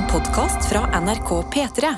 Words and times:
En 0.00 0.06
podkast 0.06 0.68
fra 0.68 1.00
NRK 1.00 1.30
P3. 1.52 1.88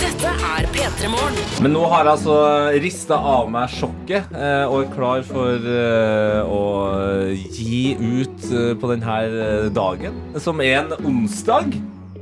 Dette 0.00 0.30
er 0.30 0.68
P3 0.72 1.10
Morgen. 1.10 1.34
Men 1.60 1.74
nå 1.74 1.82
har 1.84 2.06
jeg 2.06 2.14
altså 2.14 2.38
rista 2.80 3.18
av 3.18 3.50
meg 3.52 3.74
sjokket 3.74 4.32
eh, 4.32 4.64
og 4.64 4.86
er 4.86 4.94
klar 4.94 5.26
for 5.28 5.68
eh, 5.74 6.40
å 6.48 6.62
gi 7.34 7.92
ut 8.00 8.48
eh, 8.48 8.72
på 8.72 8.94
denne 8.94 9.68
dagen, 9.76 10.16
som 10.40 10.64
er 10.64 10.80
en 10.86 10.96
onsdag. 11.02 11.76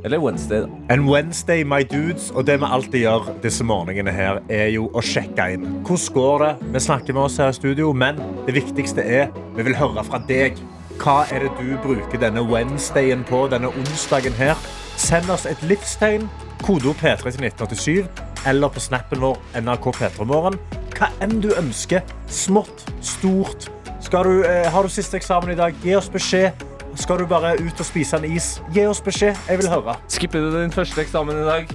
Eller 0.04 0.18
Wednesday, 0.18 0.60
da. 0.60 0.94
En 0.94 1.08
Wednesday, 1.08 1.64
my 1.64 1.82
dudes, 1.82 2.30
og 2.30 2.44
det 2.46 2.58
vi 2.60 2.68
alltid 2.68 3.00
gjør 3.06 3.28
disse 3.40 3.64
morgenene 3.64 4.12
her, 4.12 4.42
er 4.52 4.66
jo 4.74 4.90
å 4.92 5.00
sjekke 5.00 5.46
inn. 5.54 5.64
Hvordan 5.86 6.10
går 6.12 6.42
det? 6.42 6.50
Vi 6.74 6.82
snakker 6.84 7.16
med 7.16 7.22
oss 7.22 7.38
her 7.40 7.48
i 7.48 7.56
studio, 7.56 7.92
men 7.96 8.20
det 8.44 8.52
viktigste 8.58 9.00
er 9.00 9.30
vi 9.56 9.64
vil 9.64 9.76
høre 9.78 10.04
fra 10.04 10.20
deg. 10.28 10.60
Hva 11.00 11.22
er 11.32 11.46
det 11.46 11.54
du 11.56 11.72
bruker 11.80 12.20
denne 12.20 12.44
Wednesdayen 12.44 13.24
på, 13.24 13.46
denne 13.48 13.70
onsdagen 13.72 14.36
her? 14.36 14.60
Send 15.00 15.32
oss 15.32 15.46
et 15.48 15.64
livstegn, 15.64 16.28
kodeord 16.60 17.00
P3 17.00 17.32
til 17.32 17.48
1987, 17.48 18.28
eller 18.52 18.76
på 18.76 18.84
snappen 18.84 19.24
vår 19.24 19.40
NRK 19.56 19.88
P3morgen. 20.02 20.60
Hva 20.98 21.08
enn 21.24 21.40
du 21.40 21.48
ønsker, 21.56 22.04
smått, 22.28 22.84
stort. 23.00 23.70
Du, 24.04 24.44
eh, 24.44 24.68
har 24.68 24.84
du 24.84 24.92
siste 24.92 25.16
eksamen 25.16 25.56
i 25.56 25.56
dag, 25.56 25.74
gi 25.80 25.96
oss 25.96 26.12
beskjed. 26.12 26.73
Skal 26.94 27.18
du 27.18 27.26
bare 27.26 27.56
ut 27.58 27.80
og 27.80 27.86
spise 27.86 28.16
en 28.16 28.24
is, 28.28 28.62
gi 28.74 28.86
oss 28.86 29.00
beskjed. 29.02 29.34
Jeg 29.48 29.58
vil 29.58 29.68
høre. 29.68 29.96
Skipper 30.08 30.44
du 30.44 30.54
din 30.54 30.72
første 30.72 31.00
eksamen 31.02 31.36
i 31.36 31.46
dag? 31.48 31.74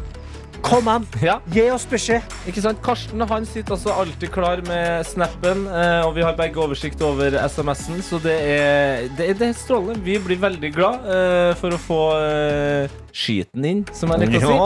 Kom 0.61 0.87
an, 0.91 1.05
Ja. 1.21 1.39
gi 1.51 1.69
oss 1.71 1.85
beskjed. 1.89 2.21
Ikke 2.47 2.61
sant? 2.61 2.81
Karsten 2.83 3.21
han 3.29 3.45
sitter 3.47 3.73
altså 3.75 3.93
alltid 3.95 4.31
klar 4.31 4.61
med 4.67 5.05
snappen, 5.07 5.65
eh, 5.67 6.01
og 6.05 6.13
vi 6.15 6.21
har 6.25 6.35
begge 6.37 6.59
oversikt 6.61 7.01
over 7.05 7.31
SMS-en, 7.47 8.01
så 8.03 8.19
det 8.21 8.35
er, 8.35 9.07
det, 9.17 9.29
er, 9.29 9.37
det 9.39 9.47
er 9.49 9.53
strålende. 9.57 10.03
Vi 10.03 10.17
blir 10.19 10.39
veldig 10.41 10.71
glad 10.75 11.07
eh, 11.07 11.53
for 11.59 11.75
å 11.75 11.79
få 11.81 11.99
eh, 12.19 12.97
skiten 13.15 13.65
inn, 13.65 13.85
som 13.95 14.11
jeg 14.13 14.27
liker 14.27 14.45
å 14.45 14.51
si. 14.51 14.57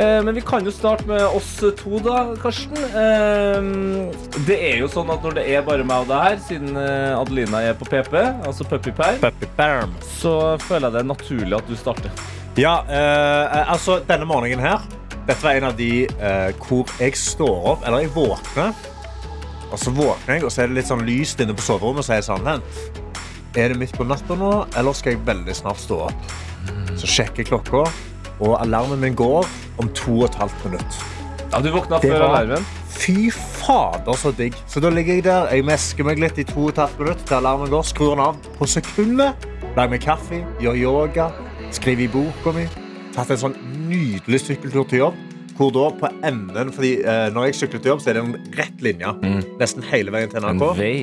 Ja. 0.00 0.22
men 0.26 0.34
vi 0.34 0.42
kan 0.44 0.64
jo 0.66 0.72
starte 0.74 1.06
med 1.08 1.22
oss 1.28 1.52
to, 1.60 2.00
da, 2.02 2.24
Karsten. 2.42 2.74
Det 4.46 4.56
er 4.72 4.80
jo 4.80 4.88
sånn 4.90 5.10
at 5.14 5.22
når 5.24 5.38
det 5.38 5.46
er 5.54 5.62
bare 5.66 5.84
meg 5.86 6.04
og 6.04 6.10
deg 6.10 6.24
her, 6.26 6.40
siden 6.48 6.76
Adelina 6.76 7.62
er 7.70 7.76
på 7.78 7.86
PP, 7.88 8.16
altså 8.46 8.66
puppyperm, 8.68 9.94
så 10.18 10.56
føler 10.66 10.88
jeg 10.88 10.96
det 10.98 11.04
er 11.04 11.10
naturlig 11.12 11.56
at 11.60 11.70
du 11.70 11.76
starter. 11.78 12.26
Ja, 12.56 12.78
eh, 12.88 13.62
altså 13.68 13.98
denne 14.08 14.24
morgenen 14.28 14.64
her 14.64 14.80
Dette 15.26 15.42
var 15.42 15.56
en 15.58 15.64
av 15.64 15.76
de 15.78 15.90
eh, 16.06 16.52
hvor 16.62 16.86
jeg 17.00 17.16
står 17.18 17.64
opp, 17.72 17.86
eller 17.86 18.04
jeg 18.04 18.12
våkner. 18.14 18.72
Og 19.72 19.78
så 19.82 19.90
våkner 19.90 20.36
jeg, 20.36 20.44
og 20.46 20.52
så 20.54 20.62
er 20.62 20.68
det 20.70 20.76
litt 20.78 20.86
sånn 20.86 21.02
lyst 21.08 21.40
inne 21.42 21.54
på 21.58 21.64
soverommet 21.66 21.98
Og 21.98 22.06
så 22.06 22.12
er 22.14 22.20
jeg 22.20 22.26
sånn, 22.28 22.46
Er 23.58 23.72
det 23.72 23.78
midt 23.80 23.96
på 23.98 24.04
natta 24.06 24.36
nå, 24.38 24.50
eller 24.78 24.94
skal 24.94 25.16
jeg 25.16 25.24
veldig 25.26 25.56
snart 25.58 25.80
stå 25.82 25.98
opp? 26.06 26.28
Så 26.94 27.08
sjekker 27.10 27.42
jeg 27.42 27.48
klokka 27.50 27.82
Og 28.38 28.54
alarmen 28.60 29.02
min 29.02 29.16
går 29.18 29.48
om 29.82 29.90
to 29.98 30.20
og 30.20 30.28
et 30.28 30.38
halvt 30.38 30.64
minutt. 30.68 31.00
Ja, 31.50 31.58
Du 31.60 31.70
våkna 31.74 31.98
før 32.00 32.14
var- 32.20 32.36
alarmen. 32.44 32.64
Fy 32.96 33.30
fader 33.34 34.14
så 34.16 34.30
digg. 34.38 34.54
Så 34.70 34.80
da 34.80 34.88
ligger 34.88 35.14
jeg 35.18 35.24
der, 35.24 35.50
jeg 35.52 35.64
mesker 35.66 36.04
meg 36.04 36.18
litt 36.22 36.38
i 36.38 36.44
to 36.44 36.60
og 36.68 36.68
et 36.70 36.76
halvt 36.84 36.98
minutt 37.02 37.26
Til 37.26 37.34
alarmen 37.42 37.68
går, 37.74 37.82
skrur 37.90 38.14
den 38.14 38.20
av. 38.24 38.36
På 38.58 38.66
sekundet 38.70 39.34
Lager 39.76 39.90
meg 39.90 40.00
kaffe, 40.06 40.44
gjør 40.62 40.78
yoga 40.78 41.30
Skriver 41.74 42.06
i 42.06 42.08
boka 42.14 42.52
mi 42.54 42.68
Tatt 43.16 43.30
en 43.32 43.40
sånn 43.40 43.56
nydelig 43.88 44.42
sykkeltur 44.44 44.86
til 44.90 45.00
jobb 45.06 45.22
Hvor 45.56 45.70
da 45.72 45.86
på 46.02 46.10
enden 46.28 46.72
Fordi 46.76 46.90
eh, 47.00 47.28
når 47.32 47.48
jeg 47.50 47.58
sykler 47.62 47.80
til 47.84 47.94
jobb 47.94 48.02
Så 48.04 48.10
er 48.12 48.18
det 48.18 48.24
en 48.26 48.34
rett 48.58 48.82
linje 48.84 49.14
Nesten 49.60 49.86
hele 49.90 50.12
veien 50.14 50.28
til 50.32 50.44
NRK. 50.44 50.66
En 50.66 50.80
vei. 50.80 50.96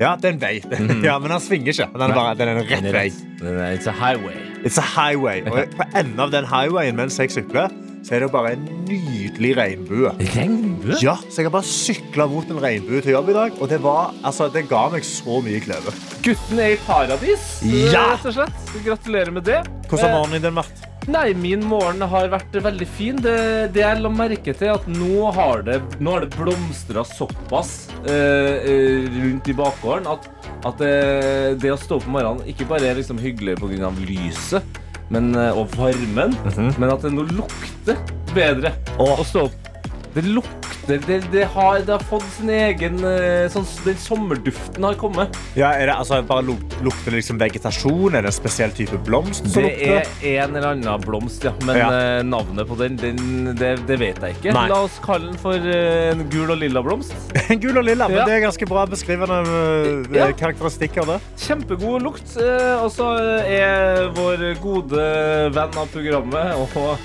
Ja, 0.00 0.14
det 0.18 0.32
er 0.32 0.34
en 0.34 0.42
vei 0.42 0.56
Ja, 1.08 1.18
men 1.22 1.30
han 1.36 1.42
svinger 1.44 1.70
ikke 1.74 1.86
Den 1.94 2.08
er, 2.08 2.16
bare, 2.16 2.34
den 2.40 2.50
er 2.50 2.62
en 2.64 2.66
rett 2.72 2.90
vei 2.96 3.06
It's 3.76 3.86
a 3.90 3.94
highway. 3.94 4.34
It's 4.66 4.78
a 4.82 4.86
highway 4.96 5.44
Og 5.46 5.76
på 5.78 5.86
enden 5.98 6.20
av 6.26 6.34
den 6.34 6.48
highwayen 6.50 6.98
mens 6.98 7.20
jeg 7.22 7.30
sykler 7.34 7.70
Så 8.02 8.16
er 8.16 8.24
det 8.24 8.32
bare 8.34 8.56
en 8.56 8.64
nydelig 8.88 9.52
regnbue 9.60 10.10
Regnbue? 10.34 10.98
ja, 11.04 11.14
så 11.30 11.38
jeg 11.38 11.46
har 11.46 11.54
bare 11.54 11.68
sykla 11.70 12.26
mot 12.26 12.48
en 12.50 12.58
regnbue 12.64 12.98
til 13.04 13.14
jobb 13.14 13.28
i 13.30 13.34
dag, 13.36 13.60
og 13.62 13.68
det, 13.70 13.78
var, 13.84 14.10
altså, 14.26 14.48
det 14.50 14.64
ga 14.66 14.80
meg 14.90 15.04
så 15.06 15.36
mye 15.46 15.60
glede. 15.62 15.92
Gutten 16.26 16.58
er 16.58 16.72
i 16.74 16.80
paradis, 16.82 17.44
Ja! 17.62 18.02
rett 18.16 18.26
og 18.26 18.34
slett. 18.34 18.72
Gratulerer 18.82 19.30
med 19.36 19.46
det. 19.46 19.60
Hvordan 19.86 20.02
har 20.02 20.10
Eh, 20.10 20.16
morgenen 20.18 20.42
din 20.48 20.58
vært? 20.58 20.82
Nei, 21.10 21.32
min 21.34 21.64
morgen 21.66 22.04
har 22.06 22.28
vært 22.30 22.54
veldig 22.62 22.86
fin. 22.86 23.16
Det, 23.18 23.34
det 23.74 23.82
jeg 23.82 24.02
la 24.04 24.10
merke 24.12 24.54
til, 24.54 24.70
at 24.70 24.84
nå 24.86 25.32
har 25.34 25.64
det, 25.66 25.80
nå 25.98 26.14
har 26.14 26.26
det 26.26 26.36
blomstra 26.36 27.02
såpass 27.06 27.72
eh, 28.06 28.62
eh, 28.70 29.08
rundt 29.16 29.50
i 29.50 29.56
bakgården 29.58 30.06
at, 30.12 30.28
at 30.68 30.78
det, 30.78 30.92
det 31.64 31.74
å 31.74 31.80
stå 31.80 31.98
opp 31.98 32.06
om 32.06 32.16
morgenen 32.18 32.52
ikke 32.52 32.68
bare 32.70 32.92
er 32.92 33.00
liksom 33.00 33.18
hyggelig 33.22 33.58
pga. 33.58 33.90
lyset 33.98 34.80
men, 35.12 35.34
eh, 35.34 35.58
og 35.58 35.74
varmen, 35.74 36.38
men 36.78 36.94
at 36.94 37.02
det 37.02 37.12
nå 37.12 37.26
lukter 37.34 37.98
bedre 38.32 38.72
oh. 38.96 39.18
å 39.18 39.26
stå 39.26 39.48
opp. 39.50 39.71
Det 40.14 40.22
lukter 40.28 40.98
Det, 41.06 41.18
det, 41.32 41.44
har, 41.54 41.78
det 41.86 41.92
har 41.94 42.02
fått 42.04 42.24
sin 42.34 42.50
egen 42.50 42.98
eh, 43.06 43.46
sånn, 43.52 43.64
Den 43.84 43.96
sommerduften 44.02 44.82
har 44.84 44.96
kommet. 44.98 45.36
Ja, 45.56 45.70
er 45.78 45.86
det, 45.88 45.94
altså, 45.94 46.18
bare 46.26 46.42
luk, 46.44 46.74
lukter 46.84 47.14
det 47.14 47.20
liksom 47.20 47.38
vegetasjon? 47.40 48.16
Er 48.18 48.26
det 48.26 48.32
en 48.32 48.36
spesiell 48.36 48.74
type 48.76 48.98
blomst 49.06 49.46
Det 49.54 49.70
er 49.78 50.08
en 50.32 50.56
eller 50.58 50.66
annen 50.72 51.04
blomst, 51.06 51.46
ja. 51.46 51.52
Men 51.64 51.78
Ja. 51.78 51.86
eh, 51.94 52.22
navnet 52.26 52.66
på 52.68 52.76
den, 52.80 52.96
den 53.00 53.54
det, 53.56 53.70
det 53.88 53.98
vet 54.02 54.18
jeg 54.26 54.36
ikke. 54.36 54.52
Nei. 54.56 54.66
La 54.72 54.80
oss 54.88 54.98
kalle 55.04 55.30
den 55.30 55.38
for 55.40 55.54
eh, 55.54 56.10
en 56.12 56.26
gul 56.34 56.50
og 56.50 56.58
lilla 56.60 56.82
blomst. 56.84 57.14
en 57.48 57.62
Gul 57.62 57.78
og 57.78 57.86
lilla, 57.86 58.08
men 58.10 58.18
Ja. 58.18 58.26
det 58.26 58.34
er 58.40 58.44
ganske 58.48 58.68
bra 58.68 58.84
beskrivende 58.90 59.38
Ja. 60.18 60.28
karakteristikker. 60.36 61.06
Det. 61.08 61.20
Kjempegod 61.46 62.02
lukt. 62.04 62.34
Og 62.82 62.90
så 62.92 63.08
er 63.46 64.10
vår 64.18 64.48
gode 64.60 65.06
venn 65.54 65.78
av 65.78 65.86
programmet 65.94 66.58
og 66.58 66.98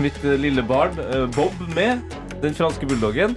mitt 0.00 0.16
lille 0.24 0.62
barn, 0.62 0.96
Bob, 1.34 1.52
med. 1.74 2.00
Den 2.42 2.54
franske 2.54 2.86
bulldoggen. 2.86 3.36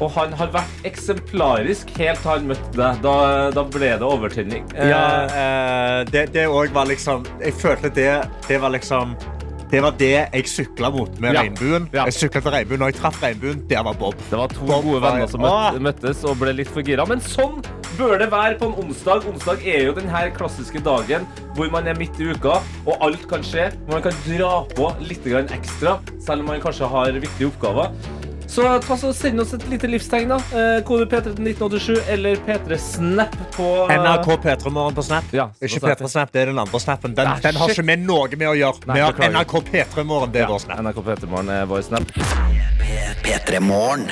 Og 0.00 0.08
han 0.14 0.32
har 0.32 0.48
vært 0.54 0.86
eksemplarisk 0.88 1.90
helt 1.98 2.22
til 2.22 2.30
han 2.30 2.46
møtte 2.48 2.70
deg. 2.72 3.02
Da, 3.04 3.16
da 3.52 3.64
ble 3.68 3.90
det 4.00 4.06
overtenning. 4.06 4.64
Eh, 4.74 4.88
Ja, 4.88 5.02
eh, 5.28 5.98
det, 6.10 6.30
det 6.32 6.46
var 6.48 6.88
liksom 6.88 7.26
Jeg 7.42 7.52
følte 7.60 7.90
det, 7.92 8.08
det 8.48 8.60
var 8.62 8.72
liksom 8.76 9.16
det 9.70 9.78
var 9.84 9.92
det 9.94 10.08
jeg 10.34 10.48
sykla 10.50 10.88
mot 10.90 11.20
med 11.22 11.36
Ja. 11.36 11.42
regnbuen. 11.44 11.84
Ja. 11.94 12.04
Jeg 12.08 12.16
syklet 12.16 12.42
til 12.42 12.50
regnbuen, 12.50 12.80
Når 12.82 12.88
jeg 12.90 12.96
traff 12.98 13.20
regnbuen, 13.22 13.60
der 13.70 13.84
var 13.86 13.92
Bob. 13.94 14.16
Det 14.30 14.38
var 14.40 14.48
to 14.50 14.64
Bob 14.66 14.82
gode 14.82 15.02
venner 15.04 15.28
som 15.30 15.44
Åh! 15.46 15.76
møttes 15.78 16.24
og 16.26 16.40
ble 16.40 16.56
litt 16.58 16.66
for 16.74 16.82
gira. 16.82 17.04
Men 17.06 17.20
sånn 17.22 17.60
bør 17.94 18.16
det 18.18 18.32
være 18.32 18.58
på 18.58 18.66
en 18.66 18.74
onsdag. 18.82 19.28
Onsdag 19.30 19.62
er 19.62 19.84
jo 19.86 19.92
den 19.94 20.08
her 20.10 20.32
klassiske 20.34 20.82
dagen 20.82 21.22
hvor 21.54 21.70
man 21.70 21.86
er 21.86 21.94
midt 21.94 22.18
i 22.18 22.32
uka, 22.32 22.56
og 22.82 22.98
alt 23.00 23.28
kan 23.30 23.46
skje. 23.46 23.68
Man 23.86 24.02
kan 24.02 24.16
dra 24.26 24.64
på 24.74 24.90
litt 25.06 25.22
ekstra, 25.30 26.00
selv 26.18 26.40
om 26.42 26.46
man 26.50 26.60
kanskje 26.60 26.88
har 26.90 27.12
viktige 27.12 27.52
oppgaver. 27.52 27.94
Så 28.50 28.64
ta 28.82 28.96
så 28.98 29.12
send 29.14 29.40
oss 29.40 29.52
et 29.54 29.62
lite 29.70 29.86
livstegn, 29.86 30.32
da. 30.32 30.38
Eh, 30.58 30.80
kode 30.86 31.06
P3 31.06 31.36
til 31.36 31.44
1987 31.52 32.00
eller 32.10 32.40
P3 32.46 32.78
Snap 32.82 33.36
på 33.54 33.68
NRK 33.94 34.26
P3 34.42 34.72
Morgen 34.74 34.96
på 34.96 35.04
Snap. 35.06 35.24
Ja, 35.30 35.48
ikke 35.62 35.84
P3 35.86 36.10
Snap, 36.10 36.32
det 36.34 36.42
er 36.42 36.50
den 36.50 36.58
andre 36.58 36.80
snappen. 36.82 37.14
Den, 37.14 37.30
Ah, 37.30 37.38
den 37.38 37.54
har 37.54 37.70
ikke 37.70 37.86
vi 37.86 37.96
noe 38.02 38.26
med 38.34 38.48
å 38.50 38.56
gjøre. 38.58 38.86
Nei, 38.90 38.98
vi 38.98 39.06
har 39.06 39.30
NRK 39.30 39.54
P3 39.70 40.04
Morgen, 40.04 40.32
det 40.34 40.42
er 40.42 40.50
vår 40.50 40.64
snap. 40.66 40.82
NRK 40.82 41.02
P3 41.06 41.30
Morgen 41.30 41.48
er 41.60 41.66
vår 41.70 41.82
Snap. 41.86 42.16
P3 43.22 43.60
Morgen. 43.60 44.10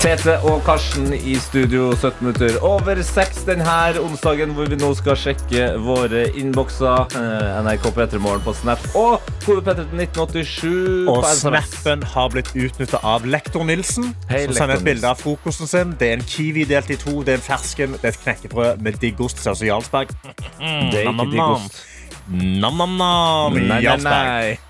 Tete 0.00 0.38
og 0.48 0.62
Karsten 0.64 1.10
i 1.12 1.34
studio 1.36 1.90
17 1.92 2.22
minutter 2.24 2.54
over 2.64 3.02
6 3.04 3.42
denne 3.44 3.74
onsdagen, 4.00 4.54
hvor 4.56 4.70
vi 4.72 4.78
nå 4.80 4.88
skal 4.96 5.18
sjekke 5.20 5.66
våre 5.84 6.22
innbokser. 6.40 7.12
Eh, 7.20 7.58
NRK 7.66 7.84
P3 7.98 8.20
Morgen 8.24 8.40
på 8.46 8.54
Snap 8.56 8.80
og 8.96 9.20
kode 9.44 9.60
P3 9.66 9.74
til 9.82 10.00
1987 10.00 11.04
Og 11.04 11.20
på 11.20 11.28
SMS. 11.28 11.42
snappen 11.44 12.06
har 12.14 12.32
blitt 12.32 12.48
utnytta 12.56 13.02
av 13.04 13.28
lektor 13.28 13.66
Nilsen. 13.68 14.14
Hei, 14.32 14.46
som 14.48 14.56
sender 14.62 14.78
et 14.80 14.88
bilde 14.88 15.12
av 15.12 15.20
frokosten 15.20 15.68
sin. 15.68 15.92
Det 16.00 16.08
er 16.08 16.16
en 16.16 16.24
kiwi 16.32 16.64
delt 16.70 16.90
i 16.90 16.96
to, 17.00 17.20
det 17.20 17.36
er 17.36 17.42
en 17.42 17.48
fersken, 17.50 17.98
det 18.00 18.08
er 18.08 18.16
et 18.16 18.24
knekkebrød 18.24 18.80
med 18.80 19.00
diggost. 19.04 19.44
Ser 19.44 19.52
ut 19.52 19.60
som 19.60 19.68
Jarlsberg. 19.68 20.16
Det 20.24 21.04
er 21.04 21.12
ikke 21.12 21.28
digg 21.36 21.44
ost. 21.44 21.82
Nam-nam-nam. 22.30 23.56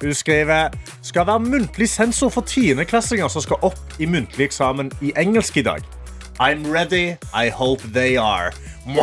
Hun 0.00 0.14
skriver 0.14 0.68
skal 1.02 1.26
være 1.28 1.40
muntlig 1.44 1.88
sensor 1.92 2.32
for 2.32 2.46
tiendeklassinger 2.48 3.28
som 3.28 3.44
skal 3.44 3.60
opp 3.62 4.00
i 4.00 4.08
muntlig 4.08 4.48
eksamen 4.48 4.88
i 5.04 5.12
engelsk 5.20 5.60
i 5.60 5.66
dag. 5.68 5.84
I'm 6.40 6.64
ready. 6.72 7.18
I 7.34 7.50
hope 7.50 7.82
they 7.92 8.16
are. 8.16 8.52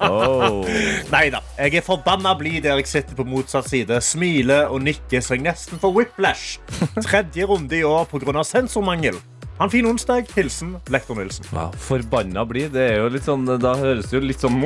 Oh. 0.00 0.66
Nei 1.12 1.30
da. 1.32 1.40
Jeg 1.58 1.80
er 1.80 1.84
forbanna 1.84 2.34
blid 2.38 2.62
der 2.64 2.76
jeg 2.80 2.88
sitter 2.88 3.16
på 3.16 3.24
motsatt 3.24 3.68
side, 3.70 4.00
smiler 4.04 4.68
og 4.72 4.82
nikker 4.84 5.22
så 5.24 5.36
jeg 5.36 5.44
nesten 5.48 5.80
får 5.80 5.94
whiplash. 5.96 6.58
Tredje 7.06 7.48
runde 7.48 7.78
i 7.78 7.82
år 7.86 8.04
pga. 8.10 8.44
sensormangel. 8.44 9.16
Ha 9.60 9.66
en 9.66 9.70
fin 9.70 9.84
onsdag. 9.84 10.24
Hilsen 10.32 10.70
Lektor 10.88 11.18
Nilsen. 11.18 11.44
Ja, 11.52 11.66
forbanna 11.76 12.46
bli. 12.48 12.62
Det 12.72 12.80
er 12.80 13.02
jo 13.02 13.10
litt 13.12 13.26
sånn 13.28 13.42
Da 13.60 13.74
høres 13.76 14.06
det 14.08 14.16
jo 14.16 14.22
litt 14.24 14.40
sånn 14.40 14.56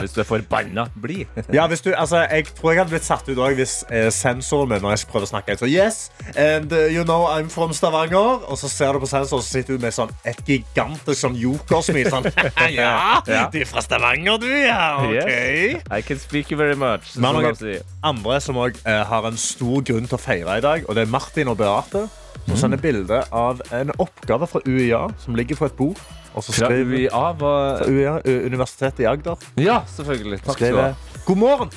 Hvis 0.00 0.14
du 0.16 0.22
er 0.22 0.28
forbanna, 0.28 0.86
bli. 0.96 1.26
Ja, 1.56 1.66
hvis 1.68 1.84
du, 1.84 1.90
altså, 1.92 2.22
jeg 2.32 2.46
tror 2.56 2.72
jeg 2.72 2.80
hadde 2.80 2.94
blitt 2.94 3.04
satt 3.04 3.28
ut 3.28 3.36
òg 3.36 3.58
hvis 3.60 3.74
eh, 3.92 4.08
sensoren 4.14 4.72
min 4.72 4.80
Når 4.80 4.94
jeg 4.96 5.10
prøver 5.12 5.28
å 5.28 5.30
snakke 5.34 5.58
så, 5.60 5.68
Yes, 5.68 6.06
and 6.40 6.72
uh, 6.72 6.86
you 6.88 7.04
know 7.04 7.28
I'm 7.28 7.52
from 7.52 7.76
Stavanger 7.76 8.40
Og 8.48 8.56
så 8.64 8.72
ser 8.72 8.96
du 8.96 9.04
på 9.04 9.10
sensoren 9.12 9.44
Så 9.44 9.58
sitter 9.58 9.76
du 9.76 9.84
med 9.84 9.92
sånn 9.92 10.12
et 10.24 10.40
gigantisk 10.48 11.20
sånn 11.20 11.36
jokersmil 11.36 12.08
Sånn, 12.12 12.30
ja, 12.80 13.20
Ja. 13.28 13.44
du 13.52 13.60
er 13.60 13.68
fra 13.68 13.84
Stavanger 13.84 14.40
du, 14.40 14.48
ja, 14.56 14.82
ok 15.04 15.12
Yes. 15.20 15.84
I 15.92 16.00
can 16.00 16.16
speak 16.20 16.48
you 16.50 16.56
very 16.58 16.76
much. 16.80 17.12
Men 17.20 17.36
noen 17.42 17.82
andre 18.06 18.40
som 18.40 18.56
også 18.64 18.80
eh, 18.88 19.02
har 19.12 19.28
en 19.28 19.36
stor 19.40 19.84
grunn 19.84 20.08
til 20.08 20.16
å 20.16 20.22
feire 20.22 20.56
i 20.60 20.64
dag 20.64 20.88
Og 20.88 20.96
det 20.96 21.04
er 21.04 21.12
Martin 21.12 21.52
og 21.52 21.60
Beate 21.60 22.06
Som 22.46 22.56
sender 22.56 22.78
bilde 22.82 23.22
av 23.32 23.60
en 23.74 23.90
oppgave 24.02 24.46
fra 24.50 24.60
UiA 24.66 25.00
Som 25.22 25.34
ligger 25.38 25.56
på 25.58 25.66
et 25.70 25.76
bord 25.78 25.98
Og 26.34 26.44
så 26.44 26.52
Fra 26.52 26.68
skriver 26.68 26.92
UiA 27.00 27.24
var 27.40 27.78
fra 27.80 27.88
UiA, 27.88 28.14
U- 28.26 28.46
Universitetet 28.46 29.00
i 29.04 29.08
Agder 29.10 29.36
Ja, 29.56 29.80
selvfølgelig. 29.96 30.42
Takk 30.44 30.58
skal 30.58 30.72
du 30.76 30.80
ha. 30.82 30.90
skriver 30.92 31.24
God 31.26 31.36
morgen. 31.42 31.70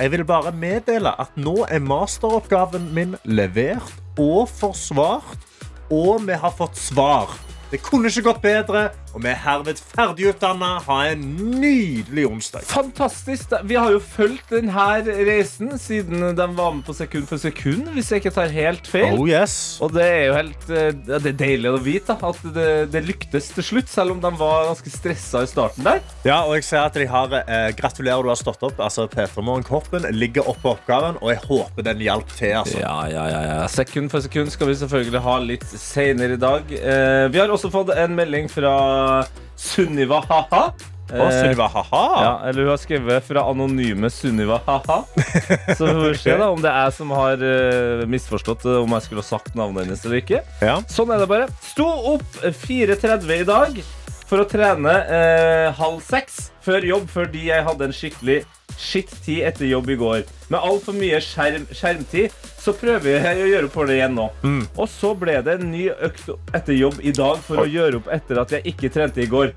Jeg 0.00 0.10
vil 0.14 0.22
bare 0.24 0.52
meddele 0.56 1.10
at 1.20 1.34
nå 1.36 1.66
er 1.68 1.82
masteroppgaven 1.84 2.86
min 2.96 3.16
levert 3.28 3.90
og 4.16 4.48
forsvart, 4.48 5.34
og 5.92 6.22
vi 6.24 6.32
har 6.40 6.54
fått 6.56 6.78
svar. 6.80 7.34
Det 7.70 7.78
kunne 7.86 8.10
ikke 8.10 8.24
gått 8.26 8.40
bedre, 8.42 8.80
og 9.14 9.22
vi 9.22 9.30
er 9.30 9.38
herved 9.44 9.78
ferdigutdanna. 9.92 10.72
Ha 10.88 10.96
en 11.12 11.22
nydelig 11.60 12.24
onsdag. 12.26 12.64
Fantastisk. 12.66 13.52
Vi 13.66 13.76
har 13.78 13.92
jo 13.94 14.00
fulgt 14.02 14.50
denne 14.50 14.86
reisen 15.26 15.70
siden 15.78 16.24
de 16.34 16.46
var 16.56 16.74
med 16.74 16.82
på 16.86 16.94
Sekund 17.00 17.28
for 17.30 17.38
sekund, 17.40 17.88
hvis 17.94 18.10
jeg 18.10 18.24
ikke 18.24 18.32
tar 18.34 18.50
helt 18.54 18.90
feil. 18.90 19.14
Oh 19.14 19.28
yes. 19.28 19.78
Og 19.84 19.94
det 19.94 20.04
er 20.04 20.24
jo 20.26 20.34
helt 20.36 20.66
eh, 20.74 20.90
Det 21.06 21.30
er 21.30 21.36
deilig 21.38 21.70
å 21.70 21.78
vite 21.82 22.16
da, 22.18 22.32
at 22.32 22.42
det, 22.56 22.66
det 22.90 23.04
lyktes 23.06 23.52
til 23.54 23.66
slutt, 23.66 23.90
selv 23.92 24.16
om 24.16 24.22
de 24.22 24.32
var 24.40 24.66
ganske 24.72 24.92
stressa 24.92 25.44
i 25.46 25.50
starten 25.50 25.86
der. 25.86 26.02
Ja, 26.26 26.40
og 26.48 26.56
jeg 26.58 26.66
ser 26.66 26.82
at 26.88 26.98
de 26.98 27.06
har 27.10 27.36
eh, 27.40 27.70
Gratulerer, 27.78 28.26
du 28.26 28.32
har 28.32 28.40
stått 28.40 28.62
opp. 28.66 28.82
Altså, 28.82 29.06
Petra 29.10 29.44
Morgen-koppen 29.46 30.08
ligger 30.16 30.48
oppå 30.50 30.74
oppgaven, 30.74 31.20
og 31.22 31.30
jeg 31.32 31.42
håper 31.46 31.86
den 31.86 32.02
hjalp 32.04 32.34
til. 32.34 32.56
Altså. 32.64 32.82
Ja, 32.82 32.96
ja, 33.12 33.28
ja, 33.30 33.40
ja. 33.52 33.62
Sekund 33.70 34.10
for 34.10 34.26
sekund 34.26 34.50
skal 34.50 34.72
vi 34.72 34.76
selvfølgelig 34.82 35.22
ha 35.24 35.38
litt 35.44 35.66
senere 35.78 36.34
i 36.34 36.40
dag. 36.40 36.74
Eh, 36.74 37.26
vi 37.30 37.38
har 37.38 37.52
også 37.52 37.59
fått 37.68 37.92
en 37.92 38.16
melding 38.16 38.48
fra 38.48 38.72
Sunniva 39.60 40.22
Haha. 40.24 40.70
Og 41.10 41.32
Sunniva, 41.34 41.66
haha. 41.66 42.02
Ja, 42.22 42.32
eller 42.48 42.62
hun 42.62 42.70
har 42.70 42.78
skrevet 42.78 43.26
fra 43.26 43.42
anonyme 43.50 44.10
Sunniva 44.14 44.60
Haha. 44.66 45.00
Så 45.76 45.88
vi 45.88 45.94
får 45.98 46.18
se 46.22 46.36
da 46.38 46.50
om 46.54 46.62
det 46.62 46.70
er 46.70 46.86
jeg 46.86 46.96
som 47.00 47.14
har 47.18 47.42
eh, 47.44 48.04
misforstått 48.10 48.68
eh, 48.70 48.78
om 48.78 48.94
jeg 48.96 49.08
skulle 49.08 49.24
ha 49.24 49.30
sagt 49.32 49.56
navnet 49.58 49.88
hennes 49.88 50.04
eller 50.06 50.22
ikke. 50.22 50.44
Ja. 50.62 50.78
Sånn 50.90 51.10
er 51.10 51.24
det 51.24 51.30
bare. 51.30 51.50
Sto 51.72 51.88
opp 52.14 52.44
4.30 52.46 53.34
i 53.40 53.48
dag 53.48 53.82
for 54.30 54.44
å 54.44 54.46
trene 54.46 54.92
eh, 55.10 55.68
halv 55.74 55.98
seks 56.06 56.50
før 56.62 56.84
jobb, 56.86 57.08
fordi 57.10 57.48
jeg 57.48 57.66
hadde 57.66 57.88
en 57.88 57.94
skikkelig 57.96 58.36
skitt-tid 58.80 59.42
etter 59.48 59.66
jobb 59.66 59.90
i 59.90 59.96
går. 59.98 60.22
Med 60.52 60.60
altfor 60.60 60.94
mye 60.94 61.18
skjerm, 61.24 61.66
skjermtid 61.74 62.36
så 62.60 62.74
prøver 62.78 63.18
jeg 63.18 63.42
å 63.42 63.48
gjøre 63.50 63.72
for 63.74 63.90
det 63.90 63.98
igjen 63.98 64.14
nå. 64.14 64.28
Og 64.76 64.86
så 64.92 65.12
ble 65.18 65.40
det 65.44 65.58
en 65.58 65.66
ny 65.72 65.88
økt 65.90 66.30
etter 66.54 66.78
jobb 66.78 67.02
i 67.02 67.14
dag 67.16 67.42
for 67.44 67.64
å 67.64 67.68
gjøre 67.68 68.00
opp 68.00 68.10
etter 68.14 68.40
at 68.44 68.54
jeg 68.54 68.74
ikke 68.74 68.92
trente 68.94 69.24
i 69.24 69.28
går. 69.30 69.52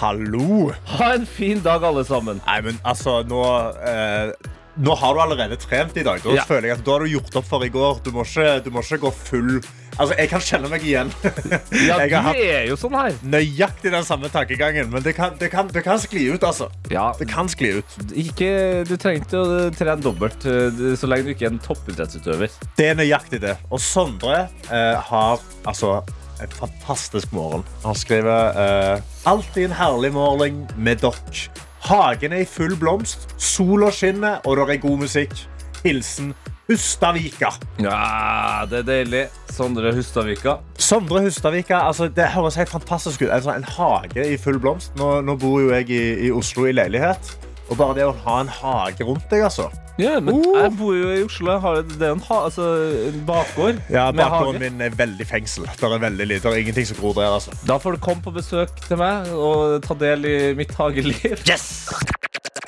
Hallo. 0.00 0.70
Ha 0.94 1.10
en 1.16 1.26
fin 1.26 1.60
dag, 1.64 1.82
alle 1.84 2.04
sammen. 2.06 2.38
Nei, 2.46 2.60
men 2.64 2.78
altså, 2.86 3.20
nå 3.26 3.42
eh, 3.90 4.30
Nå 4.80 4.94
har 4.96 5.14
du 5.14 5.20
allerede 5.20 5.56
trent 5.60 5.96
i 6.00 6.02
dag. 6.06 6.22
Da 6.24 6.32
Ja. 6.38 6.44
føler 6.48 6.70
jeg 6.70 6.78
at 6.78 6.84
da 6.86 6.92
har 6.96 7.04
du 7.04 7.10
gjort 7.12 7.36
opp 7.36 7.44
for 7.50 7.64
i 7.64 7.68
går. 7.68 8.00
Du 8.04 8.10
må 8.14 8.24
ikke, 8.24 8.62
du 8.64 8.70
må 8.72 8.80
ikke 8.84 8.98
gå 9.06 9.12
full 9.12 9.60
Altså, 10.00 10.14
Jeg 10.16 10.28
kan 10.30 10.40
kjenne 10.40 10.68
meg 10.70 10.84
igjen. 10.86 11.10
Ja, 11.88 11.96
jeg 12.06 12.14
har 12.24 12.32
det 12.32 12.44
er 12.54 12.68
jo 12.70 12.76
sånn 12.78 12.94
her. 12.94 13.16
nøyaktig 13.26 13.90
den 13.92 14.04
samme 14.06 14.30
tankegangen, 14.32 14.88
men 14.88 15.02
det 15.04 15.12
kan, 15.16 15.34
det 15.36 15.50
kan, 15.52 15.66
det 15.68 15.82
kan 15.84 15.98
skli 16.00 16.30
ut. 16.32 16.40
altså. 16.46 16.70
Ja, 16.88 17.10
Det 17.18 17.26
kan 17.28 17.48
skli 17.52 17.72
ut. 17.82 17.96
ikke, 18.14 18.86
du 18.88 18.94
trenger 18.96 19.20
ikke 19.26 19.42
å 19.42 19.58
trene 19.76 20.00
dobbelt 20.00 20.46
eh, 20.46 20.94
så 20.96 21.10
lenge 21.10 21.26
du 21.26 21.34
ikke 21.34 21.48
er 21.50 21.52
en 21.52 21.58
toppidrettsutøver. 21.66 22.48
Det 22.78 22.86
er 22.86 22.96
nøyaktig 23.02 23.42
det. 23.42 23.56
Og 23.70 23.82
Sondre 23.82 24.46
eh, 24.70 24.96
har 25.10 25.42
altså 25.66 25.98
en 26.40 26.48
fantastisk 26.56 27.34
morgen. 27.36 27.66
Han 27.84 27.94
skriver 27.98 28.56
eh, 28.56 29.02
Alltid 29.28 29.66
en 29.68 29.76
herlig 29.82 30.14
morgen 30.16 30.62
med 30.80 31.02
dere. 31.02 31.50
Hagen 31.88 32.32
er 32.36 32.44
i 32.44 32.48
full 32.48 32.76
blomst, 32.76 33.30
sola 33.40 33.88
skinner, 33.94 34.42
og 34.44 34.58
det 34.58 34.76
er 34.76 34.80
god 34.82 34.98
musikk. 35.06 35.32
Hilsen 35.80 36.34
Hustavika. 36.70 37.48
Ja, 37.82 38.66
det 38.70 38.82
er 38.82 38.86
deilig. 38.86 39.22
Sondre 39.50 39.90
Hustavika. 39.96 40.58
Sondre 40.78 41.24
Hustavika, 41.24 41.80
altså, 41.88 42.06
det 42.14 42.28
høres 42.36 42.60
helt 42.60 42.70
fantastisk 42.70 43.24
ut. 43.24 43.30
Altså, 43.32 43.56
en 43.56 43.64
hage 43.64 44.26
i 44.34 44.36
full 44.38 44.60
blomst. 44.62 44.92
Nå, 45.00 45.16
nå 45.26 45.34
bor 45.40 45.58
jo 45.64 45.72
jeg 45.72 45.90
i, 45.90 46.02
i 46.28 46.30
Oslo 46.30 46.68
i 46.68 46.76
leilighet. 46.76 47.32
Og 47.70 47.76
bare 47.78 47.94
det 48.00 48.04
å 48.08 48.12
ha 48.24 48.40
en 48.42 48.48
hage 48.50 49.04
rundt 49.06 49.28
deg, 49.30 49.44
altså. 49.46 49.68
Ja, 50.00 50.16
men 50.20 50.40
Uh. 50.40 50.56
jeg 50.62 50.72
bor 50.78 50.94
jo 50.96 51.10
i 51.12 51.22
Oslo. 51.22 51.50
Jeg 51.52 51.60
har, 51.60 51.82
det 51.86 52.02
er 52.08 52.14
en, 52.16 52.22
ha, 52.26 52.38
altså, 52.48 52.66
en 53.10 53.18
bakgård 53.28 53.78
Ja, 53.92 54.06
med 54.10 54.24
Bakgården 54.24 54.60
min 54.64 54.80
er 54.86 54.94
veldig 54.96 55.26
fengsel. 55.28 55.68
Det 55.78 55.86
er 55.90 55.98
veldig 56.02 56.26
lite. 56.26 56.42
Det 56.48 56.56
er 56.56 56.62
ingenting 56.64 56.88
som 56.88 56.96
gror 57.02 57.14
der. 57.20 57.28
altså. 57.36 57.54
Da 57.68 57.76
får 57.78 57.98
du 57.98 58.02
komme 58.08 58.24
på 58.24 58.32
besøk 58.34 58.74
til 58.88 58.96
meg 59.00 59.28
og 59.36 59.82
ta 59.86 59.94
del 60.00 60.24
i 60.26 60.36
mitt 60.58 60.72
hageliv. 60.78 61.44
Yes! 61.46 61.68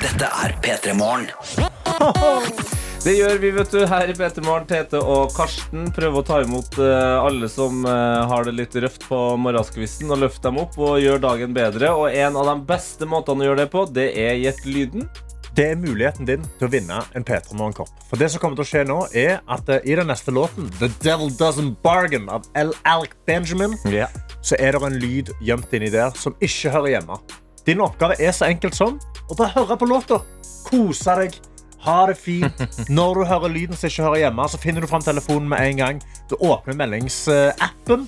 Dette 0.03 0.29
er 0.45 0.55
P3 0.63 0.95
Morgen. 0.99 1.31
Det 3.03 3.17
gjør 3.17 3.41
vi 3.43 3.49
vet 3.51 3.73
du, 3.75 3.81
her 3.91 4.11
i 4.13 4.15
Peter 4.15 4.45
Morgen. 4.47 4.67
Tete 4.71 5.01
og 5.03 5.33
Karsten 5.35 5.89
prøver 5.91 6.21
å 6.21 6.27
ta 6.27 6.37
imot 6.45 6.77
uh, 6.79 7.25
alle 7.25 7.49
som 7.51 7.81
uh, 7.83 8.23
har 8.31 8.47
det 8.47 8.55
litt 8.55 8.77
røft 8.79 9.09
på 9.09 9.19
morgenskvisten, 9.43 10.13
og 10.15 10.21
løfte 10.23 10.47
dem 10.47 10.61
opp 10.63 10.79
og 10.79 11.01
gjøre 11.03 11.19
dagen 11.25 11.57
bedre. 11.57 11.91
Og 11.99 12.15
en 12.15 12.39
av 12.39 12.47
de 12.47 12.55
beste 12.69 13.09
måtene 13.11 13.43
å 13.43 13.49
gjøre 13.49 13.65
det 13.65 13.67
på, 13.75 13.83
det 13.91 14.07
er 14.23 14.39
gjett 14.39 14.63
lyden. 14.71 15.11
Det 15.51 15.67
er 15.73 15.83
muligheten 15.83 16.31
din 16.31 16.47
til 16.61 16.69
å 16.69 16.71
vinne 16.77 17.03
en 17.19 17.27
P3 17.27 17.59
Morgenkopp. 17.59 17.91
For 18.07 18.23
det 18.23 18.31
som 18.31 18.45
kommer 18.45 18.63
til 18.63 18.69
å 18.69 18.71
skje 18.71 18.87
nå, 18.87 19.03
er 19.19 19.41
at 19.51 19.67
uh, 19.67 19.81
i 19.83 19.99
den 19.99 20.07
neste 20.15 20.31
låten, 20.39 20.71
The 20.79 20.93
Devil 21.03 21.35
Doesn't 21.43 21.81
Bargain 21.83 22.31
av 22.31 22.47
L. 22.55 22.71
Alec 22.87 23.19
Benjamin, 23.27 23.75
så 23.83 24.63
er 24.63 24.79
det 24.79 24.87
en 24.93 25.03
lyd 25.03 25.35
gjemt 25.43 25.75
inni 25.75 25.91
der 25.91 26.15
som 26.15 26.39
ikke 26.39 26.71
hører 26.79 27.01
hjemme. 27.01 27.19
Din 27.67 27.83
oppgave 27.83 28.15
er 28.23 28.31
så 28.31 28.47
enkelt 28.47 28.79
som 28.79 29.03
å 29.27 29.35
bare 29.35 29.57
høre 29.59 29.75
på 29.83 29.91
låta. 29.91 30.23
Kose 30.71 31.19
deg. 31.19 31.43
Ha 31.83 32.07
det 32.07 32.17
fint. 32.21 32.63
Når 32.91 33.19
du 33.19 33.25
hører 33.27 33.51
lyden 33.51 33.77
som 33.79 33.91
ikke 33.91 34.07
hører 34.07 34.21
hjemme, 34.25 34.47
så 34.49 34.61
finner 34.63 34.85
du 34.85 34.89
fram 34.91 35.03
telefonen 35.03 35.49
med 35.51 35.65
en 35.67 35.81
gang. 35.81 36.03
Du 36.31 36.37
åpner 36.39 36.79
meldingsappen, 36.79 38.07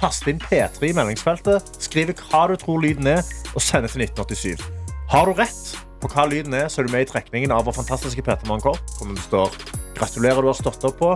taster 0.00 0.32
inn 0.32 0.40
P3 0.40 0.88
i 0.88 0.94
meldingsfeltet, 0.96 1.74
skriver 1.82 2.16
hva 2.30 2.46
du 2.50 2.56
tror 2.60 2.80
lyden 2.82 3.10
er, 3.12 3.20
og 3.52 3.64
sender 3.64 3.92
til 3.92 4.06
1987. 4.08 4.64
Har 5.12 5.28
du 5.28 5.36
rett 5.36 5.74
på 6.02 6.08
hva 6.10 6.24
lyden 6.26 6.56
er, 6.56 6.70
så 6.72 6.80
er 6.80 6.88
du 6.88 6.94
med 6.94 7.04
i 7.04 7.10
trekningen 7.12 7.52
av 7.54 7.68
vår 7.68 7.76
fantastiske 7.82 8.24
P3 8.24 8.48
Morgenkopp. 8.48 8.80
Hvor 8.96 9.12
det 9.12 9.22
står 9.28 9.60
'Gratulerer, 9.92 10.40
du 10.40 10.48
har 10.48 10.58
stått 10.58 10.84
opp' 10.88 10.98
på. 10.98 11.12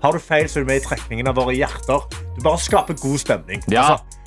Har 0.00 0.12
du 0.12 0.22
feil, 0.22 0.48
så 0.48 0.60
er 0.60 0.64
du 0.64 0.70
med 0.70 0.80
i 0.80 0.86
trekningen 0.86 1.28
av 1.28 1.36
våre 1.36 1.52
hjerter. 1.52 2.06
Du 2.36 2.40
bare 2.46 2.58
skaper 2.62 2.94
god 2.94 3.18
stemning. 3.18 3.60
Ja. 3.68 3.98
Altså, 3.98 4.19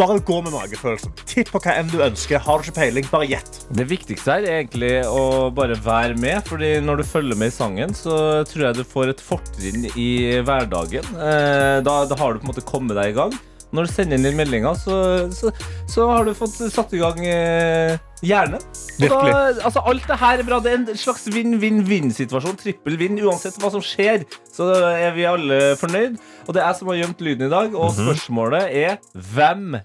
bare 0.00 0.16
gå 0.24 0.38
med 0.46 0.54
magefølelsen. 0.56 1.12
Tipp 1.28 1.52
på 1.52 1.60
hva 1.62 1.76
enn 1.78 1.90
du 1.92 1.98
ønsker. 2.04 2.40
Har 2.42 2.58
du 2.62 2.66
ikke 2.68 2.78
peiling, 2.80 3.06
bare 3.12 3.28
gjett. 3.30 3.60
Det 3.76 3.86
viktigste 3.90 4.32
her 4.38 4.48
er 4.48 4.62
egentlig 4.62 4.94
å 5.06 5.50
bare 5.54 5.76
være 5.84 6.16
med, 6.20 6.40
fordi 6.48 6.72
når 6.84 7.02
du 7.02 7.08
følger 7.10 7.38
med 7.40 7.52
i 7.52 7.56
sangen, 7.58 7.94
så 7.96 8.16
tror 8.48 8.70
jeg 8.70 8.80
du 8.80 8.84
får 8.96 9.12
et 9.14 9.22
fortrinn 9.24 9.86
i 9.94 10.10
hverdagen. 10.46 11.06
Eh, 11.20 11.78
Da, 11.84 12.00
da 12.10 12.16
har 12.18 12.34
du 12.34 12.40
på 12.42 12.48
en 12.48 12.52
måte 12.54 12.66
kommet 12.66 12.96
deg 12.98 13.12
i 13.12 13.16
gang. 13.20 13.32
Når 13.70 13.86
du 13.86 13.90
sender 13.92 14.18
inn 14.18 14.24
den 14.26 14.34
meldinga, 14.34 14.72
så, 14.74 14.94
så, 15.30 15.52
så 15.86 16.06
har 16.10 16.24
du 16.26 16.32
fått 16.34 16.56
satt 16.74 16.90
i 16.96 16.98
gang 16.98 17.20
eh, 17.22 17.92
hjernen. 18.26 18.58
Da, 18.98 19.20
altså, 19.62 19.84
alt 19.86 20.08
det 20.10 20.16
her 20.18 20.42
er 20.42 20.48
bra. 20.48 20.58
Det 20.64 20.72
er 20.72 20.80
en 20.80 20.98
slags 20.98 21.28
vinn-vinn-vinn-situasjon. 21.30 22.58
Trippel 22.58 22.98
vinn. 23.00 23.20
Uansett 23.22 23.60
hva 23.62 23.70
som 23.70 23.84
skjer, 23.84 24.24
så 24.50 24.66
er 24.90 25.14
vi 25.14 25.28
alle 25.30 25.60
fornøyd. 25.78 26.18
Og 26.48 26.56
det 26.56 26.64
er 26.64 26.66
jeg 26.72 26.80
som 26.80 26.90
har 26.90 26.98
gjemt 26.98 27.22
lyden 27.22 27.46
i 27.46 27.52
dag. 27.54 27.78
Og 27.78 27.94
spørsmålet 27.94 28.74
er 28.82 28.98
hvem 29.14 29.78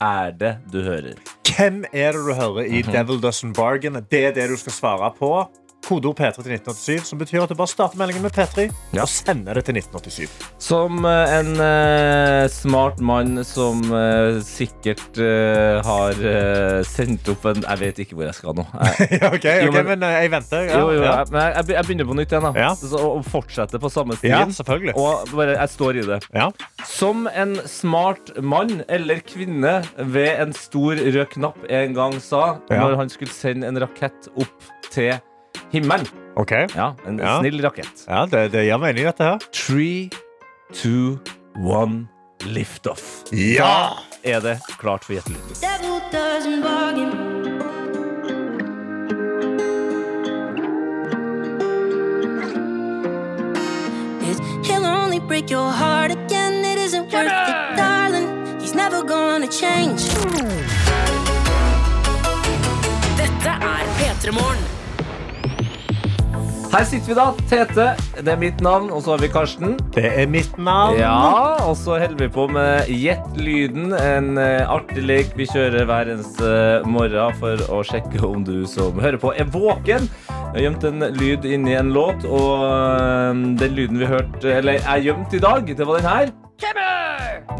er 0.00 0.30
det 0.30 0.58
du 0.72 0.82
hører? 0.82 1.14
Hvem 1.56 1.84
er 1.92 2.12
det 2.12 2.20
du 2.20 2.34
hører 2.34 2.66
i 2.68 2.82
Devil 2.82 3.20
Doesn't 3.22 3.54
Bargain? 3.56 3.94
Det 4.10 4.26
er 4.26 4.34
det 4.36 4.50
du 4.50 4.56
skal 4.56 4.72
svare 4.72 5.12
på. 5.18 5.30
Kodeord 5.86 6.16
P3 6.18 6.42
til 6.42 6.52
1987, 6.56 7.04
som 7.12 7.20
betyr 7.20 7.44
at 7.44 7.52
du 7.52 7.54
bare 7.58 7.70
starter 7.70 7.98
meldingen 8.00 8.24
med 8.26 8.34
P3 8.34 8.66
Ja. 8.96 9.04
og 9.04 9.10
sender 9.12 9.54
det 9.54 9.64
til 9.68 9.76
1987. 9.78 10.46
Som 10.62 11.04
eh, 11.06 11.34
en 11.38 11.52
uh, 11.60 12.46
smart 12.50 12.98
mann 13.00 13.42
som 13.46 13.80
uh, 13.92 14.40
sikkert 14.44 15.20
uh, 15.20 15.78
har 15.86 16.18
sendt 16.86 17.28
opp 17.32 17.44
en 17.50 17.62
Jeg 17.62 17.80
vet 17.82 18.00
ikke 18.02 18.16
hvor 18.18 18.26
jeg 18.28 18.36
skal 18.38 18.56
nå. 18.58 18.64
Jeg, 19.00 19.20
Ja, 19.20 19.30
ok, 19.30 19.46
Jo, 19.46 19.70
ok, 19.70 19.76
men- 19.76 19.86
men 20.00 20.04
jeg 20.16 20.30
venter. 20.32 20.64
Ja, 20.66 20.80
jo, 20.80 20.90
jo, 20.96 21.02
ja. 21.04 21.12
jeg, 21.20 21.30
men 21.32 21.42
jeg, 21.46 21.68
jeg 21.76 21.86
begynner 21.88 22.08
på 22.10 22.16
nytt 22.18 22.32
igjen, 22.34 22.46
da. 22.48 22.52
Ja. 22.66 22.70
Så, 22.80 23.00
og 23.00 23.24
fortsetter 23.30 23.82
på 23.82 23.90
samme 23.92 24.16
ja, 24.18 24.40
stien. 24.42 24.52
selvfølgelig. 24.58 24.94
Og 24.98 25.30
bare, 25.36 25.54
jeg 25.60 25.72
står 25.76 26.00
i 26.02 26.04
det. 26.10 26.18
Ja. 26.34 26.48
Som 26.90 27.26
en 27.30 27.54
smart 27.70 28.32
mann 28.42 28.82
eller 28.88 29.22
kvinne 29.26 29.78
ved 29.98 30.42
en 30.42 30.52
stor 30.56 30.98
rød 30.98 31.24
knapp 31.36 31.62
en 31.70 31.94
gang 31.96 32.18
sa 32.22 32.42
Ja. 32.70 32.82
når 32.82 32.96
han 33.04 33.12
skulle 33.12 33.32
sende 33.32 33.68
en 33.70 33.78
rakett 33.82 34.28
opp 34.36 34.70
til 34.90 35.14
himmelen. 35.72 36.06
Ok. 36.36 36.50
Ja, 36.74 36.94
En 37.06 37.18
Ja. 37.18 37.38
snill 37.40 37.60
rakett. 37.62 38.04
Ja, 38.06 38.26
det, 38.26 38.48
det 38.52 38.64
gir 38.64 38.78
mening, 38.78 39.04
dette 39.04 39.24
her. 39.24 39.38
Three, 39.52 40.10
two, 40.74 41.18
One 41.56 42.06
Liftoff. 42.44 43.24
Ja! 43.32 43.96
Da 44.22 44.30
er 44.36 44.40
det 44.40 44.58
klart 44.78 45.04
for 45.04 45.14
Gjettelyden. 45.14 45.56
Devil 45.60 46.00
doesn't 46.12 46.62
bargain. 46.62 47.12
It, 54.28 54.66
he'll 54.66 54.84
only 54.86 55.18
break 55.20 55.50
your 55.50 55.70
heart 55.70 56.10
again. 56.10 56.64
It 56.64 56.78
isn't 56.78 57.12
worth 57.12 57.48
it, 57.52 57.76
darling. 57.76 58.26
He's 58.60 58.74
never 58.74 59.02
gonna 59.02 59.46
change. 59.46 60.00
Dette 63.18 63.52
er 63.72 63.86
P3 63.98 64.32
Morgen. 64.32 64.75
Her 66.72 66.84
sitter 66.84 67.08
vi 67.08 67.14
da, 67.16 67.26
Tete. 67.50 67.84
Det 68.18 68.32
er 68.32 68.38
mitt 68.40 68.60
navn, 68.64 68.88
og 68.92 69.02
så 69.04 69.14
har 69.14 69.22
vi 69.22 69.28
Karsten. 69.32 69.76
Det 69.94 70.04
er 70.08 70.26
mitt 70.30 70.56
navn. 70.58 70.98
Ja, 70.98 71.56
og 71.64 71.76
så 71.78 71.98
holder 72.00 72.18
vi 72.20 72.28
på 72.32 72.46
med 72.52 72.90
Gjett 72.90 73.38
lyden, 73.40 73.94
en 73.96 74.40
eh, 74.40 74.64
artig 74.68 75.04
lek 75.06 75.34
vi 75.38 75.46
kjører 75.50 75.86
hver 75.88 76.10
eneste 76.14 76.50
morgen 76.88 77.36
for 77.40 77.62
å 77.72 77.82
sjekke 77.86 78.20
om 78.26 78.44
du 78.46 78.66
som 78.70 78.98
hører 79.02 79.20
på, 79.22 79.32
er 79.36 79.48
våken. 79.52 80.08
Jeg 80.26 80.48
har 80.56 80.64
gjemt 80.66 80.88
en 80.88 81.06
lyd 81.16 81.46
inni 81.48 81.76
en 81.78 81.92
låt, 81.94 82.26
og 82.26 82.66
eh, 82.66 83.44
den 83.62 83.78
lyden 83.78 84.02
vi 84.02 84.10
hørte, 84.10 84.50
eller 84.58 84.82
er 84.82 85.06
gjemt 85.06 85.36
i 85.36 85.42
dag, 85.46 85.70
det 85.70 85.86
var 85.86 86.02
den 86.02 86.10
her. 86.10 86.34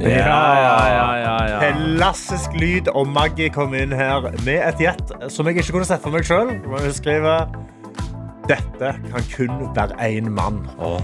Ja, 0.01 0.09
ja, 0.09 0.77
ja, 0.89 1.09
ja, 1.21 1.37
ja. 1.51 1.59
Klassisk 1.77 2.53
lyd, 2.57 2.89
og 2.93 3.09
Maggie 3.13 3.49
kom 3.53 3.75
inn 3.77 3.93
her 3.97 4.29
med 4.45 4.61
et 4.61 4.81
gjett 4.81 5.15
som 5.33 5.49
jeg 5.49 5.61
ikke 5.61 5.79
kunne 5.79 5.89
sett 5.89 6.05
for 6.05 6.13
meg 6.17 6.25
sjøl. 6.29 6.53
Hun 6.65 6.93
skriver 6.97 7.49
Dette 8.47 8.93
kan 9.11 9.25
kun 9.33 9.63
være 9.75 9.97
én 10.07 10.29
mann. 10.31 10.61
Oh. 10.79 11.01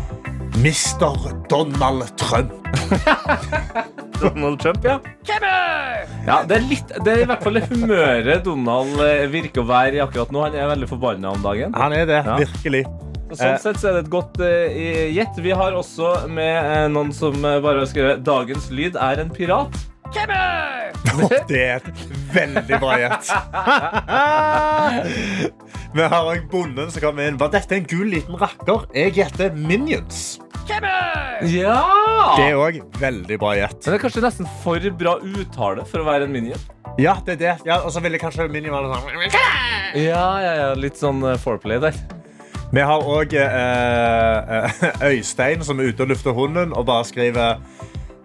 Mr. 0.63 1.17
Donald 1.51 2.05
Trump. 2.21 2.53
Donald 4.23 4.61
Trump, 4.63 4.85
ja. 4.85 4.99
Ja, 6.27 6.43
det 6.47 6.57
er, 6.61 6.67
litt, 6.71 6.93
det 7.03 7.15
er 7.17 7.23
i 7.25 7.27
hvert 7.27 7.43
fall 7.43 7.59
det 7.59 7.65
humøret 7.73 8.45
Donald 8.47 9.01
eh, 9.03 9.25
virker 9.33 9.65
å 9.65 9.67
være 9.67 9.99
i 9.99 10.03
akkurat 10.05 10.31
nå. 10.35 10.45
Han 10.47 10.55
er 10.59 10.71
veldig 10.71 10.91
forbanna 10.93 11.33
om 11.35 11.43
dagen. 11.43 11.75
Han 11.75 11.97
er 11.97 12.07
det, 12.07 12.21
Ja. 12.29 12.37
virkelig. 12.39 12.85
Så 13.33 13.39
Sånn 13.41 13.59
sett 13.65 13.81
så 13.81 13.89
er 13.89 13.95
det 13.97 14.03
et 14.05 14.11
godt 14.13 14.37
gjett. 14.39 15.13
gjett. 15.17 15.39
Vi 15.41 15.55
har 15.57 15.73
også 15.73 16.29
med 16.29 16.53
uh, 16.69 16.89
noen 16.93 17.15
som 17.17 17.33
eh, 17.41 17.59
bare 17.65 17.81
har 17.81 17.89
skrevet 17.89 18.21
'Dagens 18.27 18.69
lyd 18.71 18.99
er 19.01 19.23
en 19.25 19.33
pirat'. 19.33 19.79
Det 21.51 21.61
er 21.61 21.75
et 21.81 21.89
veldig 22.33 22.79
bra 22.81 22.93
gjett. 23.01 23.33
Vi 25.93 26.01
har 26.09 26.25
òg 26.25 26.47
bonden 26.53 26.89
som 26.93 27.01
kommer 27.05 27.23
inn. 27.29 27.37
Var 27.41 27.51
dette 27.53 27.73
en 27.77 27.87
gul 27.89 28.09
liten 28.15 28.37
rakker? 28.41 28.79
Jeg 28.97 29.13
gjetter 29.19 29.49
Minions. 29.57 30.19
Ja! 31.49 31.81
Det 32.39 32.45
er 32.47 32.57
òg 32.57 32.79
veldig 33.03 33.37
bra 33.43 33.51
gjett. 33.59 33.79
Men 33.83 33.91
det 33.91 33.97
er 33.99 34.03
kanskje 34.05 34.23
nesten 34.25 34.47
for 34.63 34.79
bra 34.99 35.13
uttale 35.21 35.85
for 35.91 35.99
å 36.05 36.07
være 36.07 36.25
en 36.29 36.35
minion. 36.35 36.61
Ja, 37.01 37.15
det 37.27 37.33
er 37.37 37.41
det. 37.43 37.55
Ja, 37.69 37.77
og 37.83 37.91
så 37.95 37.99
ville 38.05 38.19
kanskje 38.21 38.49
Minion 38.53 38.75
være 38.77 38.89
sånn 38.93 39.05
Ja, 39.97 40.27
ja, 40.45 40.53
ja, 40.61 40.67
Litt 40.77 40.97
sånn 41.01 41.21
eh, 41.25 41.39
foreplay 41.41 41.79
der. 41.81 41.97
Vi 42.73 42.83
har 42.89 43.01
òg 43.05 43.33
eh, 43.37 44.85
Øystein 45.13 45.65
som 45.65 45.81
er 45.81 45.85
ute 45.93 46.03
og 46.05 46.09
lufter 46.13 46.33
hunden 46.37 46.73
og 46.77 46.83
bare 46.89 47.05
skriver 47.09 47.49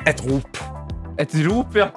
et 0.08 0.20
rop. 0.27 0.77
Et 1.18 1.34
rop, 1.48 1.76
ja. 1.78 1.90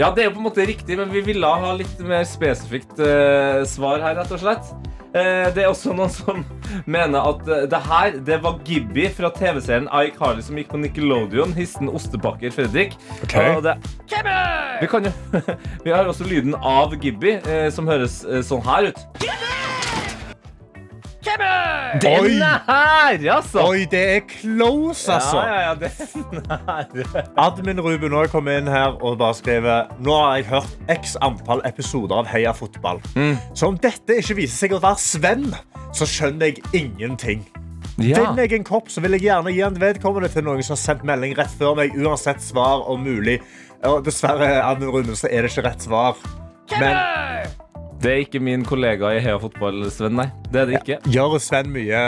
Ja, 0.00 0.08
Det 0.10 0.22
er 0.22 0.30
jo 0.30 0.34
på 0.34 0.40
en 0.40 0.46
måte 0.48 0.64
riktig, 0.66 0.96
men 0.98 1.12
vi 1.12 1.20
ville 1.24 1.46
ha 1.46 1.74
litt 1.76 2.00
mer 2.02 2.24
spesifikt 2.26 2.98
eh, 3.02 3.62
svar 3.68 4.02
her, 4.02 4.16
rett 4.18 4.32
og 4.34 4.40
slett. 4.40 4.72
Eh, 5.12 5.50
det 5.52 5.62
er 5.62 5.68
også 5.68 5.92
noen 5.92 6.10
som 6.10 6.40
mener 6.96 7.20
at 7.20 7.44
eh, 7.46 7.66
det 7.70 7.80
her 7.84 8.16
det 8.24 8.38
var 8.42 8.56
Gibby 8.64 9.04
fra 9.12 9.28
TV-serien 9.36 9.90
iCarly 9.92 10.40
som 10.42 10.56
gikk 10.58 10.72
på 10.72 10.80
Nickelodeon. 10.80 11.52
Histen 11.58 11.92
ostebakker 11.92 12.54
Fredrik. 12.54 12.96
Ok. 13.20 13.36
Og 13.58 13.62
det, 13.68 13.76
vi, 14.80 14.88
kan 14.90 15.06
jo, 15.06 15.12
vi 15.84 15.92
har 15.92 16.08
også 16.08 16.26
lyden 16.26 16.56
av 16.56 16.96
Gibby, 16.96 17.36
eh, 17.44 17.68
som 17.74 17.90
høres 17.92 18.22
eh, 18.24 18.40
sånn 18.46 18.64
her 18.66 18.90
ut. 18.90 19.04
Den 21.22 22.24
Oi. 22.24 22.32
er 22.42 22.62
her, 22.66 23.34
altså! 23.36 23.62
Oi, 23.68 23.84
det 23.90 24.02
er 24.16 24.20
close, 24.26 25.12
altså. 25.12 25.38
Ja, 25.38 25.54
ja, 25.54 25.60
ja, 25.68 25.74
den 26.90 27.02
er. 27.14 27.28
Admin 27.38 27.80
Ruben 27.80 28.12
også 28.12 28.32
kom 28.32 28.50
inn 28.50 28.70
her 28.70 28.96
og 28.98 29.18
bare 29.20 29.36
skriver 29.38 29.92
Nå 30.02 30.16
har 30.18 30.40
jeg 30.40 30.48
hørt 30.50 30.92
x 30.96 31.14
antall 31.22 31.62
episoder 31.68 32.22
av 32.22 32.30
Heia 32.32 32.54
fotball. 32.56 33.02
Så 33.54 33.70
om 33.70 33.78
dette 33.78 34.18
ikke 34.18 34.40
viser 34.42 34.66
seg 34.66 34.76
å 34.76 34.82
være 34.82 35.02
Sven, 35.02 35.50
så 35.94 36.08
skjønner 36.08 36.50
jeg 36.50 36.64
ingenting. 36.82 37.44
Ja. 38.00 38.16
Finner 38.16 38.46
jeg 38.46 38.56
en 38.56 38.66
kopp, 38.66 38.88
så 38.90 39.02
vil 39.04 39.18
jeg 39.18 39.28
gjerne 39.28 39.52
gi 39.52 39.62
en 39.66 39.78
vedkommende 39.78 40.30
til 40.32 40.46
noen 40.46 40.62
som 40.64 40.74
har 40.74 40.82
sendt 40.82 41.04
melding 41.06 41.36
rett 41.38 41.52
før 41.58 41.76
meg, 41.78 41.94
uansett 41.98 42.42
svar 42.42 42.86
om 42.90 43.04
mulig. 43.04 43.38
Og 43.86 44.00
dessverre, 44.06 44.48
Admin 44.64 44.90
Ruben, 44.90 45.16
så 45.18 45.28
er 45.30 45.44
det 45.44 45.52
ikke 45.52 45.66
rett 45.68 45.84
svar. 45.84 46.18
Men 46.80 46.96
Det 48.02 48.10
er 48.10 48.24
ikke 48.24 48.40
min 48.42 48.64
kollega 48.66 49.12
i 49.14 49.20
Heia 49.22 49.36
Fotball, 49.38 49.84
Sven, 49.94 50.16
nei. 50.18 50.24
Det 50.50 50.58
er 50.58 50.66
det 50.66 50.78
ikke. 50.80 50.96
gjør 51.14 51.36
Sven 51.42 51.68
mye, 51.70 52.00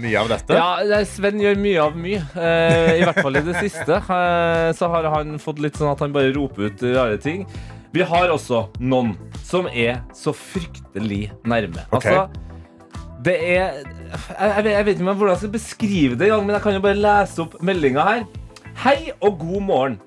mye 0.00 0.22
av 0.22 0.30
dette? 0.32 0.56
Ja, 0.56 1.00
Sven 1.04 1.42
gjør 1.42 1.58
mye 1.60 1.82
av 1.82 1.98
mye. 2.00 2.22
Eh, 2.40 2.92
I 2.96 3.02
hvert 3.04 3.20
fall 3.20 3.36
i 3.36 3.42
det 3.44 3.58
siste. 3.58 3.98
Eh, 4.00 4.70
så 4.78 4.88
har 4.94 5.10
han 5.12 5.36
fått 5.42 5.60
litt 5.60 5.76
sånn 5.76 5.92
at 5.92 6.00
han 6.00 6.14
bare 6.14 6.32
roper 6.32 6.70
ut 6.70 6.86
rare 6.94 7.20
ting. 7.20 7.44
Vi 7.92 8.00
har 8.08 8.32
også 8.32 8.62
noen 8.80 9.12
som 9.44 9.68
er 9.68 10.00
så 10.16 10.32
fryktelig 10.32 11.26
nærme. 11.44 11.84
Okay. 11.92 12.16
Altså, 12.16 12.48
det 13.22 13.36
er 13.36 13.52
jeg, 13.52 13.84
jeg, 14.72 14.86
vet, 14.88 14.96
ikke 14.96 15.12
hvordan 15.12 15.34
jeg 15.34 15.42
skal 15.44 15.54
beskrive 15.58 16.20
det, 16.24 16.32
men 16.32 16.56
jeg 16.56 16.64
kan 16.64 16.80
jo 16.80 16.84
bare 16.88 17.02
lese 17.04 17.44
opp 17.44 17.60
meldinga 17.60 18.08
her. 18.08 18.28
Hei 18.86 18.98
og 19.20 19.36
god 19.44 19.68
morgen. 19.68 20.00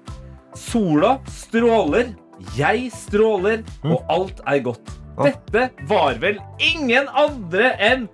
Sola 0.58 1.20
stråler, 1.30 2.16
jeg 2.58 2.90
stråler, 2.98 3.62
og 3.86 4.02
alt 4.10 4.42
er 4.50 4.64
godt. 4.72 4.96
Dette 5.16 5.70
var 5.88 6.18
vel 6.20 6.40
ingen 6.60 7.08
andre 7.16 7.72
enn 7.80 8.08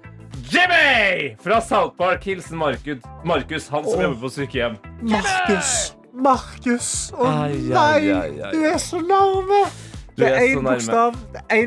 Jimmy 0.51 1.31
fra 1.41 1.61
South 1.61 1.95
Park. 1.97 2.23
Hilsen 2.27 2.59
Markus, 2.61 3.01
Markus 3.25 3.69
han 3.73 3.87
som 3.87 4.03
jobber 4.03 4.19
på 4.21 4.33
sykehjem. 4.35 4.77
Markus! 5.01 5.71
Markus! 6.13 6.89
Å 7.17 7.25
nei! 7.25 8.11
Du 8.51 8.59
er 8.67 8.77
så 8.81 9.01
nærme! 9.01 9.63
Det 10.19 10.27
er 10.27 10.43
én 10.51 10.61
bokstav, 10.65 11.15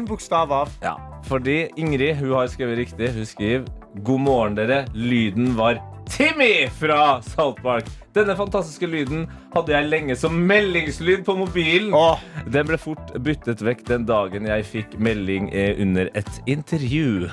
bokstav 0.06 0.52
av. 0.54 0.70
Ja, 0.84 0.94
fordi 1.26 1.64
Ingrid 1.80 2.20
hun 2.20 2.36
har 2.36 2.46
skrevet 2.52 2.84
riktig. 2.84 3.10
Hun 3.16 3.26
skriver 3.26 3.66
God 4.06 4.22
morgen, 4.22 4.58
dere. 4.58 4.84
Lyden 4.94 5.54
var 5.58 5.80
Timmy 6.10 6.68
fra 6.78 7.18
South 7.24 7.62
Park. 7.64 7.88
Denne 8.14 8.36
fantastiske 8.38 8.86
lyden 8.86 9.24
hadde 9.54 9.70
jeg 9.74 9.86
lenge 9.90 10.16
som 10.18 10.34
meldingslyd 10.48 11.22
på 11.26 11.36
mobilen. 11.38 11.92
Åh, 11.94 12.18
Den 12.50 12.66
ble 12.68 12.78
fort 12.80 13.12
byttet 13.24 13.62
vekk 13.64 13.84
den 13.88 14.04
dagen 14.08 14.48
jeg 14.50 14.66
fikk 14.66 14.96
melding 15.02 15.46
eh, 15.54 15.78
under 15.80 16.10
et 16.18 16.30
intervju. 16.50 17.28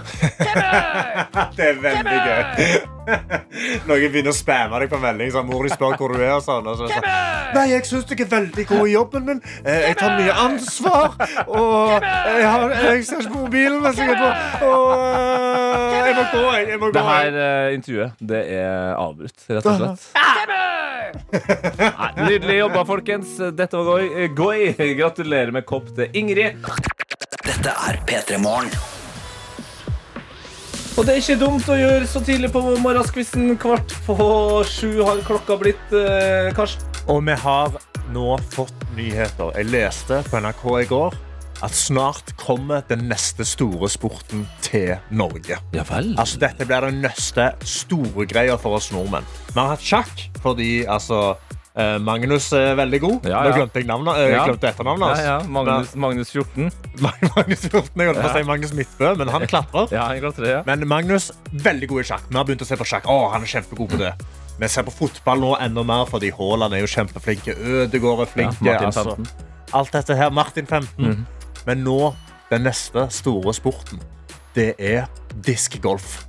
det 1.57 1.65
er 1.71 1.79
veldig 1.81 2.19
gøy. 2.27 2.41
Noen 3.89 4.11
begynner 4.13 4.31
å 4.31 4.37
spamme 4.37 4.79
deg 4.83 4.91
på 4.93 4.99
melding. 5.01 5.31
Sånn, 5.33 5.47
mor 5.49 5.65
de 5.65 5.73
spør 5.73 5.97
hvor 5.99 6.13
du 6.13 6.21
er. 6.21 6.35
Og 6.37 6.43
sånn, 6.45 6.69
og 6.69 6.77
så, 6.79 6.89
sånn, 6.91 7.09
Nei, 7.55 7.65
jeg 7.73 7.87
syns 7.89 8.05
du 8.07 8.13
er 8.15 8.29
veldig 8.31 8.65
god 8.69 8.85
i 8.87 8.93
jobben 8.93 9.25
min. 9.27 9.41
Eh, 9.65 9.87
Jeg 9.89 9.97
tar 9.99 10.15
mye 10.19 10.37
ansvar. 10.45 11.17
Og 11.47 11.97
jeg, 11.97 12.45
har, 12.47 12.77
jeg 12.91 13.05
ser 13.09 13.25
ikke 13.25 13.33
på 13.33 13.43
mobilen 13.47 13.81
mens 13.83 13.99
jeg 13.99 14.13
er 14.13 14.21
på. 14.21 14.29
Og 14.69 14.93
eh, 15.09 15.97
jeg 16.11 16.15
må 16.19 16.27
gå, 16.31 16.45
jeg. 16.55 16.69
jeg 16.69 16.79
må 16.79 16.91
gå, 16.91 16.95
Det 16.95 17.05
her 17.09 17.75
intervjuet 17.75 18.25
det 18.31 18.41
er 18.61 18.95
avbrutt, 19.01 19.47
rett 19.49 19.67
og 19.73 19.81
slett. 19.81 20.03
Nei, 21.11 22.10
nydelig 22.17 22.57
jobba, 22.59 22.85
folkens. 22.85 23.35
Dette 23.55 23.77
var 23.77 24.01
Goi. 24.01 24.27
Goi. 24.35 24.93
Gratulerer 24.99 25.53
med 25.55 25.65
kopp 25.69 25.91
til 25.95 26.09
Ingrid. 26.17 26.59
Dette 27.45 27.75
er 27.87 28.01
P3 28.07 28.41
Morgen. 28.41 28.71
Og 30.99 31.07
det 31.07 31.13
er 31.13 31.21
ikke 31.21 31.39
dumt 31.39 31.69
å 31.71 31.77
gjøre 31.79 32.07
så 32.09 32.19
tidlig 32.25 32.51
på 32.53 32.61
morgenskvisten. 32.83 33.55
Kvart 33.61 33.95
på 34.05 34.15
sju 34.67 34.99
har 34.99 35.23
klokka 35.25 35.55
blitt, 35.61 35.93
eh, 35.95 36.51
Karsten. 36.53 36.85
Og 37.07 37.23
vi 37.25 37.33
har 37.33 37.71
nå 38.11 38.37
fått 38.51 38.75
nyheter. 38.97 39.53
Jeg 39.55 39.71
leste 39.71 40.21
på 40.27 40.41
NRK 40.43 40.65
i 40.81 40.85
går 40.89 41.15
at 41.61 41.73
snart 41.77 42.33
kommer 42.41 42.81
den 42.89 43.05
neste 43.09 43.45
store 43.45 43.89
sporten 43.89 44.47
til 44.65 44.95
Norge. 45.13 45.57
Ja 45.73 45.83
vel. 45.87 46.15
Altså, 46.19 46.39
dette 46.41 46.65
blir 46.65 46.87
den 46.87 47.01
neste 47.05 47.51
store 47.63 48.25
greia 48.29 48.57
for 48.59 48.79
oss 48.79 48.91
nordmenn. 48.93 49.27
Vi 49.53 49.59
har 49.59 49.75
hatt 49.75 49.85
sjakk 49.85 50.25
fordi 50.41 50.85
altså, 50.89 51.37
eh, 51.75 51.97
Magnus 52.03 52.51
er 52.57 52.75
veldig 52.75 52.99
god. 53.01 53.25
Ja, 53.31 53.43
Nå 53.45 53.53
glemte 53.55 53.79
jeg 53.79 53.87
navnet, 53.87 54.17
uh, 54.17 54.27
Ja. 54.31 54.43
glemte 54.47 54.67
etternavnet 54.71 55.07
Ja, 55.07 55.15
hans. 55.15 55.23
ja. 55.45 55.49
Magnus, 55.49 55.95
Magnus 55.95 56.31
14. 56.31 56.71
Magnus 57.35 57.61
14, 57.69 58.01
jeg 58.01 58.07
holdt 58.11 58.21
på 58.21 58.29
å 58.29 58.33
si 58.35 58.43
Magnus 58.49 58.73
Midtbø, 58.73 59.15
men 59.17 59.27
han 59.33 59.47
klatrer. 59.47 59.87
Ja, 59.95 60.07
han 60.11 60.19
klatrer 60.19 60.49
Ja. 60.51 60.61
Men 60.65 60.87
Magnus, 60.87 61.31
veldig 61.53 61.87
god 61.87 61.99
i 62.03 62.07
sjakk. 62.11 62.23
Vi 62.29 62.37
har 62.37 62.45
begynt 62.45 62.61
å 62.61 62.69
se 62.69 62.75
på 62.79 62.87
sjakk. 62.87 63.05
Å, 63.11 63.31
han 63.35 63.41
er 63.47 63.47
kjempegod 63.53 63.89
på 63.95 63.97
det. 64.01 64.13
Vi 64.61 64.67
ser 64.69 64.83
på 64.85 64.91
fotball 64.93 65.39
nå 65.41 65.53
enda 65.63 65.83
mer, 65.83 66.05
fordi 66.05 66.29
Haaland 66.37 66.73
er 66.77 66.83
jo 66.83 66.89
kjempeflinke. 66.91 67.55
Ødegaard 67.57 68.25
er 68.27 68.29
flinke. 68.29 68.65
Ja, 68.67 68.77
altså, 68.85 69.15
alt 69.73 69.91
dette 69.95 70.15
her. 70.19 70.29
Martin 70.29 70.67
15. 70.67 71.05
Mhm. 71.07 71.25
Men 71.65 71.83
nå, 71.85 72.13
den 72.51 72.63
neste 72.67 73.07
store 73.13 73.53
sporten, 73.53 74.01
det 74.53 74.75
er 74.77 75.07
diskgolf. 75.45 76.25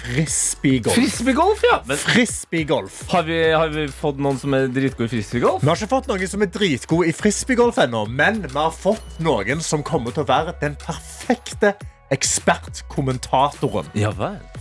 Frisbeegolf. 0.00 0.94
Frisbeegolf, 0.96 1.62
ja! 1.66 1.80
Men 1.86 1.96
Frisbeegolf. 2.00 3.02
har 3.12 3.22
vi, 3.26 3.38
har 3.52 3.68
vi 3.74 3.86
fått 3.92 4.18
noen 4.22 4.38
som 4.40 4.54
er 4.56 4.68
dritgode 4.72 5.08
i 5.10 5.12
frisbeegolf? 5.18 5.62
Vi 5.62 5.68
har 5.70 5.76
ikke 5.80 5.90
fått 5.92 6.08
noen 6.10 6.28
som 6.30 6.44
er 6.44 6.50
dritgode 6.54 7.08
i 7.10 7.14
frisbeegolf 7.16 7.78
ennå, 7.84 8.04
men 8.08 8.42
vi 8.46 8.54
har 8.56 8.72
fått 8.74 9.20
noen 9.24 9.60
som 9.64 9.84
kommer 9.86 10.14
til 10.16 10.24
å 10.24 10.28
være 10.30 10.54
den 10.62 10.76
perfekte 10.80 11.74
ekspertkommentatoren. 12.10 13.86
Ja. 13.94 14.10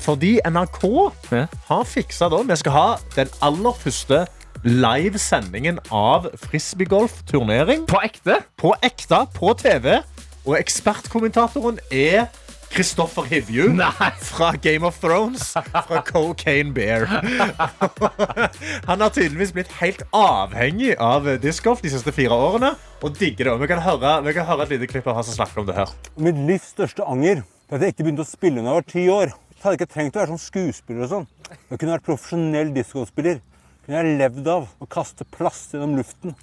Fordi 0.03 0.36
NRK 0.46 0.84
Ja. 1.31 1.46
har 1.69 1.84
fiksa 1.86 2.29
da 2.29 2.43
Vi 2.46 2.55
skal 2.62 2.72
ha 2.72 2.98
den 3.15 3.29
aller 3.41 3.74
første 3.74 4.25
livesendingen 4.63 5.79
av 5.91 6.27
frisbeegolf-turnering 6.36 7.86
På 7.88 8.01
ekte? 8.03 8.41
på 8.58 8.74
ekte 8.84 9.24
på 9.34 9.53
TV. 9.58 10.01
Og 10.46 10.58
ekspertkommentatoren 10.60 11.79
er 11.91 12.27
Kristoffer 12.70 13.26
Hivju 13.28 13.70
Nei. 13.74 14.12
fra 14.22 14.52
Game 14.62 14.86
of 14.88 15.00
Thrones. 15.02 15.52
Fra 15.88 16.02
Cocaine 16.06 16.72
Bear. 16.74 17.06
Han 18.90 19.02
har 19.02 19.10
tydeligvis 19.10 19.54
blitt 19.56 19.72
helt 19.82 20.04
avhengig 20.16 20.94
av 21.02 21.26
discgolf 21.42 21.82
de 21.82 21.92
siste 21.94 22.14
fire 22.16 22.36
årene. 22.36 22.74
Og 23.02 23.16
digger 23.18 23.50
det. 23.52 23.58
Vi 23.64 23.70
kan 23.72 23.82
høre, 23.84 24.14
vi 24.26 24.36
kan 24.38 24.48
høre 24.48 24.68
et 24.68 24.74
lite 24.76 24.90
klipp 24.92 25.08
av 25.10 25.20
han 25.20 25.26
som 25.28 25.38
snakker 25.40 25.62
om 25.62 25.68
det 25.70 25.78
her. 25.78 25.92
Mitt 26.20 26.40
livs 26.50 26.70
største 26.76 27.06
anger 27.08 27.42
er 27.42 27.78
at 27.78 27.86
jeg 27.86 27.96
ikke 27.96 28.06
begynte 28.08 28.26
å 28.26 28.30
spille 28.30 28.62
da 28.62 28.70
jeg 28.70 28.80
var 28.82 28.88
ti 28.94 29.06
år. 29.14 29.34
Jeg 29.56 29.64
hadde 29.66 29.80
ikke 29.80 29.94
trengt 29.94 30.16
å 30.16 30.22
være 30.22 30.34
sånn 30.34 30.44
skuespiller 30.44 31.06
og 31.08 31.14
sånn. 31.14 31.28
Jeg 31.72 31.80
kunne 31.82 31.96
vært 31.98 32.08
profesjonell 32.08 32.74
discgolfspiller. 32.76 33.42
Kunne 33.86 34.04
jeg 34.04 34.20
levd 34.22 34.52
av 34.54 34.68
å 34.80 34.88
kaste 34.92 35.26
plast 35.36 35.74
gjennom 35.76 35.98
luften 36.00 36.36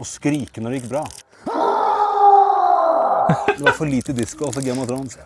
og 0.00 0.08
skrike 0.08 0.64
når 0.64 0.74
det 0.74 0.80
gikk 0.82 0.92
bra. 0.96 1.04
Det 3.56 3.64
var 3.66 3.76
for 3.76 3.90
lite 3.90 4.14
disko 4.16 4.48
og 4.50 4.60
Game 4.64 4.80
of 4.82 4.88
Thrones. 4.90 5.18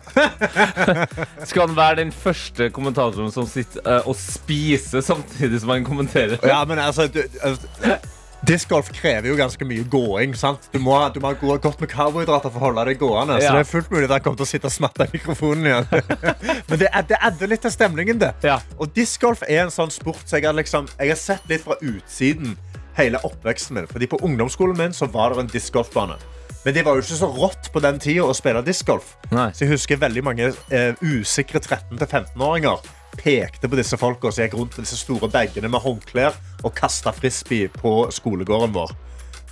Skal 1.49 1.67
han 1.67 1.75
være 1.77 2.01
den 2.03 2.11
første 2.15 2.69
kommentatoren 2.75 3.31
som 3.33 3.47
sitter 3.49 3.81
uh, 3.85 4.07
og 4.09 4.15
spiser 4.19 5.01
samtidig 5.05 5.61
som 5.63 5.73
han 5.75 5.85
kommenterer? 5.87 6.37
Ja, 6.45 6.63
men 6.67 6.79
altså, 6.79 7.07
du, 7.07 7.21
altså 7.41 7.97
Discgolf 8.45 8.91
krever 8.93 9.31
jo 9.31 9.35
ganske 9.39 9.65
mye 9.65 9.83
gåing. 9.89 10.35
sant? 10.37 10.67
Du 10.73 10.77
må, 10.83 10.93
du 11.15 11.19
må 11.23 11.31
ha 11.31 11.37
gå- 11.39 11.57
godt 11.63 11.79
med 11.81 11.89
karbohydrater 11.89 12.51
for 12.53 12.61
å 12.61 12.65
holde 12.67 12.83
deg 12.91 12.99
gående. 13.01 13.39
Så 13.41 13.55
det 13.55 13.63
er 13.63 13.69
fullt 13.69 13.89
mulig 13.93 14.05
at 14.05 14.17
han 14.19 14.25
kommer 14.27 14.37
til 14.37 14.45
å 14.45 14.49
sitte 14.51 14.69
og 14.69 14.75
smatte 14.75 15.07
i 15.07 15.13
mikrofonen 15.15 15.65
igjen. 15.65 15.87
Men 16.69 16.81
det, 16.83 16.91
det 17.09 17.17
adder 17.25 17.49
litt 17.49 17.63
til 17.65 17.73
stemningen, 17.73 18.21
det. 18.21 18.35
Ja. 18.45 18.59
Og 18.77 18.93
discgolf 18.93 19.41
er 19.47 19.63
en 19.63 19.73
sånn 19.73 19.93
sport 19.93 20.21
så 20.29 20.37
jeg 20.37 20.45
har, 20.45 20.57
liksom, 20.59 20.91
jeg 20.99 21.13
har 21.15 21.17
sett 21.23 21.49
litt 21.49 21.65
fra 21.65 21.79
utsiden 21.81 22.53
hele 22.99 23.19
oppveksten 23.25 23.79
min. 23.79 23.89
Fordi 23.89 24.11
på 24.13 24.21
ungdomsskolen 24.23 24.77
min 24.77 24.93
så 24.93 25.09
var 25.09 25.33
det 25.33 25.47
en 25.47 25.53
discgolfbane. 25.55 26.19
Men 26.65 26.73
det 26.73 26.81
var 26.85 26.97
jo 26.97 27.03
ikke 27.03 27.17
så 27.19 27.29
rått 27.29 27.69
på 27.73 27.81
den 27.83 27.99
tida 28.01 28.25
å 28.25 28.33
spille 28.33 28.63
discgolf. 28.65 29.13
Så 29.29 29.63
jeg 29.63 29.75
husker 29.75 30.01
veldig 30.01 30.23
mange 30.25 30.47
eh, 30.73 31.03
usikre 31.05 31.61
13-15-åringer 31.61 32.81
pekte 33.15 33.69
på 33.69 33.77
disse 33.79 33.97
folka 34.01 34.31
som 34.33 34.43
gikk 34.43 34.57
rundt 34.57 34.73
med 34.75 34.87
disse 34.87 34.97
store 34.99 35.29
bagene 35.31 35.69
med 35.71 35.83
håndklær 35.83 36.35
og 36.65 36.73
kasta 36.75 37.13
frisbee 37.15 37.69
på 37.71 37.93
skolegården 38.11 38.73
vår. 38.75 38.95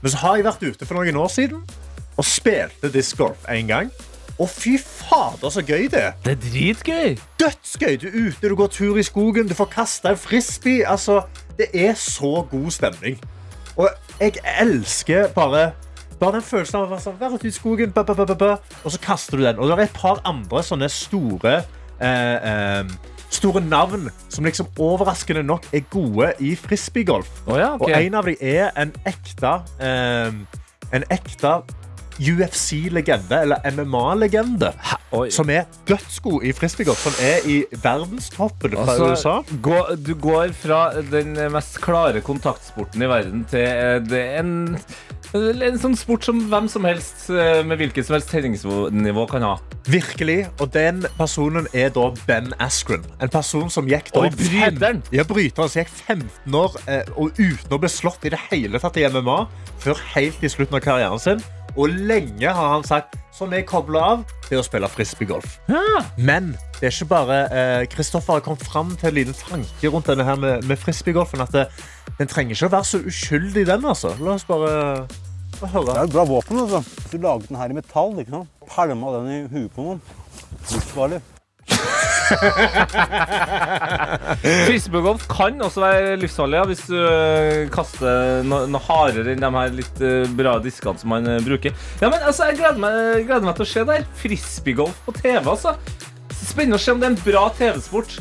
Men 0.01 0.11
så 0.11 0.23
har 0.23 0.39
jeg 0.39 0.47
vært 0.49 0.65
ute 0.65 0.87
for 0.89 0.99
noen 0.99 1.21
år 1.21 1.29
siden 1.31 1.61
og 2.17 2.27
spilte 2.27 2.91
discgolf 2.91 3.45
en 3.49 3.69
gang. 3.69 3.93
Og 4.41 4.49
fy 4.49 4.79
fader, 4.81 5.53
så 5.53 5.61
gøy 5.61 5.85
det 5.93 6.01
er! 6.01 6.17
Det 6.25 6.33
er 6.33 6.41
dritgøy! 6.41 7.15
Dødsgøy! 7.39 7.95
Du 8.01 8.07
er 8.09 8.17
ute, 8.17 8.49
du 8.49 8.55
går 8.57 8.73
tur 8.73 8.97
i 8.97 9.05
skogen, 9.05 9.47
du 9.47 9.53
får 9.53 9.69
kasta 9.75 10.15
en 10.15 10.17
frisbee. 10.19 10.81
Altså, 10.89 11.21
det 11.59 11.69
er 11.73 11.93
så 11.93 12.41
god 12.49 12.71
stemning. 12.73 13.21
Og 13.77 13.89
jeg 14.19 14.41
elsker 14.59 15.29
bare 15.37 15.71
bare 16.23 16.39
den 16.39 16.45
følelsen 16.47 16.79
av 16.79 16.87
å 16.87 16.91
være 16.93 17.05
sånn, 17.05 17.17
være 17.21 17.39
ute 17.39 17.49
i 17.49 17.55
skogen, 17.55 17.93
ba, 17.95 18.05
ba, 18.07 18.27
ba, 18.33 18.51
og 18.83 18.93
så 18.95 19.01
kaster 19.03 19.39
du 19.39 19.45
den. 19.45 19.59
Og 19.59 19.69
det 19.69 19.77
er 19.77 19.85
et 19.87 19.97
par 19.97 20.21
andre 20.29 20.63
sånne 20.65 20.91
store 20.91 21.57
eh, 21.99 22.37
eh, 22.51 22.93
Store 23.33 23.63
navn 23.65 24.11
som 24.29 24.45
liksom 24.45 24.67
overraskende 24.77 25.41
nok 25.41 25.63
er 25.73 25.81
gode 25.89 26.27
i 26.37 26.51
frisbeegolf. 26.53 27.31
Oh, 27.47 27.57
ja, 27.57 27.71
okay. 27.73 27.89
Og 27.89 28.05
en 28.05 28.17
av 28.19 28.27
dem 28.29 28.43
er 28.45 28.67
en 28.77 28.91
ekte 29.09 29.55
eh, 29.81 30.35
En 30.93 31.05
ekte 31.09 31.55
UFC-legende, 32.19 33.39
eller 33.41 33.71
MMA-legende, 33.73 34.69
som 35.33 35.49
er 35.49 35.65
dødsgod 35.87 36.43
i 36.45 36.53
frisbeegolf. 36.53 36.99
Som 37.07 37.17
er 37.21 37.47
i 37.49 37.63
verdenstoppen 37.83 38.75
fra 38.77 38.97
USA. 38.99 39.09
Altså, 39.39 39.57
gå, 39.65 39.79
du 39.97 40.13
går 40.21 40.53
fra 40.57 40.83
den 41.01 41.33
mest 41.53 41.79
klare 41.81 42.21
kontaktsporten 42.21 43.01
i 43.01 43.09
verden 43.09 43.45
til 43.49 43.65
eh, 43.65 43.97
det 44.05 44.23
en, 44.39 44.53
en 45.33 45.77
sånn 45.81 45.95
sport 45.97 46.23
som 46.27 46.39
hvem 46.51 46.67
som 46.69 46.85
helst 46.85 47.25
eh, 47.33 47.63
med 47.65 47.79
hvilket 47.81 48.05
som 48.05 48.13
helst 48.17 48.29
treningsnivå 48.29 49.23
kan 49.31 49.41
ha. 49.45 49.55
Virkelig. 49.89 50.43
Og 50.61 50.69
den 50.75 51.01
personen 51.17 51.65
er 51.73 51.89
da 51.95 52.09
Ben 52.27 52.51
Askren. 52.61 53.03
En 53.23 53.31
person 53.33 53.69
som 53.73 53.89
gikk 53.89 54.11
da 54.13 54.27
Oi, 54.27 54.29
bryteren. 54.29 54.79
fem- 54.79 55.01
Ja, 55.15 55.23
bryteren 55.27 55.69
som 55.73 55.81
gikk 55.81 55.89
15 56.05 56.53
år 56.59 56.77
eh, 56.87 57.03
og 57.17 57.33
uten 57.39 57.73
å 57.73 57.79
bli 57.81 57.89
slått 57.89 58.25
i 58.25 58.33
det 58.35 58.39
hele 58.51 58.79
tatt 58.79 58.97
i 59.01 59.07
MMA 59.09 59.39
før 59.83 59.99
helt 60.13 60.43
i 60.45 60.49
slutten 60.53 60.77
av 60.77 60.85
karrieren 60.85 61.19
sin. 61.19 61.41
Og 61.75 61.89
lenge 61.89 62.53
har 62.53 62.69
han 62.75 62.85
sagt 62.85 63.17
sånn 63.33 63.49
vi 63.53 63.63
kobler 63.65 64.03
av, 64.05 64.23
er 64.51 64.59
å 64.61 64.65
spille 64.65 64.89
frisbeegolf. 64.91 65.57
Men 66.21 66.51
det 66.77 66.89
er 66.89 66.93
ikke 66.93 67.09
bare 67.09 67.39
eh, 67.49 68.19
har 68.27 68.43
kommet 68.45 68.65
fram 68.67 68.93
til 68.99 69.09
en 69.09 69.17
liten 69.17 69.37
tanke 69.39 69.89
rundt 69.89 70.11
denne 70.11 70.27
her 70.27 70.37
med, 70.37 70.67
med 70.69 70.77
frisbeegolfen. 70.77 71.41
At 71.41 71.55
det, 71.55 71.65
den 72.19 72.29
trenger 72.29 72.53
ikke 72.53 72.69
å 72.69 72.75
være 72.75 72.89
så 72.91 73.01
uskyldig, 73.01 73.65
den. 73.71 73.85
altså. 73.89 74.13
La 74.21 74.37
oss 74.37 74.45
bare, 74.45 74.73
høre. 75.63 75.85
Det 75.89 75.97
er 75.97 76.03
et 76.05 76.13
bra 76.13 76.27
våpen. 76.29 76.61
altså. 76.61 76.83
Hvis 76.85 77.11
du 77.15 77.25
laget 77.25 77.49
den 77.49 77.61
her 77.61 77.73
i 77.73 77.79
metall, 77.79 78.17
ikke 78.21 78.37
sant? 78.37 78.49
pælma 78.69 79.17
den 79.17 79.31
i 79.33 79.39
huet 79.49 79.71
på 79.73 79.87
noen. 79.87 80.03
Livsfarlig. 80.69 81.23
Frisbeegolf 84.67 85.25
kan 85.31 85.61
også 85.63 85.83
være 85.83 86.17
livsfarlig 86.21 86.59
ja, 86.59 86.63
hvis 86.69 86.83
du 86.89 86.95
øh, 86.97 87.71
kaster 87.73 88.43
noe, 88.47 88.67
noe 88.71 88.83
hardere 88.87 89.33
enn 89.33 89.43
de 89.43 89.49
her 89.55 89.75
litt 89.75 89.97
øh, 90.03 90.23
bra 90.37 90.53
diskene 90.63 91.01
som 91.01 91.09
man 91.13 91.23
øh, 91.35 91.41
bruker. 91.45 91.71
Ja, 92.01 92.09
men 92.09 92.19
altså, 92.21 92.41
Jeg 92.51 92.59
gleder 92.61 92.79
meg, 92.83 92.93
gleder 93.27 93.47
meg 93.47 93.57
til 93.59 93.67
å 93.67 93.71
se 93.73 93.81
det 93.87 93.99
her. 93.99 94.07
Frisbeegolf 94.21 95.03
på 95.07 95.11
TV, 95.19 95.43
altså. 95.43 95.71
Spennende 96.43 96.79
å 96.79 96.83
se 96.83 96.93
om 96.93 97.01
det 97.01 97.09
er 97.09 97.15
en 97.15 97.25
bra 97.25 97.43
TV-sport. 97.57 98.11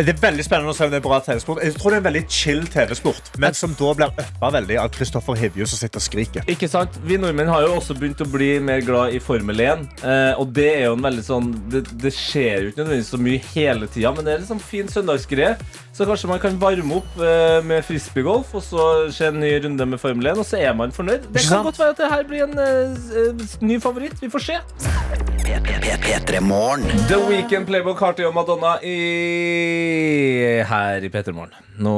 Det 0.00 0.14
er 0.14 0.20
veldig 0.22 0.44
spennende 0.46 0.72
å 0.72 0.76
se 0.76 0.86
om 0.86 0.92
det 0.92 0.96
er 0.96 1.04
bra 1.04 1.18
TV-sport. 1.20 1.58
Jeg 1.60 1.74
tror 1.76 1.92
det 1.92 1.98
er 1.98 2.00
en 2.00 2.06
veldig 2.06 2.22
chill 2.32 2.62
TV-sport, 2.72 3.26
men 3.42 3.56
som 3.56 3.74
da 3.76 3.90
blir 3.98 4.22
uppa 4.22 4.48
veldig 4.54 4.78
av 4.80 4.88
Kristoffer 4.94 5.36
Hivju 5.36 5.66
som 5.68 5.76
sitter 5.76 6.00
og 6.00 6.04
skriker. 6.06 6.46
Ikke 6.48 6.70
sant? 6.72 6.96
Vi 7.04 7.18
nordmenn 7.20 7.50
har 7.52 7.66
jo 7.66 7.74
også 7.76 7.96
begynt 7.98 8.22
å 8.24 8.28
bli 8.30 8.54
mer 8.64 8.80
glad 8.86 9.12
i 9.12 9.20
Formel 9.20 9.60
1. 9.60 9.82
Eh, 10.00 10.40
og 10.40 10.54
det 10.56 10.68
er 10.70 10.86
jo 10.86 10.94
en 10.96 11.04
veldig 11.04 11.24
sånn 11.26 11.50
Det, 11.72 11.82
det 12.00 12.14
skjer 12.16 12.64
jo 12.64 12.70
ikke 12.70 12.80
nødvendigvis 12.80 13.12
så 13.12 13.20
mye 13.20 13.42
hele 13.50 13.90
tida, 13.92 14.14
men 14.16 14.24
det 14.24 14.32
er 14.32 14.40
en 14.40 14.48
sånn 14.54 14.64
fin 14.70 14.88
søndagsgreie. 14.88 15.52
Så 15.92 16.08
kanskje 16.08 16.32
man 16.32 16.40
kan 16.40 16.56
varme 16.62 17.02
opp 17.02 17.20
eh, 17.20 17.58
med 17.66 17.84
frisbeegolf 17.84 18.56
og 18.56 18.64
så 18.64 18.88
skje 19.12 19.34
en 19.34 19.42
ny 19.44 19.52
runde 19.66 19.90
med 19.92 20.00
Formel 20.00 20.32
1, 20.32 20.40
og 20.40 20.48
så 20.48 20.62
er 20.64 20.72
man 20.80 20.96
fornøyd. 20.96 21.28
Det 21.34 21.44
kan 21.44 21.66
godt 21.68 21.82
være 21.82 21.96
at 21.98 22.00
det 22.00 22.12
her 22.14 22.26
blir 22.30 22.48
en 22.48 22.56
eh, 22.64 23.46
ny 23.60 23.76
favoritt. 23.84 24.16
Vi 24.24 24.32
får 24.32 24.48
se. 24.48 25.39
P3 25.58 26.40
Morgen. 26.40 26.82
The 27.08 27.16
Weekend, 27.28 27.66
Playboy 27.66 27.94
Carty 27.98 28.22
og 28.22 28.34
Madonna 28.34 28.76
i, 28.86 30.62
her 30.68 31.02
i 31.02 31.08
P3 31.10 31.32
Morgen. 31.34 31.50
Nå, 31.80 31.94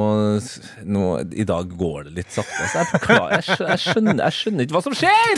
nå, 0.89 1.03
I 1.37 1.45
dag 1.49 1.69
går 1.77 2.07
det 2.09 2.15
litt 2.21 2.33
sakte. 2.33 2.65
Jeg. 2.65 2.87
Jeg, 3.03 3.45
skjø- 3.45 3.69
jeg, 3.69 3.83
skjønner, 3.83 4.23
jeg 4.23 4.37
skjønner 4.39 4.65
ikke 4.65 4.77
hva 4.79 4.83
som 4.87 4.97
skjer! 4.97 5.37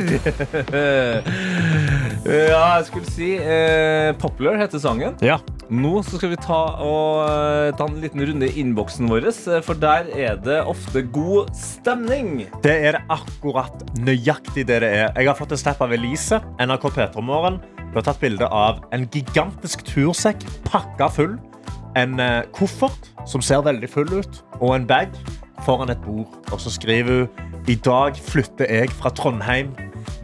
ja, 2.28 2.62
jeg 2.78 2.86
skulle 2.90 3.10
si 3.14 3.32
eh, 3.40 4.12
Popular 4.22 4.60
heter 4.62 4.82
sangen. 4.82 5.16
Ja. 5.24 5.40
Nå 5.72 6.02
så 6.04 6.18
skal 6.18 6.34
vi 6.34 6.38
ta, 6.40 6.58
og, 6.84 7.24
eh, 7.24 7.72
ta 7.76 7.86
en 7.88 8.00
liten 8.02 8.20
runde 8.20 8.48
i 8.48 8.60
innboksen 8.60 9.08
vår, 9.08 9.28
eh, 9.28 9.60
for 9.62 9.74
der 9.74 10.10
er 10.12 10.36
det 10.36 10.64
ofte 10.64 11.02
god 11.02 11.48
stemning. 11.54 12.46
Det 12.62 12.84
er 12.84 12.92
det 12.92 13.02
akkurat 13.08 13.72
nøyaktig 13.96 14.66
det 14.66 14.80
det 14.80 14.92
er. 14.92 15.12
Jeg 15.16 15.26
har 15.26 15.34
fått 15.34 15.52
en 15.52 15.58
snap 15.58 15.80
av 15.80 15.92
Elise, 15.92 16.42
NRK 16.60 16.90
P3morgen. 16.90 17.60
Hun 17.78 17.94
har 17.94 18.02
tatt 18.02 18.20
bilde 18.20 18.46
av 18.50 18.84
en 18.92 19.06
gigantisk 19.06 19.84
tursekk 19.84 20.44
pakka 20.64 21.10
full. 21.10 21.38
En 21.96 22.20
eh, 22.20 22.42
koffert 22.52 23.08
som 23.26 23.40
ser 23.40 23.62
veldig 23.62 23.88
full 23.88 24.12
ut, 24.12 24.42
og 24.60 24.74
en 24.74 24.86
bag 24.86 25.08
foran 25.64 25.90
et 25.90 26.02
bord. 26.02 26.28
Og 26.52 26.60
så 26.60 26.70
skriver 26.70 27.24
hun 27.24 27.28
i 27.66 27.74
dag 27.74 28.12
flytter 28.12 28.68
jeg 28.68 28.90
fra 28.90 29.08
Trondheim, 29.08 29.70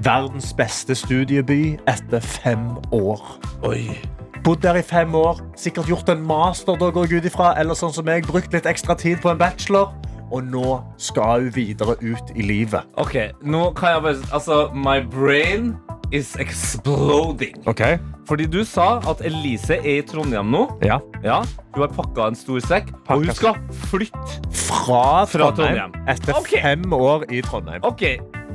verdens 0.04 0.52
beste 0.52 0.94
studieby, 0.94 1.78
etter 1.88 2.20
fem 2.20 2.76
år. 2.92 3.22
Oi. 3.64 4.19
Bodd 4.44 4.62
der 4.64 4.78
i 4.80 4.82
fem 4.82 5.14
år, 5.14 5.40
sikkert 5.58 5.88
gjort 5.90 6.08
en 6.08 6.22
master, 6.26 6.76
da 6.80 6.88
går 6.94 7.06
jeg 7.10 7.20
ut 7.20 7.28
ifra, 7.28 7.52
eller 7.60 7.76
sånn 7.76 7.92
som 7.92 8.08
jeg, 8.08 8.24
brukt 8.28 8.52
litt 8.56 8.66
ekstra 8.66 8.96
tid 8.98 9.20
på 9.20 9.30
en 9.32 9.38
bachelor. 9.40 9.92
Og 10.30 10.44
nå 10.46 10.78
skal 11.02 11.42
hun 11.48 11.52
videre 11.56 11.96
ut 12.00 12.28
i 12.38 12.44
livet. 12.46 12.86
OK, 13.02 13.16
nå 13.42 13.72
kan 13.74 13.96
jeg 13.96 14.02
bare 14.04 14.28
Altså, 14.32 14.60
my 14.74 15.00
brain 15.02 15.72
is 16.14 16.36
exploding. 16.38 17.56
Ok, 17.66 17.82
Fordi 18.30 18.46
du 18.46 18.60
sa 18.64 19.00
at 19.10 19.20
Elise 19.26 19.76
er 19.80 19.98
i 19.98 20.02
Trondheim 20.06 20.50
nå. 20.54 20.64
ja. 20.86 21.00
Ja, 21.24 21.42
Hun 21.74 21.82
har 21.82 21.90
pakka 21.94 22.28
en 22.30 22.34
stor 22.38 22.60
sekk, 22.62 22.92
og 23.08 23.24
hun 23.24 23.34
skal 23.34 23.58
flytte. 23.90 24.40
Fra 24.54 25.26
Fra 25.26 25.50
Trondheim, 25.50 25.90
Trondheim. 25.92 26.08
etter 26.08 26.38
okay. 26.38 26.62
fem 26.62 26.92
år 26.92 27.26
i 27.30 27.42
Trondheim. 27.42 27.82
OK, 27.84 28.02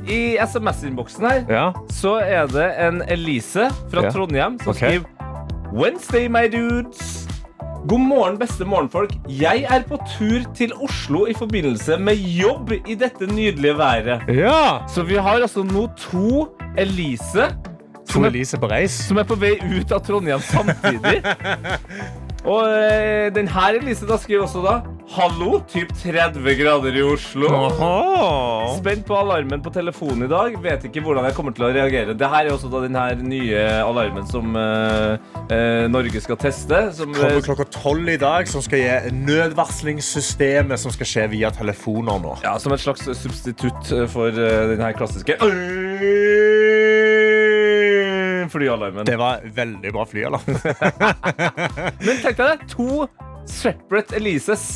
i 0.08 0.36
SMS-innboksen 0.40 1.28
her 1.28 1.44
Ja. 1.48 1.72
så 1.92 2.16
er 2.24 2.46
det 2.46 2.66
en 2.78 3.02
Elise 3.08 3.68
fra 3.90 4.02
Ja. 4.04 4.10
Trondheim 4.10 4.58
som 4.64 4.70
okay. 4.72 4.98
skriver 4.98 5.15
Wednesday, 5.72 6.28
my 6.28 6.46
dudes. 6.48 7.26
God 7.88 7.98
morgen, 8.00 8.38
beste 8.38 8.64
morgenfolk. 8.64 9.12
Jeg 9.28 9.66
er 9.70 9.82
på 9.88 9.98
tur 10.18 10.42
til 10.54 10.72
Oslo 10.82 11.26
i 11.26 11.34
forbindelse 11.38 11.98
med 11.98 12.14
jobb 12.14 12.72
i 12.86 12.94
dette 12.94 13.26
nydelige 13.26 13.78
været. 13.78 14.22
Ja! 14.28 14.78
Så 14.88 15.02
vi 15.02 15.14
har 15.14 15.30
altså 15.42 15.62
nå 15.62 15.86
to 15.96 16.48
Elise 16.78 17.48
To 18.10 18.24
Elise 18.24 18.58
på 18.58 18.66
reis. 18.66 18.90
som 18.90 19.16
er 19.18 19.24
på 19.26 19.34
vei 19.34 19.56
ut 19.78 19.92
av 19.92 20.00
Trondheim 20.06 20.40
samtidig. 20.40 21.22
Og 22.46 22.62
eh, 22.70 23.26
den 23.34 23.48
her 23.50 23.80
Elise 23.80 24.06
da 24.06 24.18
skriver 24.22 24.46
også 24.46 24.62
da 24.62 24.76
Hallo, 25.06 25.60
typ 25.70 25.92
30 26.02 26.42
grader 26.58 26.96
i 26.98 27.02
Oslo. 27.06 27.46
Aha. 27.54 28.72
Spent 28.74 29.04
på 29.06 29.14
alarmen 29.14 29.62
på 29.62 29.70
telefonen 29.70 30.26
i 30.26 30.30
dag. 30.30 30.56
Vet 30.64 30.88
ikke 30.88 31.00
hvordan 31.04 31.28
jeg 31.28 31.36
kommer 31.36 31.54
til 31.54 31.68
å 31.68 31.70
reagere. 31.70 32.16
Det 32.18 32.26
her 32.32 32.48
er 32.48 32.50
også 32.50 32.70
da 32.72 32.80
den 32.82 32.98
her 32.98 33.14
nye 33.22 33.62
alarmen 33.84 34.26
som 34.26 34.58
eh, 34.58 35.14
eh, 35.54 35.86
Norge 35.94 36.22
skal 36.24 36.40
teste. 36.42 36.80
Som, 36.98 37.14
Kommer 37.14 37.38
eh, 37.38 37.46
klokka 37.46 37.68
tolv 37.78 38.10
i 38.10 38.18
dag, 38.18 38.50
som 38.50 38.64
skal 38.66 38.82
gi 38.82 39.14
nødvarslingssystemet 39.14 40.82
som 40.82 40.94
skal 40.94 41.12
skje 41.12 41.28
via 41.36 41.54
telefoner 41.54 42.18
nå. 42.26 42.34
ja, 42.42 42.56
som 42.62 42.74
et 42.74 42.82
slags 42.82 43.06
substitutt 43.06 43.94
for 44.10 44.34
eh, 44.34 44.64
den 44.74 44.82
her 44.82 44.98
klassiske 44.98 45.38
flyalarmen. 48.56 49.06
Det 49.08 49.16
var 49.20 49.44
veldig 49.56 49.92
bra 49.94 50.04
flyalarm. 50.10 50.58
Men 52.06 52.20
tenk 52.24 52.36
deg 52.36 52.44
det. 52.50 52.58
To 52.74 53.06
separate 53.46 54.16
Elises 54.18 54.66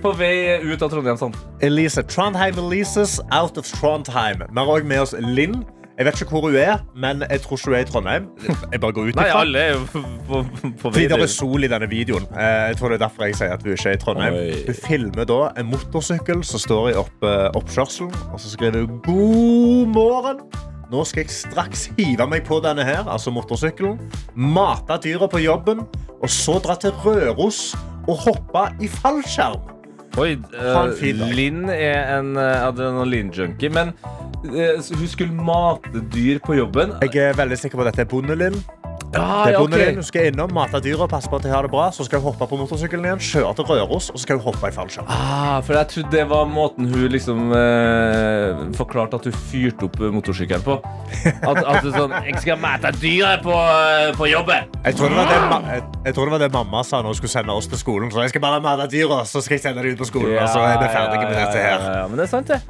på 0.00 0.14
vei 0.16 0.60
ut 0.64 0.80
av 0.82 0.88
Trondheim. 0.92 1.18
Sånn. 1.20 1.34
Elise. 1.66 2.04
Trondheim 2.08 2.56
Elises 2.62 3.18
out 3.36 3.58
of 3.60 3.68
Trondheim. 3.80 4.46
Vi 4.48 4.56
har 4.62 4.70
òg 4.78 4.86
med 4.88 5.02
oss 5.04 5.12
Linn. 5.20 5.60
Jeg 6.00 6.06
vet 6.08 6.20
ikke 6.24 6.32
hvor 6.32 6.46
hun 6.46 6.54
er, 6.56 6.78
men 6.96 7.20
jeg 7.28 7.42
tror 7.44 7.58
ikke 7.58 7.68
hun 7.68 7.74
er 7.76 7.82
i 7.84 7.88
Trondheim. 7.90 8.28
Jeg 8.72 8.80
bare 8.80 8.94
går 8.96 9.10
ut 9.10 9.18
Nei, 9.18 9.26
alle 9.36 9.64
er 9.66 9.74
jo 9.74 9.82
på, 9.92 10.00
på, 10.30 10.38
på 10.40 10.62
vei 10.64 10.94
Fordi 10.94 11.02
det 11.12 11.18
er 11.26 11.28
sol 11.28 11.66
i 11.66 11.68
denne 11.68 11.88
videoen. 11.90 12.24
Eh, 12.32 12.70
Jeg 12.70 12.78
tror 12.80 12.94
det 12.94 12.96
er 12.96 13.02
derfor 13.04 13.26
jeg 13.28 13.36
sier 13.36 13.52
at 13.52 13.66
hun 13.66 13.74
ikke 13.74 13.90
er 13.92 13.98
i 13.98 14.00
Trondheim. 14.00 14.38
Oi. 14.38 14.54
Hun 14.70 14.78
filmer 14.86 15.28
da 15.28 15.38
en 15.60 15.68
motorsykkel 15.68 16.40
som 16.48 16.62
står 16.64 16.88
i 16.94 16.96
opp, 17.02 17.12
eh, 17.28 17.50
oppkjørselen, 17.60 18.16
og 18.32 18.40
så 18.40 18.54
skriver 18.54 18.86
hun 18.86 18.96
'God 19.04 19.92
morgen'. 19.98 20.40
Nå 20.90 21.04
skal 21.06 21.22
jeg 21.22 21.30
straks 21.30 21.84
hive 21.94 22.24
meg 22.26 22.42
på 22.48 22.56
denne 22.64 22.82
her, 22.82 23.04
altså 23.06 23.30
motorsykkelen, 23.30 23.94
mate 24.34 24.96
dyra 25.04 25.28
på 25.30 25.38
jobben, 25.38 25.84
og 26.18 26.32
så 26.34 26.56
dra 26.64 26.74
til 26.82 26.90
Røros 27.04 27.76
og 28.08 28.16
hoppe 28.24 28.64
i 28.82 28.90
fallskjerm. 28.90 29.68
Oi, 30.18 30.32
eh, 30.34 30.40
dag. 30.50 30.96
Linn 31.30 31.68
er 31.70 32.16
en 32.16 32.32
uh, 32.34 32.66
adrenalinjunkie, 32.66 33.70
men 33.70 33.94
uh, 34.48 34.82
hun 34.82 35.06
skulle 35.06 35.30
mate 35.30 36.02
dyr 36.10 36.42
på 36.42 36.58
jobben. 36.58 36.96
Jeg 37.06 37.22
er 37.22 37.38
veldig 37.38 37.60
sikker 37.60 37.78
på 37.78 37.86
at 37.86 37.92
dette 37.92 38.08
er 38.08 38.10
Bondelin. 38.10 38.58
Ah, 39.16 39.44
Det 39.46 39.52
ja, 39.52 39.94
Hun 39.94 40.02
skal 40.06 40.26
innom, 40.30 40.52
mate 40.54 40.78
dyra, 40.84 41.06
passe 41.10 41.28
på 41.30 41.36
at 41.40 41.42
de 41.42 41.50
har 41.50 41.66
det 41.66 41.70
bra. 41.72 41.88
Så 41.90 42.04
skal 42.06 42.20
hun 42.20 42.30
hoppe 42.30 42.46
på 42.46 42.58
motorsykkelen 42.60 43.04
igjen, 43.08 43.18
kjøre 43.18 43.54
til 43.58 43.64
Røros, 43.66 44.10
og 44.12 44.18
så 44.18 44.22
skal 44.22 44.38
hun 44.38 44.44
hoppe 44.44 44.68
i 44.70 44.74
fallskjerm. 44.76 45.08
Ah, 45.10 45.58
for 45.66 45.74
jeg 45.74 45.88
trodde 45.90 46.12
det 46.14 46.24
var 46.30 46.44
måten 46.46 46.86
hun 46.92 47.08
liksom 47.10 47.50
eh, 47.56 48.60
forklarte 48.78 49.18
at 49.18 49.26
hun 49.26 49.34
fyrte 49.50 49.88
opp 49.88 49.98
motorsykkelen 50.14 50.62
på. 50.66 50.78
At, 51.26 51.58
at 51.58 51.82
det 51.84 51.92
sånn 51.96 52.14
Jeg 52.28 52.38
skal 52.44 52.60
mate 52.62 52.92
dyr 53.02 53.40
på, 53.42 53.56
eh, 53.56 54.12
på 54.18 54.30
jobben. 54.30 54.70
Jeg 54.84 54.94
tror, 55.00 55.10
det 55.10 55.18
var 55.18 55.32
det, 55.32 55.72
jeg, 55.74 55.82
jeg 56.06 56.14
tror 56.14 56.24
det 56.30 56.36
var 56.36 56.44
det 56.46 56.52
mamma 56.54 56.84
sa 56.86 57.00
når 57.02 57.14
hun 57.14 57.18
skulle 57.22 57.34
sende 57.34 57.56
oss 57.58 57.66
til 57.72 57.82
skolen. 57.82 58.12
Så 58.14 58.22
jeg 58.24 58.34
skal 58.34 58.44
bare 58.46 58.62
mate 58.64 58.86
dyra, 58.92 59.24
så 59.26 59.42
skal 59.42 59.58
jeg 59.58 59.64
sende 59.66 59.82
dem 59.82 59.96
ut 59.96 60.04
på 60.04 60.10
skolen. 60.12 60.38
og 60.38 60.48
så 60.54 60.62
er 60.68 60.78
vi 60.84 60.92
ferdige 60.94 61.26
med 61.26 61.36
dette 61.40 61.58
her. 61.66 61.78
Ja, 61.82 61.98
ja, 62.04 62.06
men 62.08 62.20
det 62.22 62.28
er 62.28 62.32
sant, 62.36 62.54
det. 62.54 62.60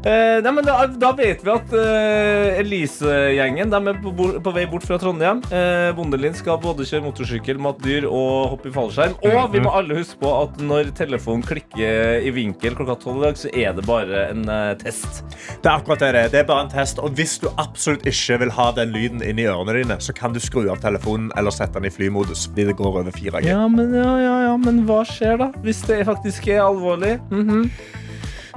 Eh, 0.00 0.38
nei, 0.40 0.52
men 0.56 0.64
da, 0.64 0.86
da 0.96 1.10
vet 1.12 1.42
vi 1.44 1.50
at 1.52 1.72
uh, 1.76 2.56
Elise-gjengen 2.56 3.74
er 3.76 3.98
på, 4.00 4.12
på 4.40 4.52
vei 4.56 4.62
bort 4.70 4.86
fra 4.88 4.96
Trondheim. 5.00 5.42
Uh, 5.52 5.90
Bondelin 5.96 6.32
skal 6.36 6.56
både 6.62 6.86
kjøre 6.88 7.04
motorsykkel, 7.04 7.60
mate 7.60 7.84
dyr 7.84 8.06
og 8.08 8.54
hoppe 8.54 8.70
i 8.70 8.72
fallskjerm. 8.72 9.18
Og 9.28 9.52
vi 9.52 9.60
må 9.60 9.74
alle 9.76 9.98
huske 9.98 10.16
på 10.22 10.30
at 10.38 10.56
når 10.64 10.94
telefonen 10.96 11.44
klikker 11.44 12.24
i 12.24 12.32
vinkel 12.32 12.78
klokka 12.78 12.96
tolv 13.02 13.20
i 13.20 13.26
dag, 13.26 13.40
så 13.42 13.52
er 13.52 13.76
det 13.76 13.84
bare 13.84 14.24
en 14.30 14.48
uh, 14.48 14.72
test. 14.80 15.20
Det 15.60 15.68
er 15.68 15.74
akkurat 15.74 16.06
det 16.06 16.10
det 16.16 16.24
er. 16.24 16.32
Det 16.32 16.40
er 16.40 16.48
bare 16.48 16.64
en 16.64 16.72
test. 16.72 17.04
Og 17.04 17.12
hvis 17.20 17.36
du 17.44 17.50
absolutt 17.60 18.08
ikke 18.08 18.40
vil 18.46 18.56
ha 18.56 18.70
den 18.80 18.96
lyden 18.96 19.20
inn 19.26 19.44
i 19.44 19.48
ørene 19.52 19.76
dine, 19.82 20.00
så 20.00 20.16
kan 20.16 20.32
du 20.32 20.40
skru 20.40 20.62
av 20.72 20.80
telefonen 20.80 21.28
eller 21.36 21.52
sette 21.52 21.76
den 21.76 21.90
i 21.90 21.92
flymodus. 21.92 22.48
Fordi 22.48 22.70
det 22.70 22.78
går 22.80 23.02
over 23.04 23.12
4G. 23.12 23.44
Ja, 23.52 23.68
men, 23.68 23.92
ja, 23.92 24.16
ja, 24.24 24.34
ja, 24.48 24.56
men 24.64 24.86
hva 24.88 25.02
skjer 25.04 25.36
da? 25.44 25.52
Hvis 25.60 25.84
det 25.92 26.06
faktisk 26.08 26.48
er 26.48 26.64
alvorlig? 26.70 27.18
Mhm. 27.28 27.66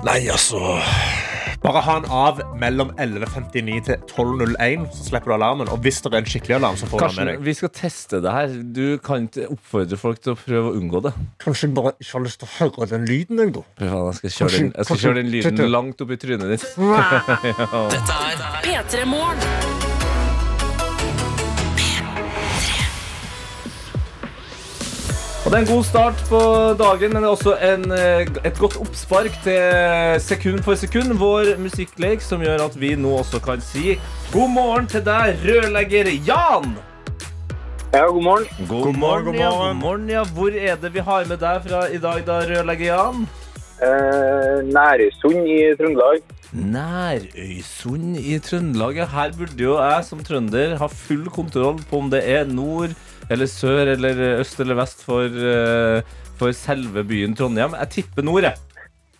Nei, 0.04 0.26
altså 0.28 0.60
Bare 1.64 1.80
ha 1.80 1.94
den 2.00 2.10
av 2.12 2.42
mellom 2.60 2.90
11.59 3.00 3.78
til 3.88 4.02
12.01, 4.10 4.90
så 4.92 5.06
slipper 5.08 5.32
du 5.32 5.36
alarmen. 5.38 5.70
Og 5.72 5.80
hvis 5.86 6.02
det 6.04 6.12
er 6.12 6.18
en 6.20 6.28
skikkelig 6.28 6.58
alarm, 6.58 6.76
så 6.80 6.90
får 6.92 7.00
du 7.00 7.04
den 7.06 7.08
Karsten, 7.08 7.26
med 7.30 7.34
deg. 7.38 7.46
vi 7.48 7.54
skal 7.56 7.72
teste 7.78 8.20
det 8.26 8.34
her. 8.36 8.58
Du 8.76 8.98
kan 9.06 9.30
ikke 9.30 9.48
oppfordre 9.56 10.02
folk 10.02 10.20
til 10.20 10.36
å 10.36 10.40
prøve 10.42 10.74
å 10.74 10.76
unngå 10.82 11.04
det. 11.08 11.14
Kanskje 11.46 11.70
jeg 11.70 11.78
bare 11.80 11.96
ikke 11.96 12.18
har 12.18 12.28
lyst 12.28 12.44
til 12.44 12.52
å 12.52 12.54
høre 12.58 12.90
den 12.92 13.08
lyden, 13.08 13.40
faen, 13.80 13.96
Jeg 14.12 14.20
skal 14.20 14.36
kjøre 14.36 14.60
den, 14.60 14.74
jeg 14.76 14.92
skal 14.92 15.04
kjøre 15.06 15.22
den 15.22 15.34
lyden 15.38 15.66
langt 15.72 16.04
opp 16.04 16.12
i 16.12 16.20
trynet 16.20 16.52
ditt. 16.52 16.68
Dette 17.96 18.22
er 18.28 18.48
P3 18.68 19.08
Morgen. 19.08 19.93
Det 25.54 25.60
er 25.60 25.66
en 25.68 25.76
god 25.76 25.84
start 25.86 26.22
på 26.26 26.38
dagen, 26.80 27.12
men 27.14 27.22
det 27.22 27.28
er 27.28 27.34
også 27.36 27.52
en, 27.62 27.84
eh, 27.94 28.22
et 28.50 28.56
godt 28.58 28.78
oppspark 28.82 29.36
til 29.44 30.16
sekund 30.18 30.64
for 30.66 30.74
sekund. 30.74 31.14
Vår 31.20 31.52
musikklek 31.62 32.26
som 32.26 32.42
gjør 32.42 32.64
at 32.66 32.80
vi 32.82 32.96
nå 32.98 33.12
også 33.20 33.38
kan 33.38 33.62
si 33.62 33.94
god 34.32 34.50
morgen 34.50 34.90
til 34.90 35.06
deg, 35.06 35.38
rørlegger 35.46 36.10
Jan. 36.26 36.74
Ja, 37.94 38.08
god 38.08 38.24
morgen. 38.24 38.50
God, 38.66 38.98
morgen, 38.98 39.26
god 39.26 39.40
ja. 39.44 39.52
God 39.52 39.78
morgen, 39.84 40.10
ja. 40.10 40.24
Hvor 40.24 40.50
er 40.58 40.76
det 40.82 40.94
vi 40.98 41.06
har 41.06 41.30
med 41.30 41.38
deg 41.46 41.62
fra 41.70 41.86
i 41.86 42.02
dag, 42.02 42.26
da, 42.26 42.42
rørlegger 42.50 42.86
Jan? 42.90 43.30
Eh, 43.78 44.58
Næresund 44.74 45.46
i 45.46 45.62
Trøndelag. 45.78 46.26
Nærøysund 46.54 48.18
i 48.18 48.40
Trøndelag. 48.40 49.04
Ja, 49.04 49.06
Her 49.06 49.38
burde 49.38 49.64
jo 49.70 49.78
jeg 49.78 50.06
som 50.10 50.26
trønder 50.26 50.80
ha 50.82 50.88
full 50.90 51.30
kontroll 51.30 51.78
på 51.90 52.02
om 52.02 52.10
det 52.10 52.26
er 52.26 52.50
nord 52.50 52.98
eller 53.32 53.48
sør 53.48 53.94
eller 53.96 54.22
øst 54.42 54.60
eller 54.60 54.76
vest 54.80 55.04
for, 55.06 55.24
eh, 55.28 56.02
for 56.40 56.52
selve 56.58 57.04
byen 57.08 57.36
Trondheim. 57.38 57.76
Jeg 57.80 57.90
tipper 57.90 58.26
nord, 58.26 58.44
jeg. 58.44 58.56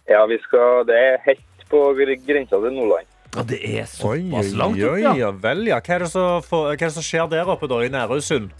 Ja, 0.10 0.26
vi 0.28 0.38
skal, 0.44 0.84
det 0.90 0.98
er 1.00 1.18
helt 1.28 1.68
på 1.72 1.80
gr- 1.98 2.20
grensa 2.28 2.60
til 2.60 2.74
Nordland. 2.76 3.08
Ja, 3.34 3.42
det 3.50 3.60
er 3.66 3.86
såpass 3.90 4.52
langt 4.54 4.78
opp, 4.84 5.00
ja. 5.02 5.14
ja 5.18 5.32
vel, 5.32 5.64
ja. 5.66 5.80
Hva 5.82 5.96
er, 5.96 6.04
det 6.04 6.12
som 6.12 6.44
får- 6.46 6.68
hva 6.68 6.74
er 6.76 6.84
det 6.84 6.92
som 6.94 7.06
skjer 7.06 7.30
der 7.32 7.50
oppe 7.50 7.70
da, 7.72 7.80
i 7.82 7.90
Nærøysund? 7.94 8.52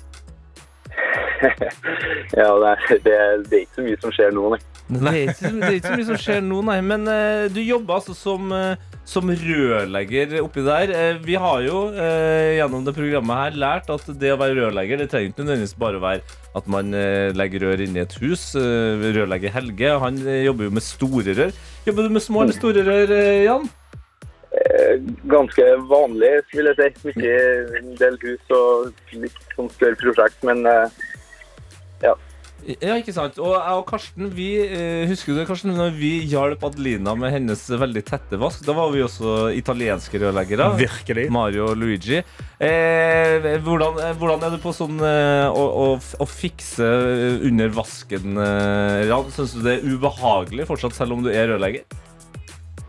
Ja, 2.34 2.48
det 2.58 2.70
er, 2.72 3.00
det, 3.04 3.14
er, 3.14 3.42
det 3.50 3.58
er 3.58 3.62
ikke 3.66 3.76
så 3.76 3.84
mye 3.86 4.00
som 4.02 4.14
skjer 4.16 4.32
nå, 4.34 4.44
nei. 4.54 4.60
Det 4.88 5.12
er, 5.12 5.18
ikke, 5.28 5.50
det 5.60 5.68
er 5.68 5.76
ikke 5.78 5.90
så 5.92 5.98
mye 6.00 6.08
som 6.08 6.20
skjer 6.24 6.42
nå, 6.46 6.62
nei. 6.70 6.78
Men 6.86 7.06
uh, 7.10 7.44
du 7.54 7.60
jobber 7.62 8.00
altså 8.00 8.16
som, 8.18 8.50
eh, 8.56 8.93
som 9.08 9.28
rørlegger 9.28 10.38
oppi 10.42 10.64
der. 10.66 10.92
Eh, 10.96 11.20
vi 11.24 11.36
har 11.40 11.62
jo 11.66 11.86
eh, 11.92 12.56
gjennom 12.58 12.86
det 12.88 12.96
programmet 12.96 13.40
her 13.42 13.60
lært 13.66 13.92
at 13.94 14.08
det 14.20 14.32
å 14.34 14.40
være 14.40 14.58
rørlegger 14.62 15.02
det 15.02 15.10
trenger 15.12 15.32
ikke 15.32 15.44
nødvendigvis 15.44 15.78
bare 15.80 16.00
å 16.00 16.04
være 16.04 16.40
at 16.58 16.68
man 16.72 16.94
eh, 16.98 17.30
legger 17.36 17.68
rør 17.68 17.84
inni 17.84 18.04
et 18.04 18.18
hus. 18.24 18.52
Rørlegger 18.56 19.54
Helge 19.54 19.96
han 20.04 20.20
jobber 20.24 20.70
jo 20.70 20.76
med 20.80 20.86
store 20.86 21.38
rør. 21.38 21.56
Jobber 21.88 22.08
du 22.08 22.18
med 22.18 22.26
små 22.26 22.46
eller 22.46 22.58
store 22.58 22.86
rør, 22.88 23.16
Jan? 23.44 23.72
Ganske 25.28 25.66
vanlig, 25.90 26.32
vil 26.54 26.70
jeg 26.70 26.94
si. 27.02 27.12
Ikke 27.12 27.34
en 27.80 27.96
del 28.00 28.20
hus 28.22 28.54
og 28.56 29.18
litt 29.18 29.40
sånn 29.58 29.72
større 29.74 29.98
prosjekt, 30.00 30.40
men 30.48 30.64
Ja, 32.64 32.96
ikke 32.96 33.14
sant? 33.16 33.38
Og 33.44 33.54
jeg 33.58 33.80
og 33.80 33.84
Karsten, 33.90 34.30
vi, 34.32 34.48
eh, 34.64 35.04
husker 35.10 35.34
du 35.34 35.40
det, 35.42 35.48
Karsten, 35.50 35.74
når 35.76 35.96
vi 35.98 36.12
hjalp 36.32 36.64
Adelina 36.64 37.16
med 37.20 37.34
hennes 37.36 37.64
veldig 37.68 38.04
tette 38.08 38.40
vask? 38.40 38.64
Da 38.64 38.76
var 38.78 38.94
vi 38.94 39.04
også 39.04 39.52
italienske 39.58 40.22
rørleggere. 40.22 40.70
Virkelig. 40.80 41.28
Mario 41.34 41.68
og 41.72 41.78
Luigi. 41.82 42.22
Eh, 42.64 43.50
hvordan, 43.66 44.00
eh, 44.00 44.14
hvordan 44.20 44.46
er 44.48 44.56
det 44.56 44.62
på 44.64 44.72
sånn 44.76 45.02
eh, 45.04 45.50
å, 45.50 45.66
å, 45.84 45.88
å 46.00 46.30
fikse 46.30 46.88
under 47.44 47.74
vasken? 47.76 48.40
Eh, 48.40 49.10
Jan? 49.12 49.28
Syns 49.36 49.58
du 49.58 49.64
det 49.66 49.80
er 49.80 49.88
ubehagelig 49.90 50.70
fortsatt, 50.70 50.96
selv 50.96 51.18
om 51.18 51.26
du 51.26 51.32
er 51.34 51.52
rørlegger? 51.52 51.84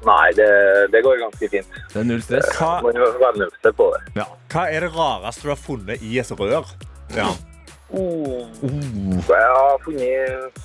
nei, 0.04 0.28
det, 0.37 0.48
det 0.92 1.00
går 1.00 1.16
ganske 1.22 1.48
fint. 1.48 1.78
Det 1.94 2.02
er 2.02 2.04
null 2.04 2.20
stress. 2.20 2.50
Hva, 2.58 2.76
må 2.84 2.92
venne 3.22 3.48
seg 3.56 3.72
på 3.78 3.88
det. 3.94 4.26
hva 4.52 4.66
er 4.68 4.84
det 4.84 4.92
rareste 4.92 5.48
du 5.48 5.54
har 5.54 5.60
funnet 5.60 6.04
i 6.04 6.18
et 6.20 6.37
rør? 6.37 6.68
Ja. 7.16 7.32
Så 7.92 9.37
jeg 9.37 9.51
har 9.57 9.83
funnet 9.85 10.62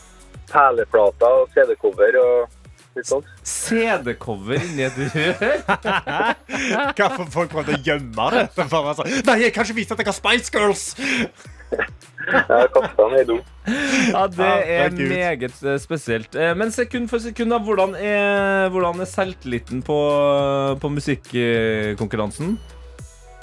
perleplater 0.50 1.36
og 1.44 1.52
CD-cover 1.54 2.18
og 2.24 2.58
litt 2.98 3.10
sånt. 3.10 3.28
CD-cover 3.46 4.58
inni 4.58 4.88
et 4.88 4.98
rør? 5.14 5.62
Hvorfor 6.98 7.30
folk 7.36 7.54
prøvde 7.54 7.78
å 7.78 7.84
gjemme 7.86 8.30
det? 8.34 8.48
Var 8.58 8.72
bare 8.74 8.98
sånn, 8.98 9.14
Nei, 9.30 9.38
jeg 9.46 9.56
kan 9.56 9.68
ikke 9.68 9.78
vise 9.82 9.96
at 9.96 10.02
jeg 10.04 10.10
har 10.10 10.18
Spice 10.18 10.54
Girls! 10.56 10.86
Jeg 11.70 12.44
har 12.50 12.68
den 12.74 13.14
i 13.20 13.24
do. 13.30 13.38
Ja, 14.10 14.24
det 14.34 14.48
er 14.74 14.90
meget 14.98 15.62
eh, 15.64 15.78
spesielt. 15.82 16.34
Eh, 16.36 16.56
Men 16.58 16.72
sekund 16.74 17.10
for 17.12 17.22
sekund, 17.22 17.54
da, 17.54 17.60
hvordan 17.62 17.94
er, 17.96 18.70
hvordan 18.74 19.00
er 19.02 19.10
selvtilliten 19.10 19.84
på, 19.86 19.98
på 20.82 20.92
musikkonkurransen? 20.98 22.58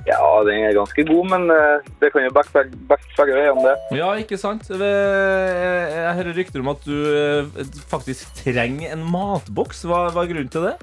Ja, 0.07 0.23
den 0.47 0.63
er 0.63 0.75
ganske 0.77 1.03
god, 1.03 1.25
men 1.33 1.49
eh, 1.51 1.87
det 1.99 2.13
kan 2.15 2.23
jo 2.23 2.31
backe 2.35 2.53
begge 2.55 3.01
begge 3.17 3.55
det. 3.65 3.73
Ja, 3.99 4.13
ikke 4.15 4.39
sant? 4.39 4.69
Jeg 4.71 4.79
jeg 4.79 6.13
hører 6.21 6.37
rykter 6.37 6.63
om 6.63 6.71
at 6.71 6.85
du 6.87 6.95
eh, 7.11 7.65
faktisk 7.91 8.39
trenger 8.45 8.95
en 8.95 9.03
matboks. 9.11 9.83
Hva, 9.83 10.05
hva 10.15 10.23
er 10.23 10.31
grunnen 10.31 10.53
til 10.53 10.69
det? 10.69 10.77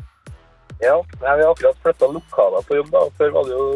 Ja, 0.83 0.97
Vi 0.99 1.23
har 1.25 1.39
akkurat 1.47 1.79
flytta 1.85 2.09
lokaler 2.11 2.65
på 2.67 2.75
jobb. 2.81 2.91
da. 2.91 3.05
Før 3.17 3.31
var 3.37 3.47
det 3.47 3.55
jo 3.55 3.67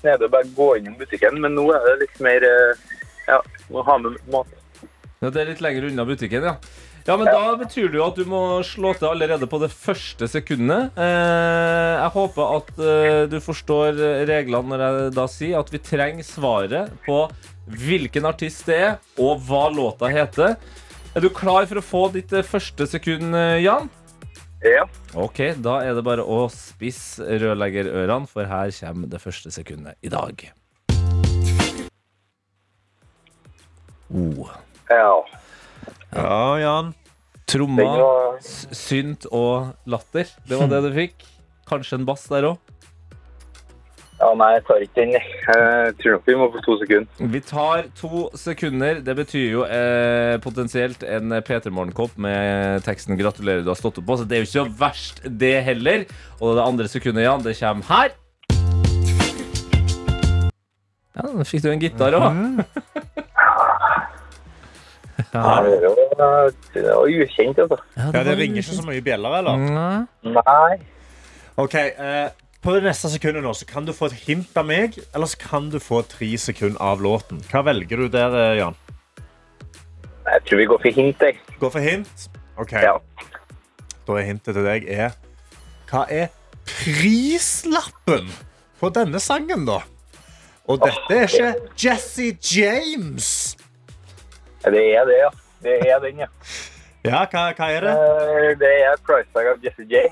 snedig 0.00 0.26
å 0.26 0.32
bare 0.34 0.50
gå 0.56 0.68
inn 0.80 0.90
i 0.90 0.96
butikken, 0.98 1.38
men 1.42 1.54
nå 1.54 1.68
er 1.74 1.86
det 1.86 1.96
litt 2.02 2.20
mer 2.26 2.46
eh, 2.50 2.84
Ja, 3.28 3.38
må 3.70 3.86
ha 3.86 3.98
med 4.02 4.18
mat. 4.32 4.50
Ja, 5.22 5.30
det 5.30 5.40
er 5.40 5.52
litt 5.52 5.62
lenger 5.64 5.86
unna 5.88 6.04
butikken, 6.06 6.44
ja. 6.50 6.56
Ja, 7.06 7.14
men 7.14 7.28
Da 7.30 7.54
betyr 7.54 7.92
det 7.92 8.00
jo 8.00 8.06
at 8.08 8.16
du 8.18 8.24
må 8.26 8.40
slå 8.66 8.90
til 8.98 9.06
allerede 9.06 9.46
på 9.46 9.60
det 9.62 9.68
første 9.70 10.26
sekundet. 10.26 10.96
Eh, 10.98 11.92
jeg 12.00 12.10
håper 12.16 12.54
at 12.56 12.72
eh, 12.82 13.18
du 13.30 13.36
forstår 13.42 14.00
reglene 14.26 14.72
når 14.72 14.82
jeg 14.82 15.12
da 15.14 15.26
sier 15.30 15.60
at 15.60 15.70
vi 15.70 15.78
trenger 15.86 16.26
svaret 16.26 16.90
på 17.06 17.20
hvilken 17.66 18.26
artist 18.26 18.66
det 18.66 18.80
er, 18.88 18.98
og 19.22 19.38
hva 19.46 19.68
låta 19.70 20.10
heter. 20.10 20.58
Er 21.14 21.22
du 21.22 21.30
klar 21.30 21.70
for 21.70 21.78
å 21.78 21.86
få 21.86 22.02
ditt 22.18 22.34
eh, 22.34 22.46
første 22.46 22.90
sekund, 22.90 23.38
Jan? 23.62 23.86
Ja. 24.66 24.82
Ok, 25.14 25.44
da 25.62 25.78
er 25.86 25.94
det 25.94 26.02
bare 26.06 26.26
å 26.26 26.48
spisse 26.50 27.22
rørleggerørene, 27.22 28.26
for 28.26 28.50
her 28.50 28.74
kommer 28.82 29.14
det 29.14 29.22
første 29.22 29.54
sekundet 29.54 29.94
i 30.02 30.10
dag. 30.10 30.48
Oh. 34.10 34.50
ja. 34.90 35.20
Ja, 36.14 36.58
Jan. 36.60 36.94
Tromma, 37.46 37.84
var 37.86 38.38
synt 38.42 39.26
og 39.30 39.74
latter. 39.86 40.26
Det 40.48 40.58
var 40.58 40.70
det 40.72 40.80
du 40.88 40.94
fikk. 40.96 41.26
Kanskje 41.70 42.00
en 42.00 42.06
bass 42.08 42.26
der 42.30 42.48
òg. 42.50 42.72
Ja, 44.16 44.30
nei, 44.32 44.48
jeg 44.54 44.62
tar 44.64 44.80
ikke 44.80 44.96
den. 44.96 45.10
jeg. 45.12 45.24
Jeg 45.44 45.96
tror 46.00 46.14
nok 46.14 46.28
vi 46.30 46.36
må 46.40 46.46
få 46.54 46.60
to 46.64 46.76
sekunder. 46.80 47.30
Vi 47.34 47.40
tar 47.44 47.82
to 48.00 48.22
sekunder. 48.40 49.00
Det 49.04 49.14
betyr 49.18 49.44
jo 49.52 49.64
eh, 49.68 50.38
potensielt 50.40 51.04
en 51.04 51.36
P3 51.44 51.68
Morgenkopp 51.68 52.16
med 52.16 52.80
teksten 52.86 53.18
'Gratulerer, 53.18 53.60
du 53.60 53.68
har 53.68 53.76
stått 53.76 54.00
opp 54.00 54.08
på'. 54.08 54.18
Så 54.22 54.24
det 54.24 54.38
er 54.38 54.44
jo 54.44 54.48
ikke 54.48 54.56
så 54.56 54.78
verst, 54.80 55.20
det 55.28 55.60
heller. 55.68 56.06
Og 56.40 56.56
det 56.56 56.64
andre 56.64 56.88
sekundet, 56.88 57.28
Jan, 57.28 57.44
det 57.44 57.58
kommer 57.60 57.84
her. 57.92 58.16
Ja, 61.16 61.28
Nå 61.32 61.44
fikk 61.48 61.62
du 61.64 61.70
en 61.70 61.80
gitar 61.80 62.16
òg. 62.16 62.64
Ja, 65.32 65.62
det 65.64 65.76
er 65.76 65.84
jo 65.86 65.92
det 66.74 66.82
er 66.82 66.90
jo 66.92 67.22
ukjent, 67.24 67.58
altså. 67.62 67.78
Ja, 67.96 68.22
det 68.26 68.34
ringer 68.38 68.60
ikke 68.60 68.76
så 68.76 68.84
mye 68.86 69.02
bjeller, 69.04 69.38
eller? 69.38 69.62
Nei. 70.22 70.76
Ok, 71.56 71.74
eh, 71.74 72.28
På 72.62 72.74
det 72.74 72.82
neste 72.84 73.08
sekundet 73.12 73.44
nå, 73.44 73.52
så 73.54 73.64
kan 73.68 73.86
du 73.86 73.92
få 73.96 74.08
et 74.10 74.16
hint 74.26 74.56
av 74.58 74.66
meg, 74.66 74.96
eller 75.14 75.26
så 75.30 75.38
kan 75.38 75.70
du 75.70 75.78
få 75.80 76.02
tre 76.10 76.32
sekunder 76.40 76.80
av 76.82 77.00
låten. 77.04 77.38
Hva 77.52 77.62
velger 77.68 78.02
du 78.02 78.08
der, 78.12 78.34
eh, 78.42 78.56
Jan? 78.58 78.76
Jeg 80.26 80.42
tror 80.48 80.58
vi 80.58 80.66
går 80.66 80.80
for 80.82 80.90
hint, 81.00 81.20
jeg. 81.22 81.38
Gå 81.60 81.70
for 81.72 81.80
hint? 81.80 82.28
Ok, 82.58 82.72
Ja. 82.72 82.96
Da 84.06 84.12
er 84.20 84.22
hintet 84.28 84.54
til 84.54 84.62
deg 84.64 84.84
er 84.86 85.14
Hva 85.90 86.04
er 86.10 86.28
prislappen 86.66 88.28
på 88.80 88.90
denne 88.94 89.18
sangen, 89.22 89.64
da? 89.66 89.80
Og 90.68 90.80
dette 90.82 91.14
er 91.14 91.26
ikke 91.30 91.70
Jesse 91.78 92.32
James. 92.42 93.56
Det 94.64 94.84
er 94.96 95.04
det, 95.08 95.18
ja. 95.20 95.30
Det 95.62 95.76
er 95.90 95.98
den, 96.00 96.18
ja. 96.24 96.26
Ja, 97.06 97.20
hva, 97.30 97.42
hva 97.54 97.68
er 97.70 97.80
det? 97.86 97.92
Eh, 97.92 98.54
Det 98.58 98.72
er 98.88 98.96
Price 99.06 99.28
Tag 99.34 99.46
av 99.52 99.62
Jesse 99.64 99.84
J. 99.86 100.06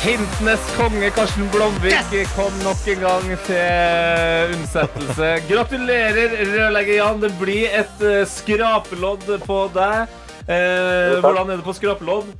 Hintenes 0.00 0.62
konge 0.78 1.10
Karsten 1.12 1.48
Blomvik 1.52 2.14
kom 2.34 2.54
nok 2.64 2.86
en 2.88 3.02
gang 3.04 3.26
til 3.44 4.54
unnsettelse. 4.56 5.28
Gratulerer, 5.50 6.32
rørlegger 6.54 6.96
Jan. 6.96 7.20
Det 7.20 7.30
blir 7.40 7.68
et 7.82 8.04
eh, 8.08 8.22
skrapelodd 8.28 9.26
på 9.44 9.58
deg. 9.74 10.14
Eh, 10.48 11.18
hvordan 11.20 11.52
er 11.52 11.60
det 11.60 11.66
på 11.68 11.74
skrapelodd? 11.76 12.32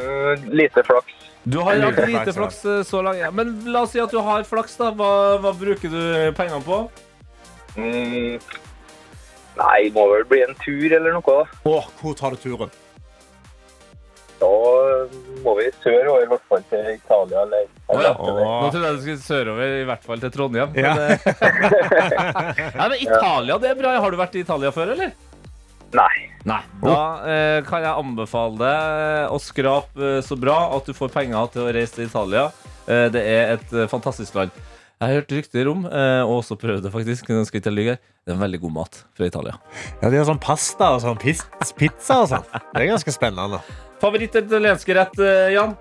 Eh, 0.00 0.48
Lite 0.48 0.84
flaks. 0.88 1.23
Du 1.44 1.58
har 1.60 1.76
hatt 1.76 1.98
Lite 2.08 2.32
flaks, 2.32 2.64
eh, 2.64 2.82
så 2.88 3.02
langt. 3.04 3.18
Ja, 3.20 3.30
men 3.30 3.50
la 3.68 3.82
oss 3.84 3.92
si 3.92 4.00
at 4.00 4.10
du 4.12 4.20
har 4.24 4.44
flaks, 4.48 4.76
da. 4.80 4.90
Hva, 4.96 5.10
hva 5.44 5.52
bruker 5.56 5.92
du 5.92 6.00
pengene 6.38 6.62
på? 6.64 6.78
Mm. 7.76 8.40
Nei, 9.58 9.80
må 9.94 10.06
vel 10.10 10.24
bli 10.30 10.40
en 10.46 10.56
tur 10.64 10.88
eller 10.96 11.14
noe, 11.14 11.22
da. 11.26 11.60
Åh, 11.68 11.90
hvor 12.00 12.16
tar 12.18 12.34
du 12.34 12.40
turen? 12.42 12.72
Da 14.40 14.48
må 15.44 15.52
vi 15.60 15.68
sørover, 15.84 16.24
i 16.24 16.30
hvert 16.32 16.48
fall 16.50 16.64
til 16.72 16.88
Italia. 16.96 17.44
Eller, 17.44 17.68
Oh, 17.84 18.00
ja. 18.00 18.14
Nå 18.16 18.70
trodde 18.72 18.86
jeg 18.88 18.96
du 18.96 19.02
skulle 19.04 19.20
sørover, 19.20 19.74
i 19.82 19.84
hvert 19.84 20.04
fall 20.08 20.22
til 20.22 20.30
Trondheim. 20.32 20.72
Ja. 20.80 20.94
Men, 20.96 21.10
eh, 21.12 22.62
Nei, 22.78 22.86
men 22.88 22.96
Italia, 23.04 23.58
det 23.60 23.68
er 23.74 23.76
bra. 23.78 23.92
Har 24.00 24.14
du 24.14 24.16
vært 24.16 24.38
i 24.38 24.40
Italia 24.40 24.72
før, 24.72 24.94
eller? 24.96 25.12
Nei. 25.94 26.28
Nei. 26.44 26.60
Da 26.82 26.98
eh, 27.30 27.58
kan 27.66 27.84
jeg 27.84 27.94
anbefale 28.02 28.58
deg 28.60 29.32
å 29.32 29.38
skrape 29.40 30.08
eh, 30.18 30.20
så 30.26 30.36
bra 30.36 30.56
at 30.76 30.88
du 30.88 30.92
får 30.96 31.12
penger 31.14 31.52
til 31.54 31.64
å 31.64 31.72
reise 31.74 31.94
til 31.96 32.08
Italia. 32.08 32.48
Eh, 32.90 33.06
det 33.14 33.22
er 33.22 33.54
et 33.54 33.72
eh, 33.72 33.86
fantastisk 33.90 34.34
land. 34.36 34.50
Jeg 35.00 35.10
har 35.10 35.16
hørt 35.20 35.32
rykter 35.36 35.68
om, 35.70 35.86
eh, 35.86 36.20
og 36.24 36.40
også 36.40 36.56
prøvd 36.60 36.84
det 36.86 36.92
faktisk. 36.94 37.30
nå 37.30 37.44
skal 37.48 37.60
ikke 37.62 37.72
lyve 37.74 37.94
her. 37.94 38.02
Det 38.24 38.32
er 38.32 38.36
en 38.38 38.44
veldig 38.44 38.60
god 38.62 38.74
mat 38.76 39.00
fra 39.16 39.26
Italia. 39.28 39.56
Ja, 40.02 40.10
De 40.10 40.18
har 40.20 40.28
sånn 40.28 40.40
pasta 40.42 40.92
og 40.96 41.02
sånn 41.04 41.18
pizza 41.20 42.20
og 42.22 42.30
sånn. 42.30 42.46
Det 42.52 42.82
er 42.84 42.90
ganske 42.92 43.14
spennende. 43.14 43.60
Favoritt-italienske 44.02 44.96
rett, 44.96 45.18
eh, 45.22 45.54
Jan? 45.54 45.76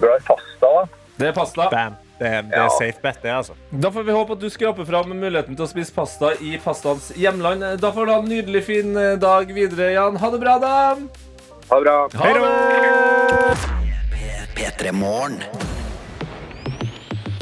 Du 0.00 0.08
har 0.10 0.20
pasta, 0.26 0.66
da. 0.66 0.82
Det 1.16 1.28
er 1.30 1.36
pasta. 1.36 1.68
Bam. 1.72 1.96
Det 2.18 2.26
er, 2.26 2.42
det 2.48 2.54
er 2.56 2.62
Ja. 2.62 2.68
safe 2.78 3.02
bet, 3.02 3.18
det, 3.22 3.30
altså. 3.30 3.52
Da 3.70 3.90
får 3.92 4.02
vi 4.06 4.12
håpe 4.16 4.32
at 4.32 4.40
du 4.40 4.48
skraper 4.50 4.86
fram 4.88 5.10
muligheten 5.12 5.56
til 5.56 5.64
å 5.66 5.68
spise 5.68 5.92
pasta 5.92 6.30
i 6.40 6.56
pastaens 6.64 7.10
hjemland. 7.16 7.60
Da 7.80 7.90
får 7.92 8.06
du 8.06 8.12
ha 8.12 8.18
en 8.22 8.28
nydelig 8.30 8.64
fin 8.64 8.96
eh, 8.96 9.16
dag 9.20 9.52
videre, 9.52 9.92
Jan. 9.92 10.16
Ha 10.16 10.30
det 10.32 10.40
bra, 10.40 10.58
da! 10.58 10.74
Ha 11.68 11.76
det 11.76 11.84
bra. 11.84 11.96
Ha 12.16 12.32
det! 12.32 13.74
P3 14.56 14.92
Morgen. 14.92 15.42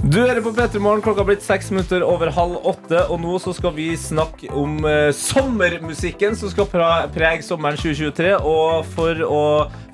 Du 0.05 0.19
hører 0.21 0.43
på 0.45 0.51
P3 0.53 0.81
Morgen. 0.85 1.01
Klokka 1.01 1.23
har 1.23 1.29
blitt 1.31 1.45
seks 1.45 1.71
minutter 1.73 2.03
over 2.05 2.29
halv 2.37 2.59
åtte. 2.69 3.07
Og 3.11 3.17
nå 3.23 3.39
så 3.41 3.55
skal 3.57 3.73
vi 3.77 3.87
snakke 3.99 4.51
om 4.53 4.77
eh, 4.85 5.09
sommermusikken 5.17 6.37
som 6.37 6.51
skal 6.53 6.69
prege 7.15 7.41
sommeren 7.47 7.79
2023. 7.81 8.35
Og 8.45 8.85
for 8.93 9.23
å 9.25 9.41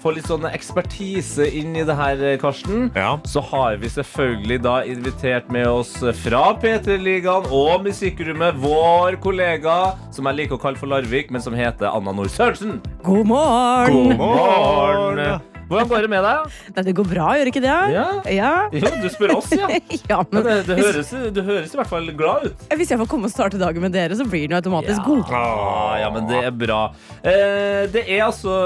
få 0.03 0.15
litt 0.17 0.27
sånn 0.27 0.49
ekspertise 0.51 1.47
inn 1.61 1.77
i 1.79 1.85
det 1.87 1.95
her, 1.95 2.25
eh, 2.33 2.39
Karsten, 2.43 2.89
Ja. 2.99 3.13
så 3.29 3.43
har 3.53 3.77
vi 3.79 3.93
selvfølgelig 3.93 4.59
da 4.67 4.81
invitert 4.89 5.49
med 5.53 5.69
oss 5.71 5.93
fra 6.25 6.43
P3-ligaen 6.59 7.47
og 7.53 7.85
Musikkrommet 7.87 8.59
vår 8.59 9.21
kollega, 9.23 9.95
som 10.11 10.27
jeg 10.27 10.41
liker 10.43 10.59
å 10.59 10.65
kalle 10.65 10.81
for 10.81 10.91
Larvik, 10.91 11.31
men 11.31 11.41
som 11.45 11.55
heter 11.55 11.87
Anna 11.93 12.13
Nord 12.17 12.33
Sørensen. 12.35 12.81
God 13.05 13.27
morgen! 13.31 14.17
God 14.19 14.19
morgen! 14.19 15.50
Hvordan 15.71 15.87
går 15.87 16.03
det 16.03 16.11
med 16.11 16.25
deg? 16.27 16.55
Nei, 16.75 16.83
det 16.89 16.93
går 16.99 17.07
bra, 17.07 17.27
gjør 17.39 17.49
ikke 17.53 17.61
det? 17.63 17.75
Ja? 17.95 18.07
Ja. 18.35 18.49
Jo, 18.75 18.91
du 18.99 19.07
spør 19.13 19.37
oss, 19.37 19.53
ja. 19.55 19.69
Ja, 20.11 20.17
Men 20.33 20.43
det, 20.43 20.57
det, 20.67 20.79
høres, 20.81 21.13
det 21.37 21.45
høres 21.47 21.75
i 21.77 21.79
hvert 21.79 21.91
fall 21.93 22.09
glad 22.19 22.49
ut. 22.49 22.65
Hvis 22.81 22.91
jeg 22.91 22.99
får 22.99 23.11
komme 23.13 23.31
og 23.31 23.35
starte 23.35 23.61
dagen 23.61 23.85
med 23.85 23.95
dere, 23.95 24.17
så 24.19 24.27
blir 24.27 24.49
den 24.49 24.57
jo 24.57 24.59
automatisk 24.59 25.07
god. 25.07 25.31
Ah, 25.31 25.95
ja, 26.03 26.09
men 26.11 26.27
det 26.27 26.41
er 26.49 26.57
bra. 26.59 26.81
Eh, 27.23 27.85
det 27.95 28.03
er 28.03 28.25
altså, 28.27 28.57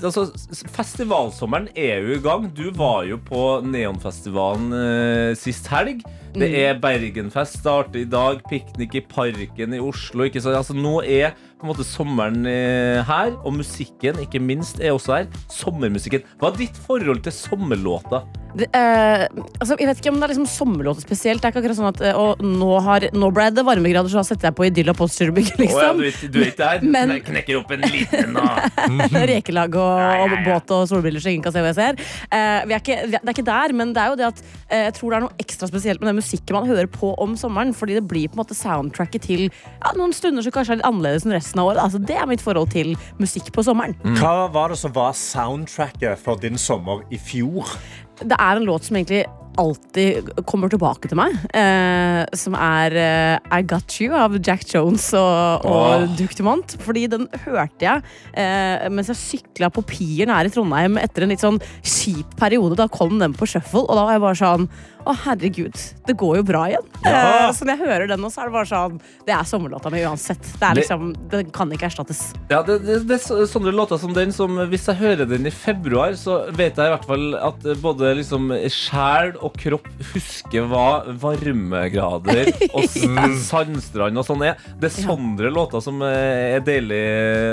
altså 0.00 0.24
Festivalsommeren 0.72 1.68
er 1.76 2.00
jo 2.06 2.16
i 2.16 2.22
gang. 2.24 2.48
Du 2.56 2.70
var 2.76 3.04
jo 3.10 3.20
på 3.20 3.44
Neonfestivalen 3.68 4.72
eh, 4.80 5.36
sist 5.36 5.68
helg. 5.74 6.00
Det 6.34 6.50
er 6.64 6.78
Bergenfest 6.80 7.58
starter 7.60 8.02
i 8.02 8.08
dag. 8.08 8.40
Piknik 8.50 8.94
i 8.94 9.02
Parken 9.10 9.74
i 9.74 9.80
Oslo. 9.82 10.26
Altså, 10.30 10.76
nå 10.76 11.00
er 11.02 11.32
på 11.60 11.66
en 11.66 11.72
måte 11.74 11.84
sommeren 11.84 12.46
eh, 12.48 13.02
her, 13.04 13.34
og 13.44 13.52
musikken 13.52 14.16
ikke 14.22 14.40
minst 14.40 14.78
er 14.80 14.94
også 14.96 15.18
her. 15.18 15.26
Sommermusikken. 15.52 16.22
Hva 16.40 16.48
er 16.54 16.60
ditt 16.62 16.78
forhold 16.86 17.20
til 17.26 17.34
sommerlåter? 17.36 18.22
Det, 18.56 18.66
eh, 18.74 19.26
altså, 19.60 19.76
jeg 19.78 19.86
vet 19.90 20.00
ikke 20.00 20.10
om 20.10 20.16
det 20.18 20.24
er 20.26 20.32
liksom 20.32 20.46
sommerlåter 20.48 21.04
spesielt. 21.04 21.42
Det 21.42 21.50
er 21.50 21.52
ikke 21.52 21.60
akkurat 21.60 21.78
sånn 21.78 21.90
at 21.90 22.00
eh, 22.08 22.16
og 22.18 22.40
nå, 22.42 22.70
har, 22.82 23.04
nå 23.12 23.28
ble 23.36 23.44
det 23.54 23.62
varmegrader, 23.68 24.08
så 24.10 24.22
da 24.22 24.24
setter 24.30 24.48
jeg 24.48 24.56
på 24.58 24.66
Idyll 24.70 24.90
og 24.94 24.98
Postgirobygg, 25.02 25.50
Oh, 25.52 25.60
ja, 25.60 25.66
liksom. 25.66 26.00
du, 26.00 26.06
ikke- 26.08 26.30
du 26.32 26.38
er 26.40 26.48
ikke 26.48 26.62
der? 26.64 26.88
Men- 26.96 27.12
jeg 27.18 27.26
Knekker 27.28 27.60
opp 27.60 27.70
en 27.76 27.84
liten 27.84 28.40
Rekelag 29.30 29.76
og, 29.78 30.24
og 30.24 30.34
båt 30.48 30.72
og 30.74 30.88
solbriller 30.90 31.20
så 31.22 31.30
ingen 31.34 31.44
kan 31.44 31.52
se 31.54 31.60
hva 31.62 31.70
jeg 31.74 31.78
ser. 31.78 32.00
Eh, 32.32 32.64
vi 32.70 32.74
er 32.78 32.80
ikke, 32.82 32.98
det 33.12 33.20
er 33.20 33.34
ikke 33.36 33.46
der, 33.52 33.76
men 33.76 33.92
det 33.94 34.02
er 34.02 34.14
jo 34.14 34.18
det 34.22 34.26
at 34.32 34.42
eh, 34.70 34.82
jeg 34.88 34.96
tror 34.98 35.12
det 35.12 35.20
er 35.20 35.26
noe 35.28 35.38
ekstra 35.44 35.68
spesielt 35.70 36.00
med 36.02 36.10
den 36.14 36.19
musikken 36.20 36.58
man 36.58 36.68
hører 36.68 36.90
på 36.90 37.12
om 37.22 37.34
sommeren. 37.40 37.74
Fordi 37.76 37.98
det 37.98 38.06
blir 38.10 38.30
på 38.30 38.38
en 38.38 38.42
måte 38.44 38.56
soundtracket 38.58 39.26
til 39.26 39.46
ja, 39.48 39.94
noen 39.98 40.14
stunder 40.16 40.46
som 40.46 40.54
kanskje 40.54 40.76
er 40.76 40.80
litt 40.82 40.88
annerledes 40.88 41.26
enn 41.26 41.36
resten 41.36 41.62
av 41.62 41.72
året. 41.72 41.82
Altså, 41.82 42.02
det 42.10 42.18
er 42.20 42.30
mitt 42.30 42.44
forhold 42.44 42.72
til 42.74 42.94
musikk 43.20 43.50
på 43.56 43.64
sommeren. 43.66 43.96
Hva 44.20 44.46
var 44.54 44.72
det 44.72 44.80
som 44.80 44.94
var 44.96 45.16
soundtracket 45.18 46.20
for 46.22 46.40
din 46.40 46.60
sommer 46.60 47.04
i 47.10 47.20
fjor? 47.20 47.74
Det 48.20 48.36
er 48.36 48.58
en 48.58 48.68
låt 48.68 48.86
som 48.86 48.98
egentlig 49.00 49.24
alltid 49.58 50.30
kommer 50.48 50.70
tilbake 50.70 51.10
til 51.10 51.18
meg. 51.18 51.34
Eh, 51.56 52.22
som 52.38 52.54
er 52.58 52.96
eh, 53.00 53.56
I 53.56 53.62
Got 53.66 53.96
You 54.00 54.14
av 54.18 54.36
Jack 54.38 54.66
Jones 54.68 55.08
og, 55.18 55.66
og 55.66 56.06
oh. 56.06 56.06
Duke 56.18 56.36
Dumont. 56.38 56.76
Fordi 56.84 57.06
den 57.10 57.26
hørte 57.46 57.86
jeg 57.86 58.04
eh, 58.38 58.86
mens 58.92 59.10
jeg 59.12 59.20
sykla 59.20 59.70
på 59.74 59.84
Piren 59.88 60.32
her 60.34 60.48
i 60.48 60.54
Trondheim 60.54 60.98
etter 61.00 61.26
en 61.26 61.34
litt 61.34 61.44
sånn 61.44 61.60
kjip 61.80 62.38
periode. 62.40 62.78
Da 62.80 62.90
kom 62.92 63.18
den 63.20 63.36
på 63.36 63.48
shuffle, 63.50 63.86
og 63.86 63.98
da 63.98 64.06
var 64.06 64.16
jeg 64.16 64.26
bare 64.26 64.42
sånn 64.44 64.70
å, 65.08 65.14
herregud, 65.24 65.76
det 66.04 66.14
går 66.20 66.40
jo 66.40 66.44
bra 66.44 66.64
igjen. 66.68 66.88
Ja. 67.06 67.12
Eh, 67.48 67.52
så 67.56 67.64
når 67.64 67.78
jeg 67.78 67.88
hører 67.88 68.10
den 68.10 68.20
nå, 68.20 68.28
så 68.32 68.42
er 68.42 68.50
det 68.50 68.56
bare 68.58 68.68
sånn 68.68 68.98
Det 69.24 69.32
er 69.32 69.46
sommerlåta 69.48 69.92
mi 69.92 70.02
uansett. 70.04 70.42
Det 70.60 70.66
er 70.66 70.76
liksom, 70.76 71.14
Den 71.32 71.52
kan 71.56 71.72
ikke 71.72 71.88
erstattes. 71.88 72.20
Ja, 72.52 72.60
det, 72.66 72.80
det, 72.84 72.98
det 73.08 73.16
er 73.16 73.48
sånne 73.48 73.72
låter 73.72 74.00
som 74.00 74.12
den 74.16 74.34
som 74.36 74.58
Hvis 74.70 74.88
jeg 74.90 75.00
hører 75.00 75.28
den 75.30 75.48
i 75.48 75.54
februar, 75.54 76.12
så 76.20 76.42
vet 76.52 76.76
jeg 76.76 76.90
i 76.90 76.94
hvert 76.94 77.08
fall 77.08 77.26
at 77.38 77.64
både 77.80 78.12
liksom 78.20 78.52
sjel 78.72 79.32
og 79.44 79.56
kropp 79.60 79.88
husker 80.12 80.66
hva 80.70 81.02
varmegrader 81.20 82.52
og 82.70 82.86
sandstrand 83.50 84.20
og 84.20 84.26
sånn 84.26 84.44
er. 84.48 84.60
Det 84.80 84.90
er 84.90 84.96
sånne 85.06 85.52
låter 85.52 85.84
som 85.84 86.02
eh, 86.06 86.56
er 86.56 86.64
deilig 86.66 87.02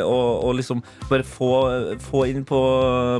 å, 0.07 0.17
å 0.47 0.53
liksom 0.57 0.83
bare 1.07 1.25
få, 1.27 1.51
få 2.09 2.27
inn 2.31 2.45
på, 2.47 2.61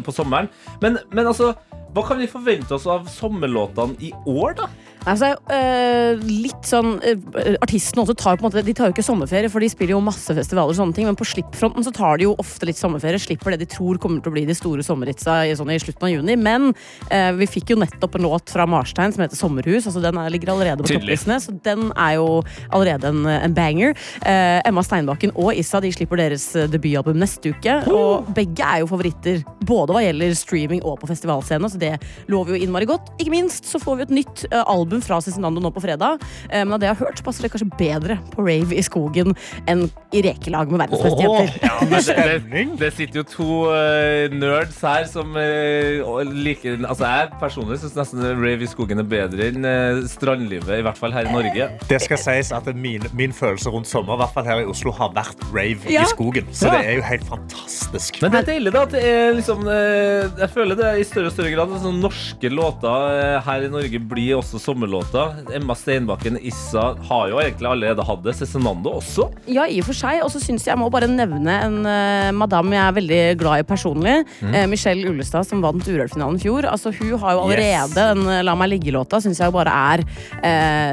på 0.04 0.16
sommeren. 0.16 0.52
Men, 0.84 1.00
men 1.14 1.30
altså, 1.30 1.54
hva 1.96 2.04
kan 2.06 2.20
vi 2.22 2.30
forvente 2.30 2.76
oss 2.76 2.88
av 2.90 3.08
sommerlåtene 3.12 3.98
i 4.04 4.12
år, 4.28 4.58
da? 4.60 4.68
Altså, 5.08 5.32
øh, 5.54 6.24
litt 6.28 6.68
sånn 6.68 6.98
øh, 7.00 7.56
Artistene 7.64 8.04
også 8.04 8.16
tar 8.20 8.38
på 8.38 8.44
en 8.44 8.48
måte 8.50 8.64
De 8.66 8.76
tar 8.76 8.90
jo 8.90 8.96
ikke 8.96 9.06
sommerferie, 9.06 9.52
for 9.52 9.64
de 9.64 9.70
spiller 9.72 9.96
jo 9.96 10.04
masse 10.04 10.34
festivaler, 10.36 10.74
og 10.74 10.80
sånne 10.80 10.96
ting 10.98 11.08
men 11.08 11.18
på 11.18 11.28
slippfronten 11.28 11.86
så 11.86 11.94
tar 11.96 12.20
de 12.20 12.28
jo 12.28 12.36
ofte 12.42 12.68
litt 12.68 12.80
sommerferie. 12.80 13.22
Slipper 13.22 13.56
det 13.56 13.62
de 13.64 13.70
tror 13.72 14.00
kommer 14.04 14.24
til 14.24 14.34
å 14.34 14.36
bli 14.36 14.44
de 14.48 14.56
store 14.58 14.84
sommerhitsa 14.86 15.40
i, 15.48 15.54
sånn, 15.58 15.72
i 15.72 15.80
slutten 15.82 16.08
av 16.08 16.12
juni. 16.12 16.36
Men 16.40 16.70
øh, 16.74 17.30
vi 17.40 17.50
fikk 17.50 17.72
jo 17.74 17.80
nettopp 17.80 18.18
en 18.20 18.28
låt 18.28 18.52
fra 18.52 18.68
Marstein 18.70 19.16
som 19.16 19.24
heter 19.24 19.40
'Sommerhus'. 19.40 19.88
altså 19.88 20.04
Den 20.04 20.20
er, 20.20 20.30
ligger 20.34 20.52
allerede 20.54 20.84
på 20.84 20.92
topplistene, 20.92 21.40
så 21.40 21.56
den 21.64 21.92
er 21.96 22.18
jo 22.20 22.44
allerede 22.72 23.08
en, 23.08 23.26
en 23.26 23.56
banger. 23.56 23.96
Uh, 24.26 24.60
Emma 24.68 24.84
Steinbakken 24.84 25.32
og 25.36 25.56
Issa 25.56 25.80
de 25.80 25.92
slipper 25.94 26.20
deres 26.20 26.50
debutalbum 26.72 27.18
neste 27.20 27.54
uke. 27.56 27.80
Og 27.92 28.28
begge 28.36 28.64
er 28.66 28.84
jo 28.84 28.92
favoritter, 28.92 29.44
både 29.68 29.96
hva 29.96 30.04
gjelder 30.04 30.36
streaming 30.36 30.84
og 30.84 31.00
på 31.02 31.10
festivalscenen, 31.10 31.72
så 31.72 31.80
det 31.80 31.96
lover 32.28 32.56
jo 32.56 32.62
innmari 32.66 32.90
godt. 32.90 33.14
Ikke 33.22 33.34
minst 33.34 33.70
så 33.70 33.80
får 33.80 34.00
vi 34.00 34.08
et 34.08 34.16
nytt 34.20 34.46
uh, 34.52 34.64
album 34.68 34.97
fra 35.06 35.20
Cezinando 35.24 35.62
nå 35.64 35.72
på 35.76 35.82
fredag. 35.84 36.22
Eh, 36.50 36.64
men 36.64 36.74
av 36.78 36.80
det 36.82 36.90
jeg 36.90 36.96
har 36.98 37.06
hørt, 37.08 37.24
passer 37.26 37.46
det 37.48 37.52
kanskje 37.54 37.70
bedre 37.78 38.18
på 38.34 38.46
rave 38.46 38.76
i 38.78 38.84
skogen 38.86 39.36
enn 39.68 39.88
i 40.16 40.22
rekelag 40.24 40.72
med 40.72 40.80
verdensmesterjenter. 40.86 41.50
Oh. 41.52 41.66
Ja, 41.68 41.78
men 41.90 42.04
det, 42.08 42.38
det, 42.48 42.64
det 42.80 42.92
sitter 42.96 43.22
jo 43.22 43.26
to 43.28 43.48
uh, 43.68 44.32
nerds 44.34 44.78
her 44.86 45.04
som 45.10 45.34
uh, 45.36 46.22
liker 46.32 46.78
Altså 46.88 47.08
Jeg 47.10 47.32
personlig 47.42 47.80
syns 47.82 47.98
nesten 47.98 48.24
rave 48.40 48.64
i 48.64 48.70
skogen 48.70 49.02
er 49.04 49.08
bedre 49.10 49.50
enn 49.52 49.68
uh, 49.68 50.02
strandlivet, 50.10 50.72
i 50.80 50.86
hvert 50.86 51.00
fall 51.00 51.14
her 51.16 51.28
i 51.28 51.34
Norge. 51.34 51.68
Det 51.90 52.00
skal 52.06 52.22
sies 52.22 52.54
at 52.56 52.70
min, 52.76 53.04
min 53.18 53.36
følelse 53.36 53.72
rundt 53.74 53.90
sommer 53.90 54.16
i 54.16 54.22
hvert 54.24 54.36
fall 54.38 54.48
her 54.48 54.64
i 54.64 54.68
Oslo, 54.70 54.94
har 54.96 55.12
vært 55.16 55.44
rave 55.52 55.92
Ja. 55.92 56.06
i 56.06 56.12
skogen. 56.14 56.48
Så 56.56 56.68
Ja. 56.72 56.78
det 56.78 56.92
er 56.94 56.98
jo 57.02 57.06
helt 57.08 57.28
fantastisk. 57.28 58.22
Men 58.24 58.34
det 58.34 58.42
er 58.44 58.50
deilig 58.54 58.74
da 58.76 58.86
at 58.88 58.96
det 58.96 59.04
er 59.08 59.36
liksom 59.38 59.66
Jeg 59.68 60.50
føler 60.54 60.78
det 60.80 60.86
er 60.88 61.02
i 61.02 61.06
større 61.08 61.30
og 61.30 61.36
større 61.36 61.52
grad 61.54 61.76
sånn 61.84 62.00
norske 62.02 62.50
låter 62.52 63.40
her 63.46 63.66
i 63.68 63.70
Norge 63.72 64.00
blir 64.00 64.38
også 64.40 64.60
sommerlåter. 64.88 65.56
Emma 65.56 65.76
Steinbakken, 65.76 66.38
Issa 66.42 66.96
har 67.10 67.30
jo 67.30 67.40
egentlig 67.42 67.68
allerede 67.68 68.04
hatt 68.04 68.24
det. 68.24 68.34
Cezinando 68.38 68.98
også. 68.98 69.30
Ja, 69.48 69.68
i 69.68 69.82
og 69.82 69.88
for 69.90 69.98
seg. 69.98 70.22
Og 70.24 70.32
så 70.32 70.40
syns 70.40 70.66
jeg 70.66 70.74
jeg 70.74 70.80
må 70.80 70.90
bare 70.94 71.08
nevne 71.10 71.54
en 71.64 71.78
uh, 71.88 72.32
madame 72.36 72.76
jeg 72.76 72.84
er 72.84 72.96
veldig 72.98 73.22
glad 73.40 73.62
i 73.62 73.66
personlig. 73.68 74.16
Eh, 74.44 74.68
Michelle 74.70 75.10
Ullestad, 75.10 75.48
som 75.48 75.62
vant 75.64 75.88
Urørt-finalen 75.88 76.38
i 76.38 76.44
fjor. 76.44 76.68
Altså, 76.70 76.92
hun 76.94 77.16
har 77.22 77.36
jo 77.36 77.46
allerede 77.46 77.96
den 77.98 78.28
eh, 78.30 78.44
La 78.46 78.54
meg 78.60 78.70
ligge-låta. 78.76 79.20
Syns 79.24 79.42
jeg 79.42 79.54
bare 79.56 79.74
er 79.74 80.04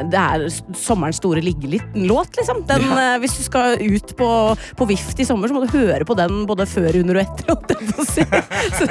Det 0.09 0.21
er 0.21 0.47
sommerens 0.79 1.21
store 1.21 1.43
liggelåt, 1.45 2.39
liksom. 2.39 2.63
Den, 2.69 2.87
eh, 2.97 3.19
hvis 3.23 3.37
du 3.39 3.45
skal 3.47 3.77
ut 3.83 4.15
på, 4.17 4.31
på 4.79 4.89
vift 4.89 5.21
i 5.21 5.27
sommer, 5.29 5.51
så 5.51 5.59
må 5.59 5.65
du 5.65 5.75
høre 5.75 6.07
på 6.07 6.17
den 6.19 6.45
både 6.49 6.67
før, 6.71 7.01
under 7.03 7.21
og 7.21 7.27
etter. 7.27 7.53
Og 7.55 7.69
på 7.69 8.03
å 8.03 8.09
si. 8.09 8.25
Så, 8.75 8.87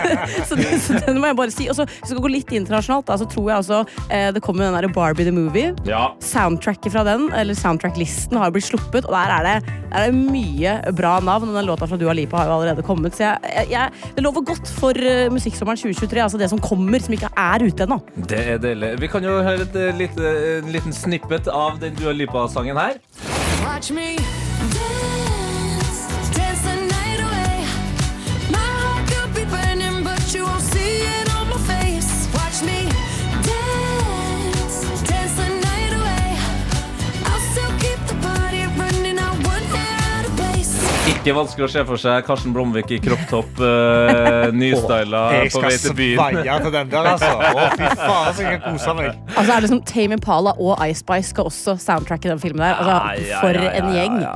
så, 0.48 0.56
så 0.80 0.98
den 1.06 1.18
må 1.20 1.30
jeg 1.30 1.38
bare 1.38 1.54
si. 1.54 1.66
Og 1.72 1.76
så 1.76 1.86
hvis 1.88 2.12
vi 2.12 2.14
skal 2.14 2.24
gå 2.24 2.32
litt 2.32 2.52
internasjonalt, 2.56 3.08
da, 3.10 3.18
så 3.20 3.26
tror 3.30 3.50
jeg 3.50 3.58
altså 3.58 3.80
det 4.34 4.42
kommer 4.44 4.68
den 4.68 4.78
der 4.78 4.88
Barbie 4.94 5.26
the 5.28 5.34
Movie 5.36 5.74
Ja. 5.88 6.14
soundtracket 6.24 6.92
fra 6.94 7.04
den, 7.08 7.28
eller 7.34 7.54
soundtrack-listen, 7.58 8.38
har 8.38 8.52
blitt 8.54 8.68
sluppet. 8.70 9.06
Og 9.06 9.12
der 9.14 9.34
er 9.38 9.48
det, 9.48 9.74
der 9.92 9.98
er 10.06 10.12
det 10.12 10.20
mye 10.32 10.76
bra 10.96 11.20
navn. 11.20 11.50
Og 11.50 11.56
den 11.58 11.68
låta 11.68 11.88
fra 11.90 11.98
Dua 11.98 12.14
Lipa 12.14 12.38
har 12.38 12.50
jo 12.52 12.58
allerede 12.60 12.86
kommet. 12.86 13.16
Så 13.18 13.24
jeg, 13.28 13.38
jeg, 13.44 13.68
jeg, 13.74 14.14
det 14.16 14.24
lover 14.24 14.46
godt 14.54 14.70
for 14.80 14.94
uh, 14.98 15.28
musikksommeren 15.34 15.78
2023. 15.82 16.22
Altså 16.24 16.38
det 16.42 16.50
som 16.54 16.62
kommer, 16.64 17.00
som 17.04 17.14
ikke 17.18 17.32
er 17.38 17.66
ute 17.68 17.88
ennå. 17.88 18.00
Det 18.30 18.40
er 18.56 18.58
deilig. 18.64 18.94
Vi 19.02 19.08
kan 19.12 19.24
jo 19.26 19.40
høre 19.44 19.68
et 19.68 19.76
eh, 19.76 19.94
lite, 19.98 20.34
en 20.62 20.72
liten 20.74 20.94
snippet 20.96 21.48
av 21.52 21.80
den 21.82 21.96
Dua 22.00 22.14
Lipa-sangen 22.16 22.78
her. 22.78 23.00
Watch 23.66 23.92
me 23.92 24.14
Ikke 41.24 41.38
vanskelig 41.38 41.64
å 41.64 41.72
se 41.72 41.82
for 41.88 41.96
seg 42.02 42.26
Karsten 42.28 42.52
Blomvik 42.52 42.90
i 42.92 42.98
kropptopp, 43.00 43.60
uh, 43.64 44.50
nystyla 44.52 45.22
Jeg 45.38 45.52
på 45.54 45.62
skal 45.62 45.70
vei 45.70 45.78
til 45.80 45.94
byen. 45.96 46.18
sveie 46.20 46.56
til 46.66 46.74
den 46.74 46.90
der, 46.92 47.06
altså. 47.14 47.30
Å, 47.40 47.68
fy 47.80 47.92
faen, 48.02 48.34
så 48.36 48.44
jeg 48.44 48.58
kan 48.60 48.74
kose 48.74 48.96
meg. 48.98 49.22
Altså 49.32 49.54
er 49.56 49.64
det 49.64 49.70
som 49.72 49.80
Tame 49.88 50.18
Impala 50.18 50.52
og 50.60 50.82
Ice 50.84 51.00
Spice 51.00 51.30
skal 51.32 51.48
også 51.48 51.78
soundtracke 51.80 52.28
den 52.28 52.42
filmen 52.44 52.60
der. 52.66 52.76
Altså, 52.76 53.38
for 53.40 53.56
ja, 53.56 53.64
ja, 53.70 53.72
en 53.80 53.88
ja, 53.88 54.02
gjeng. 54.02 54.18
ja. 54.26 54.34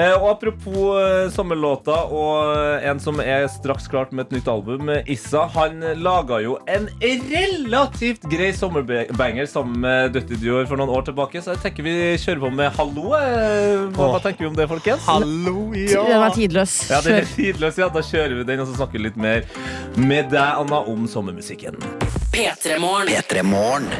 Eh, 0.00 0.14
og 0.14 0.30
apropos 0.30 0.78
uh, 0.96 1.26
sommerlåter 1.34 2.14
og 2.22 2.88
en 2.88 3.04
som 3.04 3.20
er 3.20 3.44
straks 3.52 3.90
klart 3.92 4.16
med 4.16 4.30
et 4.30 4.38
nytt 4.38 4.48
album, 4.48 4.88
eh, 4.96 5.12
Issa, 5.12 5.44
han 5.58 5.84
laga 6.00 6.40
jo 6.40 6.56
en 6.72 6.88
relativt 7.04 8.24
grei 8.32 8.48
sommerbanger 8.56 9.44
sammen 9.50 9.84
med 9.84 10.16
Dutty 10.16 10.40
Dior 10.40 10.64
for 10.72 10.80
noen 10.80 10.96
år 10.96 11.04
tilbake, 11.10 11.44
så 11.44 11.52
jeg 11.52 11.62
tenker 11.66 11.84
vi 11.90 11.94
kjører 12.24 12.42
på 12.46 12.54
med 12.62 12.72
Hallo. 12.80 13.06
eh, 13.20 13.84
Hva, 13.92 14.08
hva 14.16 14.24
tenker 14.24 14.46
vi 14.46 14.50
om 14.54 14.56
det, 14.56 14.70
folkens? 14.72 15.04
Hallo, 15.04 15.68
ja. 15.76 16.29
Er 16.30 16.38
tidløs. 16.38 16.74
Ja, 16.90 17.00
den 17.04 17.18
er 17.20 17.28
tidløs, 17.34 17.78
ja. 17.82 17.88
Da 17.94 18.02
kjører 18.06 18.36
vi 18.40 18.46
den, 18.48 18.62
og 18.64 18.70
så 18.70 18.78
snakker 18.80 18.98
vi 18.98 19.04
litt 19.08 19.16
mer 19.20 19.44
med 20.00 20.30
deg, 20.32 20.62
Anna, 20.64 20.80
om 20.90 21.06
sommermusikken. 21.10 21.76
P3morgen. 22.34 23.10
P3 23.10 23.42
Morgen. 23.46 23.90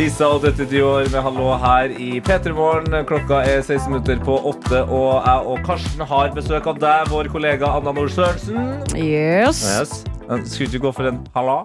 Isa 0.00 0.26
og 0.26 0.40
Dette 0.42 0.64
Dior 0.66 1.04
med 1.12 1.22
Hallo 1.22 1.52
her 1.62 1.92
i 2.02 2.16
P3 2.24 2.50
Morgen. 2.56 2.96
Klokka 3.06 3.42
er 3.46 3.60
16 3.62 3.92
minutter 3.92 4.18
på 4.26 4.34
åtte, 4.50 4.80
og 4.90 5.20
jeg 5.22 5.52
og 5.52 5.60
Karsten 5.68 6.02
har 6.10 6.32
besøk 6.34 6.66
av 6.72 6.80
deg, 6.82 7.12
vår 7.12 7.28
kollega 7.30 7.70
Anna 7.76 7.92
Nord 7.94 8.10
Sørensen. 8.14 8.72
Yes. 8.98 9.62
Yes. 9.62 9.94
Skulle 10.50 10.72
du 10.72 10.78
ikke 10.80 10.86
gå 10.88 10.92
for 10.96 11.10
en 11.12 11.20
halla? 11.36 11.60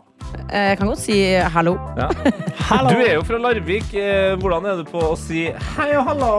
Eh, 0.52 0.68
Jeg 0.74 0.78
kan 0.78 0.92
godt 0.92 1.02
si 1.02 1.18
hallo. 1.56 1.78
Ja. 1.98 2.10
Du 2.92 3.00
er 3.02 3.16
jo 3.16 3.24
fra 3.26 3.40
Larvik. 3.42 3.88
Eh, 3.98 4.36
Hvordan 4.38 4.68
er 4.70 4.76
du 4.78 4.86
på 4.86 5.02
å 5.02 5.16
si 5.18 5.48
hei 5.78 5.88
og 5.98 6.06
hallo? 6.12 6.34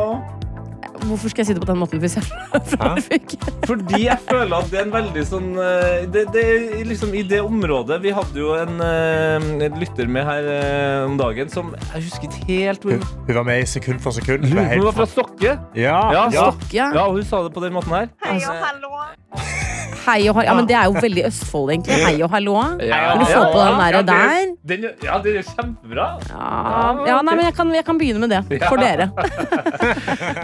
Hvorfor 1.07 1.33
skal 1.33 1.43
jeg 1.43 1.49
si 1.51 1.55
det 1.57 1.63
på 1.65 1.69
den 1.71 1.79
måten 1.81 2.01
hvis 2.03 2.17
jeg 2.19 2.27
fikk? 3.11 3.35
Fordi 3.67 4.03
jeg 4.05 4.19
føler 4.29 4.57
at 4.59 4.69
det 4.73 4.81
er 4.81 4.85
en 4.87 4.93
veldig 4.95 5.25
sånn 5.27 5.49
eh, 5.59 6.05
det, 6.13 6.27
det 6.35 6.45
er 6.45 6.85
liksom 6.89 7.15
I 7.17 7.23
det 7.31 7.41
området 7.45 8.01
Vi 8.05 8.13
hadde 8.15 8.41
jo 8.41 8.53
en, 8.59 8.77
eh, 8.85 9.49
en 9.67 9.79
lytter 9.81 10.11
med 10.11 10.27
her 10.29 10.51
eh, 10.57 11.07
om 11.07 11.17
dagen 11.21 11.51
som 11.53 11.73
Jeg 11.95 12.05
husker 12.09 12.29
ikke 12.29 12.45
helt 12.51 12.85
Hun, 12.87 12.99
Hun, 13.01 13.25
hun 13.31 13.39
var 13.41 13.49
med 13.49 13.63
i 13.65 13.69
sekund 13.71 14.03
for 14.05 14.17
sekund. 14.17 14.45
Hun 14.51 14.59
hun 14.61 14.85
var 14.89 14.97
fra 14.97 15.07
Stokke. 15.11 15.57
Ja, 15.79 15.99
Ja, 16.13 16.27
ja. 16.33 16.51
Stokke. 16.51 16.77
Ja. 16.77 17.07
og 17.07 17.19
hun 17.19 17.25
sa 17.27 17.43
det 17.47 17.55
på 17.55 17.63
den 17.65 17.75
måten 17.77 17.95
her. 17.95 18.11
Hei 18.25 18.39
og 18.45 18.65
hallo. 18.65 19.80
Ja, 20.07 20.55
men 20.57 20.67
det 20.69 20.77
er 20.79 20.91
jo 20.91 20.97
veldig 21.01 21.27
Østfold, 21.29 21.75
egentlig. 21.75 22.01
Hei 22.05 22.15
og 22.25 22.31
hallo. 22.35 22.57
Ja, 22.81 23.01
ja 23.11 23.17
du 23.21 23.27
få 23.29 23.43
på 23.53 23.61
den 23.61 23.77
ja, 23.77 23.81
der 23.81 23.99
det 23.99 24.07
der? 24.11 24.55
Den, 24.71 24.89
ja, 25.05 25.19
den 25.25 25.41
er 25.41 25.49
kjempebra. 25.51 26.09
Ja, 26.31 26.51
ja 27.09 27.21
nei, 27.27 27.37
men 27.37 27.45
jeg 27.49 27.57
kan, 27.59 27.75
jeg 27.75 27.87
kan 27.87 28.01
begynne 28.01 28.25
med 28.25 28.35
det. 28.35 28.43
For 28.69 28.81
dere. 28.81 29.11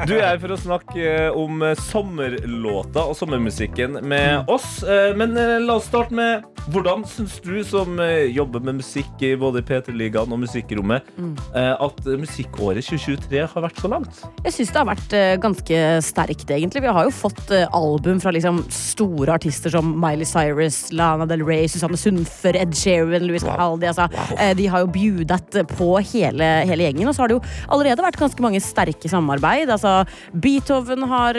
Du 0.06 0.12
er 0.16 0.22
her 0.32 0.38
for 0.40 0.52
å 0.54 0.56
snakke 0.60 1.02
eh, 1.02 1.36
om 1.36 1.62
sommerlåta 1.80 2.46
sommerlåter 2.56 3.10
og 3.10 3.16
sommermusikken 3.16 3.98
med 4.06 4.48
oss. 4.48 4.82
Eh, 4.82 5.14
Men 5.16 5.36
eh, 5.36 5.60
la 5.60 5.76
oss 5.76 5.86
starte 5.90 6.14
med 6.14 6.44
hvordan 6.72 7.04
syns 7.06 7.38
du 7.44 7.62
som 7.64 7.98
eh, 8.02 8.26
jobber 8.34 8.60
med 8.60 8.80
musikk 8.80 9.22
i 9.22 9.36
både 9.38 9.62
P3-ligaen 9.62 10.32
og 10.32 10.40
Musikkrommet, 10.42 11.06
eh, 11.54 11.72
at 11.72 12.00
musikkåret 12.18 12.84
2023 12.86 13.44
har 13.52 13.62
vært 13.62 13.78
så 13.80 13.90
langt? 13.90 14.22
Jeg 14.44 14.56
syns 14.56 14.72
det 14.72 14.80
har 14.80 14.88
vært 14.88 15.16
eh, 15.16 15.36
ganske 15.42 15.82
sterkt, 16.02 16.50
egentlig. 16.50 16.82
Vi 16.82 16.94
har 16.98 17.06
jo 17.06 17.14
fått 17.14 17.52
eh, 17.54 17.68
album 17.70 18.20
fra 18.22 18.34
liksom 18.34 18.64
store 18.72 19.30
artister 19.36 19.45
som 19.52 19.92
Miley 20.00 20.26
Cyrus, 20.28 20.92
Lana 20.96 21.26
Del 21.28 21.44
Rey, 21.46 21.66
Susanne 21.68 21.98
Sundfør, 22.00 22.56
Ed 22.60 22.74
Sheeran, 22.76 23.26
Louis 23.26 23.44
Capaldi. 23.44 23.86
Altså, 23.90 24.08
wow. 24.12 24.54
de 24.58 24.66
har 24.72 24.84
jo 24.84 24.90
bjudet 24.94 25.60
på 25.76 25.90
hele, 26.12 26.50
hele 26.68 26.88
gjengen. 26.88 27.08
Og 27.10 27.14
så 27.16 27.24
har 27.24 27.28
det 27.32 27.38
jo 27.38 27.44
allerede 27.74 28.04
vært 28.06 28.20
ganske 28.20 28.42
mange 28.44 28.60
sterke 28.64 29.10
samarbeid. 29.10 29.70
Altså, 29.70 30.04
Beethoven 30.32 31.06
har 31.10 31.34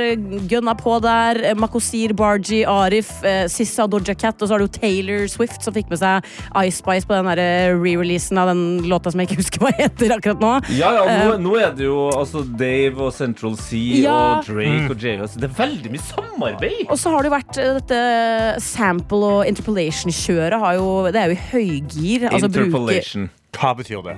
gønna 0.49 0.75
på 0.77 0.99
der. 1.03 1.41
eh, 1.51 1.55
Makosir, 1.57 2.13
Barji, 2.17 2.63
Arif, 2.67 3.23
eh, 3.23 3.47
Sissa, 3.51 3.87
Doja 3.87 4.15
Cat. 4.15 4.41
Og 4.41 4.47
så 4.47 4.53
har 4.55 4.59
du 4.59 4.67
Taylor 4.67 5.07
Taylor 5.07 5.27
Swift 5.27 5.63
som 5.63 5.73
fikk 5.75 5.89
med 5.91 5.99
seg 6.01 6.25
Ice 6.65 6.79
Spice 6.81 7.07
på 7.07 7.15
den 7.15 7.27
eh, 7.39 7.71
re-releasen 7.75 8.37
av 8.39 8.49
den 8.51 8.87
låta 8.89 9.11
som 9.11 9.21
jeg 9.21 9.29
ikke 9.31 9.39
husker 9.43 9.63
hva 9.63 9.71
heter 9.77 10.13
akkurat 10.17 10.41
nå. 10.43 10.53
Ja, 10.77 10.91
ja, 10.97 11.05
nå, 11.27 11.37
nå 11.43 11.55
er 11.61 11.73
det 11.77 11.87
jo 11.87 12.07
altså, 12.15 12.43
Dave 12.59 13.07
og 13.07 13.13
Central 13.15 13.57
Sea 13.61 14.01
Ja. 14.03 14.17
og 14.39 14.47
Drake 14.49 14.91
og 14.93 14.97
J.O. 15.03 15.27
Det 15.37 15.49
er 15.49 15.55
veldig 15.57 15.93
mye 15.93 16.05
samarbeid. 16.07 16.83
Og 16.91 16.99
så 16.99 17.13
har 17.13 17.23
det 17.25 17.31
jo 17.31 17.35
vært 17.35 17.61
eh, 17.61 17.79
dette 17.97 18.61
sample- 18.63 19.31
og 19.37 19.47
interpolation-kjøret 19.49 20.59
har 20.61 20.77
jo 20.77 20.87
Det 21.11 21.15
er 21.21 21.31
jo 21.31 21.37
i 21.37 21.43
høygir. 21.51 22.29
Altså 22.31 22.45
interpolation. 22.47 22.67
Interpolation. 22.67 23.29
Hva 23.57 23.71
betyr 23.73 24.01
det? 24.05 24.15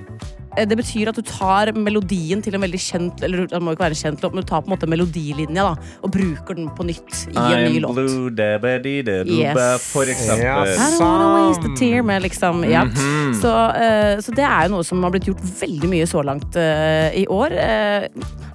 Eh, 0.58 0.64
det 0.68 0.76
betyr 0.76 1.08
at 1.08 1.16
du 1.16 1.22
tar 1.22 1.70
melodien 1.72 2.42
til 2.42 2.54
en 2.54 2.60
veldig 2.60 2.80
kjent 2.82 3.22
Eller 3.24 3.46
det 3.46 3.60
må 3.62 3.72
ikke 3.72 3.84
være 3.86 3.94
en 3.94 4.00
kjent 4.02 4.20
låt, 4.24 4.34
men 4.34 4.42
du 4.44 4.48
tar 4.50 4.60
på 4.60 4.68
en 4.68 4.74
måte 4.74 4.88
melodilinja 4.90 5.62
da, 5.68 5.74
og 6.02 6.10
bruker 6.12 6.58
den 6.58 6.68
på 6.76 6.84
nytt 6.84 7.20
i 7.30 7.36
en 7.38 7.64
ny 7.64 7.78
I'm 7.78 7.80
låt. 7.86 7.94
blue, 8.00 8.30
da, 8.36 8.58
ba, 8.58 8.74
di, 8.82 8.96
da, 9.06 9.20
Yes. 9.24 9.54
ba, 9.54 9.68
for 9.78 10.02
eksempel. 10.10 10.44
Ja, 10.44 10.58
I 10.66 10.74
don't 10.76 11.00
wanna 11.00 11.30
waste 11.48 11.64
a 11.70 11.76
tear 11.78 12.02
med 12.02 12.22
liksom 12.26 12.64
ja. 12.68 12.84
Mhm. 12.84 13.34
så, 13.40 13.54
eh, 13.80 14.18
så 14.20 14.34
det 14.34 14.44
er 14.44 14.68
jo 14.68 14.74
noe 14.76 14.84
som 14.84 15.02
har 15.02 15.10
blitt 15.10 15.24
gjort 15.30 15.40
veldig 15.62 15.88
mye 15.88 16.06
så 16.06 16.22
langt 16.24 16.56
uh, 16.56 17.08
i 17.16 17.24
år. 17.30 17.52
Eh, 17.52 18.08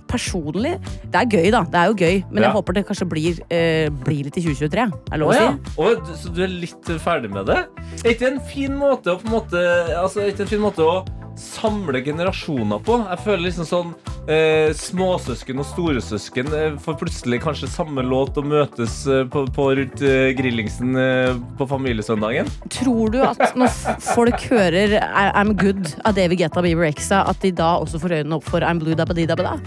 personlig 0.07 0.75
Det 1.11 1.19
er 1.21 1.25
gøy, 1.31 1.51
da. 1.51 1.63
Det 1.63 1.79
er 1.81 1.91
jo 1.91 1.97
gøy, 1.99 2.23
men 2.31 2.43
Ja. 2.43 2.49
jeg 2.49 2.55
håper 2.57 2.73
det 2.79 2.85
kanskje 2.87 3.07
blir, 3.09 3.39
eh, 3.49 3.89
blir 3.89 4.23
litt 4.29 4.37
i 4.37 4.41
2023. 4.45 4.87
Er 5.11 5.17
lov 5.21 5.29
Å 5.29 5.33
å 5.33 5.35
ja. 5.35 5.51
si? 5.51 5.75
Å, 5.81 6.15
så 6.23 6.33
du 6.33 6.41
er 6.43 6.47
litt 6.47 6.93
ferdig 7.03 7.31
med 7.31 7.45
det? 7.47 7.61
Er 8.03 8.11
ikke 8.13 8.25
det 8.25 8.33
en 8.33 8.41
fin 8.49 8.73
måte 8.77 9.13
å 9.13 9.19
på 9.21 9.27
en 9.29 9.35
måte 9.39 9.61
Altså, 9.99 10.25
ikke 10.29 10.41
en 10.45 10.47
fin 10.55 10.59
måte 10.63 10.83
å 10.85 11.05
samle 11.35 11.99
generasjoner 12.01 12.79
på? 12.85 12.95
Jeg 13.09 13.19
føler 13.25 13.43
liksom 13.49 13.65
sånn 13.67 13.89
eh, 14.31 14.71
Småsøsken 14.71 15.59
og 15.59 15.65
storesøsken 15.67 16.47
eh, 16.55 16.77
får 16.79 16.95
plutselig 17.01 17.41
kanskje 17.43 17.67
samme 17.67 18.01
låt 18.07 18.37
og 18.39 18.47
møtes 18.47 19.01
eh, 19.11 19.25
på, 19.27 19.43
på 19.51 19.65
rundt 19.75 19.99
eh, 20.01 20.29
grillingsen 20.37 20.95
eh, 20.95 21.35
på 21.59 21.67
familiesøndagen. 21.67 22.47
Tror 22.71 23.11
du 23.11 23.19
at 23.27 23.51
når 23.59 23.67
folk 24.15 24.47
hører 24.47 24.95
I'm 25.35 25.51
Good 25.59 25.91
av 26.07 26.15
David 26.15 26.39
Getta 26.39 26.63
Bieber 26.63 26.87
Exa, 26.87 27.25
at 27.27 27.41
de 27.43 27.51
da 27.51 27.73
også 27.83 27.99
får 27.99 28.21
øynene 28.21 28.39
opp 28.39 28.47
for 28.47 28.63
I'm 28.63 28.79
Blue 28.79 28.95
Dabba 28.95 29.13
Dee 29.17 29.27
Dabba 29.27 29.43
Da? 29.43 29.57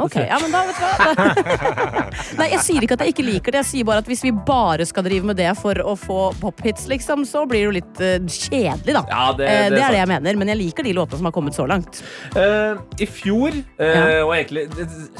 Ok, 0.00 0.16
ja, 0.16 0.38
men 0.40 0.52
da 0.54 0.62
vet 0.66 0.78
du 0.80 0.84
hva? 0.86 2.04
Nei, 2.40 2.48
jeg 2.54 2.60
sier 2.64 2.84
ikke 2.86 2.96
at 2.98 3.04
jeg 3.04 3.14
ikke 3.14 3.26
liker 3.26 3.52
det. 3.54 3.60
Jeg 3.64 3.68
sier 3.70 3.88
bare 3.88 4.02
at 4.04 4.08
hvis 4.10 4.22
vi 4.24 4.32
bare 4.32 4.86
skal 4.88 5.04
drive 5.06 5.26
med 5.28 5.36
det 5.40 5.50
For 5.60 5.74
å 5.84 5.94
få 5.98 6.18
pophits, 6.40 6.86
liksom 6.90 7.24
Så 7.28 7.42
blir 7.50 7.60
det 7.60 7.66
jo 7.68 7.74
litt 7.76 8.00
uh, 8.00 8.16
kjedelig 8.26 8.96
da. 8.96 9.04
Ja, 9.10 9.24
det- 9.36 9.46
det 9.46 9.50
er 9.50 9.70
det 9.76 9.82
er 9.84 9.94
det 9.96 10.00
jeg 10.00 10.10
mener 10.14 10.40
Men 10.40 10.52
jeg 10.54 10.60
liker 10.62 10.86
de 10.88 10.94
låtene 10.96 11.20
som 11.20 11.28
har 11.30 11.34
kommet 11.36 11.56
så 11.56 11.66
langt. 11.68 12.00
Uh, 12.36 12.80
I 12.98 13.06
fjor, 13.10 13.52
eh, 13.78 13.90
Ja. 13.90 14.24
og 14.24 14.32
egentlig 14.36 14.66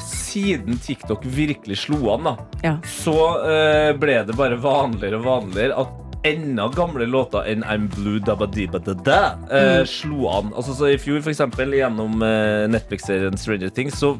siden 0.01 0.79
TikTok 0.81 1.23
virkelig 1.25 1.77
slo 1.85 2.13
an, 2.15 2.23
da, 2.23 2.35
Ja. 2.63 2.75
så 2.87 3.15
eh, 3.45 3.91
ble 3.99 4.19
det 4.27 4.35
bare 4.37 4.57
vanligere 4.61 5.19
og 5.19 5.25
vanligere 5.27 5.77
at 5.81 6.00
enda 6.27 6.67
gamle 6.75 7.05
låter 7.09 7.47
enn 7.49 7.63
I'm 7.65 7.87
Blue 7.95 8.19
Dabba 8.19 8.45
Dibba 8.45 8.79
Da 8.85 8.93
Da 8.93 9.19
eh, 9.51 9.83
slo 9.89 10.27
an. 10.29 10.51
Altså, 10.55 10.75
så 10.77 10.91
I 10.91 10.97
fjor, 11.01 11.21
for 11.21 11.33
eksempel, 11.33 11.73
gjennom 11.77 12.21
eh, 12.25 12.67
Netflix-serien 12.71 13.37
Stranger 13.37 13.69
Things, 13.73 13.97
så 13.99 14.13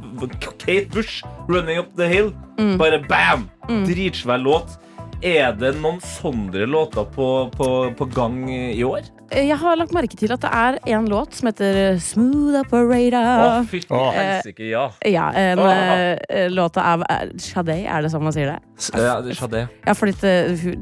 Kate 0.60 0.90
Bush, 0.94 1.22
'Running 1.48 1.80
Up 1.80 1.94
The 1.98 2.10
Hill', 2.10 2.34
bare 2.78 3.02
bam! 3.10 3.50
Dritsvær 3.88 4.42
låt. 4.42 4.78
Er 5.22 5.54
det 5.54 5.76
noen 5.78 6.00
sånne 6.02 6.66
låter 6.66 7.06
på, 7.14 7.28
på, 7.54 7.68
på 7.98 8.06
gang 8.16 8.48
i 8.50 8.84
år? 8.84 9.06
Eh, 9.32 9.46
Jeg 9.48 9.58
har 9.62 9.78
lagt 9.80 9.94
merke 9.96 10.18
til 10.20 10.32
at 10.34 10.42
det 10.44 10.50
er 10.52 10.78
en 10.98 11.06
låt 11.10 11.36
som 11.38 11.48
heter 11.50 11.98
Smooth 12.04 12.58
Å, 12.60 12.64
Operator 12.66 13.64
fy 13.72 13.80
Åh. 13.90 14.10
helsike, 14.16 14.66
ja. 14.72 14.88
Ja, 15.08 15.30
en 15.38 15.60
Åh. 15.64 16.18
eh, 16.28 16.50
låt 16.52 16.78
av 16.82 17.04
Shadé, 17.40 17.78
er 17.88 18.04
det 18.04 18.12
sånn 18.12 18.24
man 18.26 18.36
sier 18.36 18.52
det? 18.52 18.60
Ja, 18.98 19.20
det 19.22 19.36
Shadé. 19.38 19.68
Ja, 19.86 19.94
fordi 19.94 20.16
det, 20.22 20.34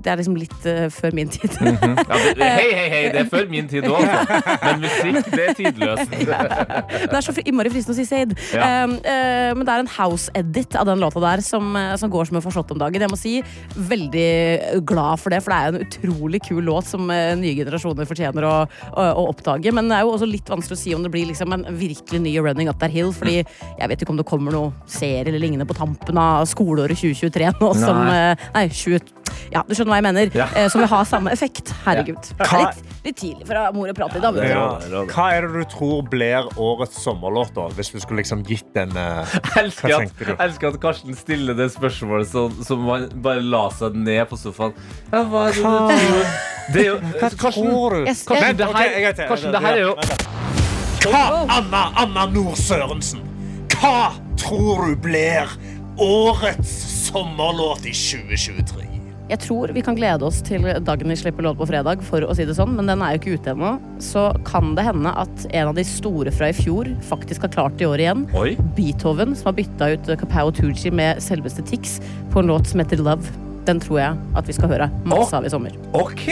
det 0.04 0.12
er 0.14 0.20
liksom 0.22 0.38
litt 0.40 0.66
eh, 0.70 0.88
før 0.94 1.14
min 1.18 1.30
tid 1.34 1.52
Ja, 1.60 2.20
det, 2.40 2.48
hei, 2.48 2.70
hei, 2.74 2.88
hei, 2.94 3.02
det 3.14 3.22
er 3.26 3.30
før 3.32 3.50
min 3.52 3.68
tid 3.70 3.86
òg, 3.90 4.00
altså. 4.00 4.56
Men 4.66 4.84
musikk, 4.86 5.30
det 5.36 5.46
er 5.50 5.58
tidløst. 5.60 6.16
Det 7.10 7.18
er 7.18 7.26
så 7.26 7.34
innmari 7.44 7.70
fristende 7.74 7.96
å 7.96 8.00
si 8.00 8.06
Zaid. 8.08 8.34
Ja. 8.56 8.86
Um, 8.86 8.94
eh, 9.04 9.50
men 9.58 9.66
det 9.68 9.74
er 9.74 9.82
en 9.84 9.90
house-edit 9.92 10.76
av 10.80 10.86
den 10.88 11.02
låta 11.02 11.22
der 11.24 11.42
som, 11.46 11.70
eh, 11.78 11.94
som 12.00 12.12
går 12.12 12.30
som 12.30 12.38
en 12.40 12.44
forslått 12.44 12.72
om 12.74 12.80
dagen. 12.82 13.02
Jeg 13.04 13.12
må 13.12 13.18
si 13.20 13.34
veldig 13.90 14.84
glad 14.88 15.20
for 15.22 15.34
det, 15.34 15.42
for 15.46 15.54
det 15.54 15.60
er 15.60 15.74
en 15.74 15.86
utrolig 15.86 16.42
kul 16.46 16.62
låt 16.70 16.88
som 16.90 17.10
eh, 17.14 17.34
nye 17.40 17.56
generasjoner 17.58 18.08
fortjener 18.10 18.39
å, 18.48 18.56
å, 18.94 19.06
å 19.22 19.26
oppdage. 19.32 19.74
Men 19.76 19.90
det 19.92 20.00
er 20.00 20.08
jo 20.08 20.14
også 20.16 20.30
litt 20.30 20.50
vanskelig 20.50 20.78
å 20.78 20.82
si 20.82 20.96
om 20.96 21.06
det 21.06 21.12
blir 21.14 21.30
liksom 21.30 21.54
en 21.56 21.66
virkelig 21.80 22.22
ny 22.24 22.36
Running 22.40 22.70
Up 22.72 22.80
That 22.82 22.94
Hill, 22.94 23.12
fordi 23.16 23.40
jeg 23.42 23.92
vet 23.92 24.04
ikke 24.04 24.14
om 24.16 24.20
det 24.20 24.28
kommer 24.30 24.56
noe 24.56 24.90
serie 24.90 25.28
eller 25.28 25.42
lignende 25.42 25.68
på 25.70 25.78
tampen 25.78 26.20
av 26.22 26.46
skoleåret 26.50 27.00
2023 27.00 27.54
nå 27.60 27.72
som 27.78 28.04
Nei. 28.06 28.20
eh, 28.32 28.50
Nei, 28.56 28.68
20... 28.74 29.16
Ja, 29.54 29.64
du 29.68 29.74
skjønner 29.74 29.94
hva 29.94 30.00
jeg 30.00 30.06
mener. 30.08 30.32
Ja. 30.38 30.48
Eh, 30.56 30.68
som 30.72 30.82
vil 30.84 30.90
ha 30.92 31.00
samme 31.08 31.32
effekt. 31.34 31.72
Herregud. 31.86 32.20
Det 32.38 32.48
er 32.48 32.64
litt, 32.66 32.92
litt 33.08 33.18
tidlig 33.22 33.48
for 33.50 33.74
mor 33.78 33.92
å 33.92 33.96
prate 33.98 34.20
i 34.20 34.24
dag. 34.24 34.38
Ja. 34.46 34.66
Hva 35.10 35.26
er 35.36 35.48
det 35.48 35.64
du 35.64 35.70
tror 35.74 36.04
blir 36.12 36.50
årets 36.60 37.00
sommerlåt, 37.04 37.54
da? 37.58 37.68
Hvis 37.78 37.92
du 37.94 38.00
skulle 38.04 38.22
liksom 38.22 38.44
gitt 38.48 38.78
en 38.80 38.94
eh, 39.00 39.38
elsker 39.62 39.96
at, 40.04 40.24
elsker 40.46 40.74
at 40.74 40.80
Karsten 40.84 41.18
stiller 41.18 41.58
det 41.58 41.72
spørsmålet 41.76 42.30
så, 42.32 42.48
som 42.68 42.86
man 42.86 43.08
bare 43.26 43.42
la 43.46 43.66
seg 43.76 43.98
ned 43.98 44.24
på 44.30 44.38
sofaen. 44.40 44.76
Ja, 45.12 45.24
hva 45.26 45.48
er 45.50 45.58
det 45.58 45.66
Hva- 45.66 45.90
du 45.90 46.06
tror? 46.06 46.32
Det 46.70 46.82
er 46.84 46.86
jo, 46.92 46.98
Hva 47.02 47.30
Karsten, 47.34 47.70
tror 47.72 47.96
du? 47.96 48.04
Karsten, 48.06 48.58
det 48.60 48.68
her. 48.76 49.26
Karsten, 49.26 49.56
det 49.56 49.62
her 49.64 49.74
er 49.74 49.82
jo 49.88 49.96
Hva, 51.10 51.24
Anna, 51.56 51.82
Anna 52.04 52.26
Nord 52.30 52.60
Sørensen, 52.60 53.24
hva 53.80 54.12
tror 54.38 54.92
du 54.92 55.00
blir 55.08 55.50
årets 55.98 56.76
sommerlåt 57.08 57.88
i 57.90 57.96
2023? 57.96 58.89
Jeg 59.30 59.44
tror 59.44 59.70
vi 59.76 59.82
kan 59.86 59.98
glede 59.98 60.26
oss 60.26 60.40
til 60.42 60.64
dagen 60.82 61.12
vi 61.12 61.18
slipper 61.20 61.46
låt 61.46 61.60
på 61.60 61.68
fredag, 61.70 62.02
for 62.08 62.26
å 62.26 62.34
si 62.34 62.48
det 62.50 62.56
sånn, 62.58 62.72
men 62.80 62.90
den 62.90 63.04
er 63.06 63.14
jo 63.14 63.20
ikke 63.20 63.36
ute 63.38 63.54
ennå. 63.54 63.76
Så 64.02 64.24
kan 64.48 64.72
det 64.78 64.88
hende 64.88 65.12
at 65.22 65.44
en 65.52 65.70
av 65.70 65.78
de 65.78 65.86
store 65.86 66.34
fra 66.34 66.50
i 66.50 66.56
fjor 66.58 66.90
faktisk 67.06 67.46
har 67.46 67.54
klart 67.54 67.78
det 67.78 67.86
i 67.86 67.90
år 67.92 68.02
igjen. 68.02 68.26
Oi. 68.40 68.56
Beethoven, 68.78 69.36
som 69.38 69.52
har 69.52 69.60
bytta 69.60 69.92
ut 69.94 70.10
Kapow 70.24 70.50
Tooji 70.58 70.90
med 70.98 71.22
selveste 71.22 71.66
Tix 71.70 72.00
på 72.34 72.42
en 72.42 72.50
låt 72.50 72.72
som 72.72 72.82
heter 72.82 73.04
Love. 73.06 73.30
Den 73.70 73.82
tror 73.84 74.02
jeg 74.02 74.18
at 74.40 74.50
vi 74.50 74.56
skal 74.58 74.74
høre 74.74 74.90
masse 75.06 75.36
av 75.38 75.46
i 75.46 75.54
sommer. 75.54 75.78
OK! 75.94 76.26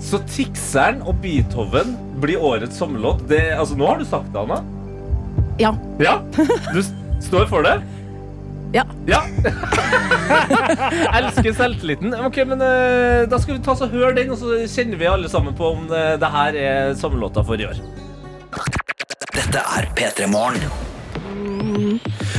Så 0.00 0.22
Tixeren 0.30 1.02
og 1.04 1.20
Beethoven 1.20 1.92
blir 2.22 2.40
årets 2.40 2.80
sommerlåt. 2.80 3.26
Det, 3.28 3.42
altså, 3.58 3.76
nå 3.76 3.84
har 3.90 4.00
du 4.00 4.08
sagt 4.08 4.32
det, 4.32 4.46
Anna. 4.46 4.62
Ja. 5.60 5.74
Ja? 6.00 6.22
Du 6.72 6.80
står 7.20 7.48
for 7.50 7.66
det? 7.66 7.82
Ja. 8.72 8.84
Ja. 9.06 9.22
Elsker 11.18 11.52
selvtilliten. 11.56 12.12
Ok, 12.14 12.36
men 12.46 12.60
uh, 12.60 13.24
Da 13.30 13.40
skal 13.40 13.56
vi 13.56 13.62
ta 13.64 13.72
oss 13.72 13.84
og 13.86 13.94
høre 13.94 14.12
den, 14.18 14.32
og 14.34 14.40
så 14.40 14.60
kjenner 14.68 15.00
vi 15.00 15.08
alle 15.08 15.30
sammen 15.32 15.56
på 15.56 15.72
om 15.76 15.86
uh, 15.88 16.16
det 16.20 16.32
her 16.34 16.60
er 16.60 16.94
sommerlåta 17.00 17.44
for 17.46 17.60
i 17.60 17.68
år. 17.68 17.80
Dette 19.32 19.64
er 19.78 19.88
P3 19.96 20.28
Morgen. 20.32 20.68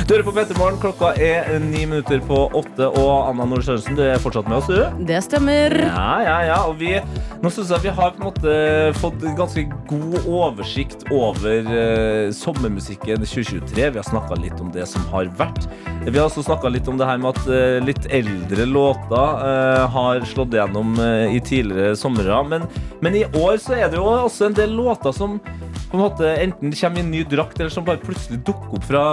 Du 0.10 0.16
hører 0.16 0.26
på 0.26 0.32
Petter 0.34 0.57
Morgen. 0.57 0.78
Klokka 0.82 1.12
er 1.22 1.51
ni 1.62 1.84
minutter 1.86 2.18
på 2.26 2.38
åtte, 2.57 2.88
og 2.97 3.28
Anna 3.30 3.45
Nord 3.45 3.62
Sørensen, 3.62 3.93
du 3.93 4.01
er 4.01 4.18
fortsatt 4.18 4.47
med 4.49 4.55
oss, 4.57 4.66
du? 4.66 5.03
Det 5.05 5.20
stemmer. 5.22 5.76
Ja, 5.86 6.16
ja, 6.26 6.38
ja. 6.47 6.55
Og 6.66 6.80
vi, 6.80 6.95
nå 7.43 7.51
synes 7.53 7.70
jeg 7.76 7.84
vi 7.84 7.93
har 7.93 8.16
på 8.16 8.18
en 8.18 8.26
måte 8.32 8.55
fått 8.97 9.22
ganske 9.38 9.68
god 9.91 10.18
oversikt 10.24 11.05
over 11.14 11.70
uh, 11.70 12.32
sommermusikken 12.34 13.22
2023. 13.22 13.84
Vi 13.84 14.01
har 14.01 14.07
snakka 14.07 14.39
litt 14.41 14.57
om 14.57 14.72
det 14.74 14.88
som 14.89 15.05
har 15.14 15.30
vært. 15.38 15.70
Vi 16.07 16.16
har 16.16 16.24
også 16.26 16.47
snakka 16.47 16.74
litt 16.74 16.89
om 16.89 16.97
det 16.97 17.05
her 17.05 17.22
med 17.22 17.38
at 17.38 17.45
uh, 17.45 17.78
litt 17.86 18.10
eldre 18.10 18.66
låter 18.66 19.45
uh, 19.45 19.86
har 19.93 20.26
slått 20.34 20.57
igjennom 20.57 20.97
eh, 21.05 21.38
i 21.38 21.38
tidligere 21.38 21.93
somre. 21.93 22.41
Men, 22.49 22.66
men 23.05 23.22
i 23.22 23.28
år 23.30 23.62
så 23.62 23.78
er 23.78 23.93
det 23.93 24.01
jo 24.01 24.10
også 24.10 24.49
en 24.49 24.57
del 24.57 24.74
låter 24.74 25.14
som 25.14 25.38
på 25.38 26.01
en 26.01 26.05
måte 26.07 26.34
enten 26.34 26.74
kommer 26.74 26.97
i 26.97 27.05
en 27.05 27.14
ny 27.14 27.24
drakt, 27.30 27.62
eller 27.62 27.78
som 27.78 27.86
bare 27.86 28.01
plutselig 28.01 28.41
dukker 28.49 28.74
opp 28.74 28.89
fra 28.89 29.05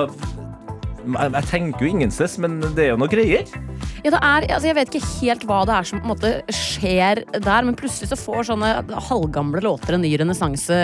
jeg, 1.06 1.32
jeg 1.38 1.50
tenker 1.50 1.86
jo 1.86 1.92
ingensteds, 1.94 2.38
men 2.42 2.58
det 2.76 2.86
er 2.86 2.92
jo 2.94 3.00
noe 3.00 3.10
greier. 3.10 3.46
Ja, 4.04 4.12
det 4.12 4.20
er, 4.20 4.46
altså 4.54 4.68
jeg 4.68 4.76
vet 4.78 4.92
ikke 4.92 5.08
helt 5.20 5.44
hva 5.48 5.60
det 5.66 5.74
er 5.76 5.86
som 5.88 6.00
på 6.02 6.06
en 6.06 6.12
måte 6.12 6.32
skjer 6.54 7.22
der, 7.32 7.66
men 7.66 7.76
plutselig 7.78 8.10
så 8.12 8.18
får 8.18 8.50
sånne 8.50 8.72
halvgamle 9.08 9.62
låter 9.64 9.96
en 9.96 10.04
ny 10.04 10.12
renessanse, 10.20 10.76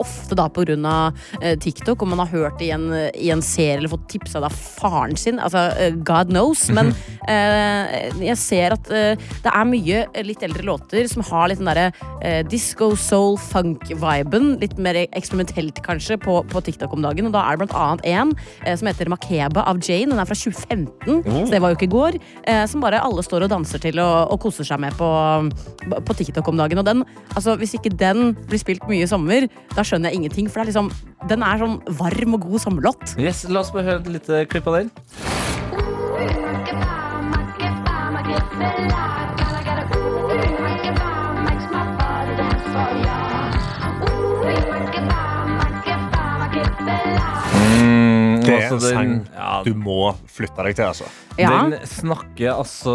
ofte 0.00 0.38
da 0.38 0.48
på 0.50 0.64
grunn 0.66 0.86
av 0.88 1.18
eh, 1.40 1.54
TikTok, 1.60 2.02
og 2.02 2.10
man 2.10 2.24
har 2.24 2.32
hørt 2.32 2.58
det 2.60 2.68
i 2.68 2.74
en, 2.74 2.88
i 3.14 3.30
en 3.34 3.44
serie 3.44 3.78
eller 3.78 3.92
fått 3.92 4.08
tipsa 4.12 4.42
av 4.42 4.54
faren 4.54 5.16
sin. 5.18 5.40
Altså, 5.42 5.66
eh, 5.78 5.94
God 6.06 6.32
knows. 6.32 6.66
Men 6.74 6.92
eh, 7.30 8.10
jeg 8.24 8.38
ser 8.40 8.76
at 8.76 8.90
eh, 8.90 9.20
det 9.44 9.52
er 9.52 9.70
mye 9.70 10.04
litt 10.26 10.44
eldre 10.46 10.66
låter 10.66 11.08
som 11.10 11.24
har 11.28 11.50
litt 11.50 11.62
den 11.62 11.70
derre 11.70 11.88
eh, 12.22 12.40
disco, 12.48 12.92
soul, 12.98 13.38
funk-viben. 13.40 14.54
Litt 14.62 14.76
mer 14.82 14.98
eksperimentelt, 15.06 15.82
kanskje, 15.86 16.18
på, 16.24 16.40
på 16.50 16.64
TikTok 16.64 16.94
om 16.96 17.04
dagen. 17.04 17.30
Og 17.30 17.36
da 17.36 17.44
er 17.44 17.56
det 17.56 17.64
blant 17.64 17.78
annet 17.78 18.08
en 18.14 18.34
eh, 18.64 18.74
som 18.74 18.90
heter 18.90 19.12
Makeba 19.12 19.63
av 19.66 19.80
Jane. 19.82 20.12
Den 20.12 20.22
er 20.22 20.28
fra 20.28 20.36
2015, 20.38 21.22
så 21.24 21.34
mm. 21.34 21.50
det 21.52 21.60
var 21.62 21.72
jo 21.72 21.78
ikke 21.78 21.88
i 21.88 21.94
går. 21.94 22.18
Eh, 22.50 22.64
som 22.70 22.84
bare 22.84 23.02
alle 23.04 23.24
står 23.24 23.46
og 23.46 23.52
danser 23.52 23.82
til 23.82 24.00
og, 24.02 24.34
og 24.34 24.40
koser 24.44 24.68
seg 24.68 24.82
med 24.84 24.96
på, 24.98 25.08
på, 25.94 26.18
TikTok 26.20 26.48
om 26.52 26.60
dagen. 26.60 26.80
Og 26.82 26.88
den, 26.88 27.04
altså, 27.34 27.56
hvis 27.60 27.76
ikke 27.78 27.94
den 28.00 28.34
blir 28.48 28.62
spilt 28.62 28.86
mye 28.90 29.04
i 29.04 29.10
sommer, 29.10 29.48
da 29.74 29.86
skjønner 29.86 30.12
jeg 30.12 30.22
ingenting. 30.22 30.50
For 30.50 30.64
er 30.64 30.70
liksom, 30.70 30.92
den 31.30 31.46
er 31.46 31.62
sånn 31.62 31.80
varm 32.00 32.38
og 32.38 32.48
god 32.50 32.66
sommerlåt. 32.66 33.16
Yes, 33.20 33.46
la 33.48 33.64
oss 33.64 33.72
bare 33.74 33.88
høre 33.90 34.04
et 34.04 34.12
lite 34.18 34.44
klipp 34.50 34.70
av 34.70 34.82
den. 34.82 34.92
Mm. 47.74 48.23
Det 48.46 48.54
er 48.56 48.66
altså, 48.68 48.90
en 48.90 48.96
sang 48.96 49.12
den, 49.12 49.28
ja, 49.34 49.50
du 49.66 49.72
må 49.78 50.14
flytte 50.30 50.66
deg 50.66 50.76
til, 50.78 50.90
altså. 50.92 51.10
Ja. 51.34 51.50
Den 51.50 51.88
snakker 51.90 52.52
altså 52.54 52.94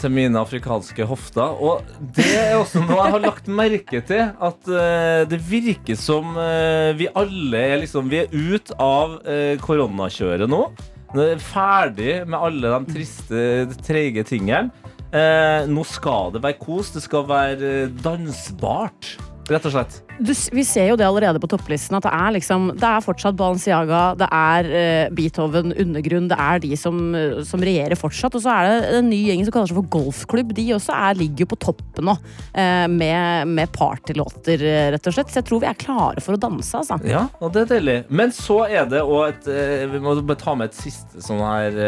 til 0.00 0.14
mine 0.14 0.40
afrikanske 0.40 1.06
hofter. 1.06 1.54
Og 1.62 1.84
det 2.16 2.28
er 2.34 2.56
også 2.58 2.82
noe 2.82 2.98
jeg 2.98 3.14
har 3.16 3.22
lagt 3.22 3.50
merke 3.62 4.02
til. 4.08 4.24
At 4.42 4.70
uh, 4.70 5.22
det 5.30 5.38
virker 5.46 5.98
som 5.98 6.34
uh, 6.34 6.90
vi 6.98 7.06
alle 7.14 7.66
er 7.72 7.82
liksom 7.84 8.10
Vi 8.10 8.24
er 8.24 8.32
ut 8.32 8.74
av 8.82 9.20
uh, 9.22 9.54
koronakjøret 9.62 10.50
nå. 10.50 10.64
Det 11.12 11.28
er 11.34 11.44
ferdig 11.44 12.12
med 12.24 12.38
alle 12.40 12.72
de 12.72 12.96
triste, 12.96 13.42
treige 13.84 14.24
tingene. 14.26 14.72
Eh, 15.12 15.66
nå 15.68 15.82
skal 15.84 16.32
det 16.32 16.40
være 16.40 16.56
kos. 16.60 16.94
Det 16.94 17.02
skal 17.04 17.26
være 17.28 17.72
dansbart. 18.00 19.12
Rett 19.50 19.64
og 19.66 19.72
slett. 19.74 19.96
Du, 20.22 20.30
vi 20.54 20.62
ser 20.62 20.92
jo 20.92 20.96
det 20.98 21.06
allerede 21.06 21.40
på 21.42 21.48
topplisten, 21.50 21.96
at 21.98 22.04
det 22.06 22.12
er, 22.14 22.34
liksom, 22.36 22.68
det 22.78 22.86
er 22.86 23.02
fortsatt 23.02 23.34
Balenciaga, 23.38 24.02
det 24.20 24.28
er 24.28 24.68
uh, 24.70 25.14
Beethoven, 25.16 25.72
Undergrunn, 25.82 26.28
det 26.30 26.38
er 26.38 26.60
de 26.62 26.76
som, 26.78 27.00
eh, 27.18 27.40
som 27.46 27.62
regjerer 27.64 27.98
fortsatt. 27.98 28.36
Og 28.38 28.44
så 28.44 28.52
er 28.54 28.68
det 28.68 28.92
en 29.00 29.08
ny 29.10 29.18
gjeng 29.26 29.42
som 29.46 29.56
kaller 29.56 29.72
seg 29.72 29.80
for 29.80 29.90
golfklubb. 29.96 30.52
De 30.54 30.66
også 30.76 30.94
er, 30.94 31.18
ligger 31.18 31.44
jo 31.44 31.50
på 31.54 31.58
toppen 31.66 32.06
nå, 32.06 32.14
uh, 32.14 32.86
med, 32.92 33.50
med 33.50 33.72
partylåter, 33.74 34.62
rett 34.94 35.10
og 35.10 35.16
slett. 35.16 35.32
Så 35.32 35.40
jeg 35.40 35.48
tror 35.50 35.64
vi 35.64 35.70
er 35.72 35.80
klare 35.80 36.22
for 36.22 36.38
å 36.38 36.42
danse, 36.42 36.78
altså. 36.78 37.00
Ja, 37.08 37.26
og 37.42 37.56
det 37.56 37.64
er 37.64 37.72
deilig. 37.74 37.98
Men 38.14 38.34
så 38.36 38.62
er 38.68 38.86
det 38.90 39.02
òg 39.02 39.32
et 39.32 39.50
uh, 39.50 39.88
Vi 39.90 40.02
må 40.02 40.14
bare 40.20 40.38
ta 40.38 40.54
med 40.58 40.70
et 40.70 40.78
siste 40.78 41.24
sånn 41.24 41.42
her 41.42 41.82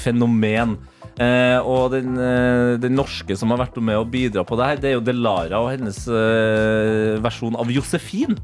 fenomen. 0.00 0.78
Eh, 1.18 1.58
og 1.66 1.90
den, 1.92 2.14
eh, 2.16 2.76
den 2.80 2.94
norske 2.96 3.36
som 3.36 3.50
har 3.50 3.60
vært 3.64 3.80
med 3.82 3.98
å 3.98 4.06
bidra 4.08 4.44
på 4.46 4.56
det 4.56 4.68
her, 4.68 4.80
det 4.80 4.90
er 4.90 4.96
jo 4.98 5.04
Delara 5.04 5.60
og 5.60 5.72
hennes 5.72 5.98
eh, 6.06 7.18
versjon 7.20 7.58
av 7.58 7.72
Josefin. 7.72 8.38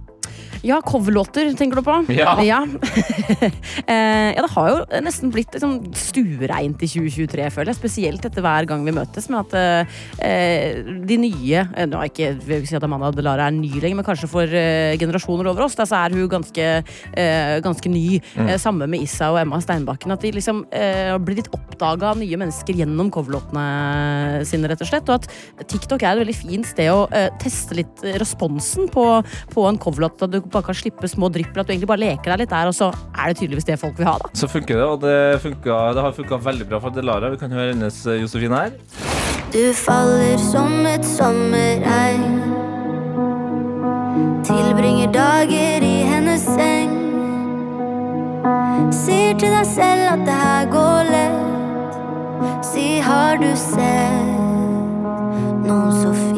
Ja, 0.66 0.80
coverlåter, 0.82 1.52
tenker 1.54 1.78
du 1.78 1.86
på? 1.86 2.00
Ja. 2.14 2.34
Ja, 2.46 2.62
Eh, 3.86 4.32
ja 4.34 4.42
det 4.42 4.50
har 4.54 4.68
jo 4.70 5.02
nesten 5.04 5.30
blitt 5.34 5.52
liksom, 5.54 5.76
stuereint 5.96 6.80
i 6.82 6.88
2023, 6.90 7.48
føler 7.54 7.70
jeg. 7.70 7.78
Spesielt 7.78 8.24
etter 8.26 8.42
hver 8.44 8.66
gang 8.68 8.82
vi 8.86 8.94
møtes. 8.94 9.28
Med 9.30 9.54
at 9.54 9.86
uh, 9.86 10.88
de 11.06 11.18
nye 11.20 11.62
Nå 11.86 12.00
er 12.00 12.10
ikke, 12.10 12.30
vil 12.44 12.62
ikke 12.62 12.70
si 12.70 12.78
at 12.78 12.86
Amanda 12.86 13.10
Delara 13.14 13.48
er 13.48 13.54
ny 13.54 13.70
lenger, 13.74 13.98
men 13.98 14.06
kanskje 14.06 14.30
for 14.30 14.50
uh, 14.50 14.94
generasjoner 14.98 15.50
over 15.50 15.66
oss, 15.66 15.76
da, 15.78 15.86
så 15.88 16.00
er 16.00 16.16
hun 16.16 16.30
ganske, 16.30 16.66
uh, 16.82 17.56
ganske 17.64 17.92
ny. 17.92 18.04
Mm. 18.36 18.52
Samme 18.62 18.88
med 18.90 19.04
Issa 19.06 19.30
og 19.34 19.40
Emma 19.42 19.60
Steinbakken. 19.62 20.14
At 20.14 20.24
de 20.24 20.32
liksom 20.34 20.64
blir 20.70 21.40
litt 21.40 21.50
oppdaga 21.54 22.12
av 22.12 22.20
nye 22.20 22.38
mennesker 22.40 22.78
gjennom 22.80 23.10
coverlåtene 23.14 24.42
sine, 24.48 24.70
rett 24.70 24.82
og 24.82 24.90
slett. 24.90 25.10
Og 25.10 25.26
at 25.26 25.66
TikTok 25.70 26.02
er 26.02 26.16
et 26.16 26.24
veldig 26.24 26.36
fint 26.36 26.68
sted 26.68 26.90
å 26.92 27.06
teste 27.42 27.78
litt 27.78 28.04
responsen 28.20 28.90
på, 28.92 29.06
på 29.52 29.66
en 29.68 29.80
coverlåt. 29.82 30.26
Du 30.32 30.40
bare 30.56 30.70
kan 30.70 30.80
slippe 30.80 31.12
små 31.12 31.30
drypper, 31.32 31.60
at 31.60 31.68
du 31.68 31.74
egentlig 31.74 31.90
bare 31.92 32.04
leker 32.04 32.32
deg 32.32 32.44
litt 32.44 32.54
der, 32.54 32.72
og 32.72 32.76
så 32.76 32.90
er 33.12 33.30
det 33.30 33.40
tydeligvis 33.42 33.68
det 33.68 33.78
folk 33.82 34.00
vil 34.00 34.08
ha, 34.08 34.16
da. 34.22 34.32
Så 34.36 34.48
funker 34.50 34.80
det, 34.80 34.88
og 34.88 35.04
det, 35.04 35.18
funker, 35.44 35.94
det 35.96 36.08
har 36.08 36.16
funka 36.16 36.40
veldig 36.48 36.70
bra 36.72 36.82
for 36.82 36.94
Delara. 36.94 37.32
Vi 37.34 37.42
kan 37.42 37.52
høre 37.52 37.74
hennes 37.74 38.00
Josefine 38.06 38.46
Josefin 38.46 38.52
her. 38.52 38.70
Du 39.52 39.72
faller 39.72 40.36
som 40.38 40.86
et 40.86 41.04
sommerregn. 41.04 42.42
Tilbringer 44.44 45.12
dager 45.12 45.82
i 45.82 46.02
hennes 46.02 46.40
seng. 46.40 46.92
Sier 48.92 49.34
til 49.38 49.50
deg 49.50 49.66
selv 49.66 50.12
at 50.12 50.26
det 50.26 50.38
her 50.42 50.70
går 50.70 51.10
lett. 51.10 51.98
Si, 52.62 52.98
har 52.98 53.36
du 53.40 53.50
sett 53.56 54.36
noen 55.66 55.92
så 56.02 56.12
fin? 56.12 56.35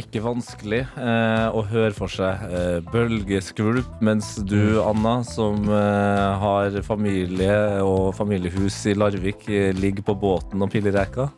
Ikke 0.00 0.22
vanskelig 0.24 0.80
eh, 0.96 1.46
å 1.52 1.60
høre 1.68 1.92
for 1.96 2.12
seg 2.12 2.44
eh, 2.48 2.78
bølgeskvulp, 2.92 3.98
mens 4.04 4.32
du, 4.48 4.80
Anna, 4.80 5.18
som 5.26 5.66
eh, 5.68 6.40
har 6.40 6.78
familie 6.86 7.82
og 7.84 8.14
familiehus 8.16 8.78
i 8.88 8.94
Larvik, 8.96 9.44
eh, 9.50 9.74
ligger 9.76 10.06
på 10.06 10.16
båten 10.22 10.62
og 10.64 10.72
piller 10.72 10.94
reka. 10.96 11.28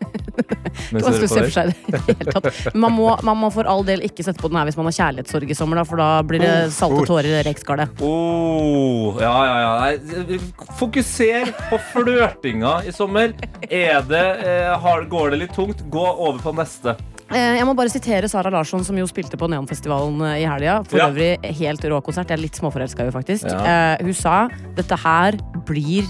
Vanskelig 0.93 1.27
å 1.27 1.33
se 1.33 1.43
for 1.43 1.53
seg 1.53 1.73
det 1.73 1.77
i 1.77 1.95
det 1.97 2.03
hele 2.07 2.35
tatt. 2.37 2.77
Man 2.79 2.95
må, 2.97 3.09
man 3.27 3.41
må 3.41 3.51
for 3.55 3.69
all 3.69 3.85
del 3.89 4.05
ikke 4.07 4.25
sette 4.27 4.41
på 4.43 4.51
den 4.53 4.61
her 4.61 4.69
hvis 4.69 4.79
man 4.79 4.89
har 4.89 4.97
kjærlighetssorg 4.99 5.53
i 5.53 5.57
sommer, 5.59 5.81
da, 5.81 5.87
for 5.89 6.03
da 6.03 6.11
blir 6.27 6.45
det 6.45 6.55
salte 6.77 7.07
tårer 7.09 7.41
i 7.41 7.45
rekskallet. 7.49 8.03
Oh, 8.05 9.19
ja, 9.23 9.35
ja, 9.49 9.57
ja. 9.65 10.41
Fokuser 10.79 11.51
på 11.71 11.81
flørtinga 11.93 12.79
i 12.89 12.95
sommer. 12.95 13.35
Er 13.69 14.05
det, 14.07 14.27
eh, 14.47 14.71
har, 14.85 15.09
går 15.11 15.35
det 15.35 15.43
litt 15.47 15.57
tungt, 15.57 15.83
gå 15.93 16.07
over 16.13 16.41
på 16.45 16.55
neste. 16.61 16.97
Eh, 17.33 17.57
Jeg 17.59 17.65
må 17.67 17.75
bare 17.77 17.89
sitere 17.93 18.29
Sara 18.29 18.51
Larsson, 18.51 18.85
som 18.85 18.97
jo 18.99 19.07
spilte 19.07 19.39
på 19.41 19.49
Neonfestivalen 19.49 20.21
eh, 20.29 20.43
i 20.43 20.47
helga. 20.49 20.83
For 20.89 20.99
Ja. 20.99 21.09
øvrig 21.11 21.39
helt 21.59 21.81
rå 21.89 22.01
konsert. 22.05 22.29
Jeg 22.29 22.39
er 22.39 22.43
litt 22.43 22.59
småforelska 22.59 23.01
i 23.01 23.05
henne, 23.09 23.13
faktisk. 23.13 23.47
Ja. 23.49 23.97
Eh, 23.99 24.05
Hun 24.05 24.15
sa 24.15 24.49
dette 24.77 24.97
her 24.99 25.33
blir 25.67 26.05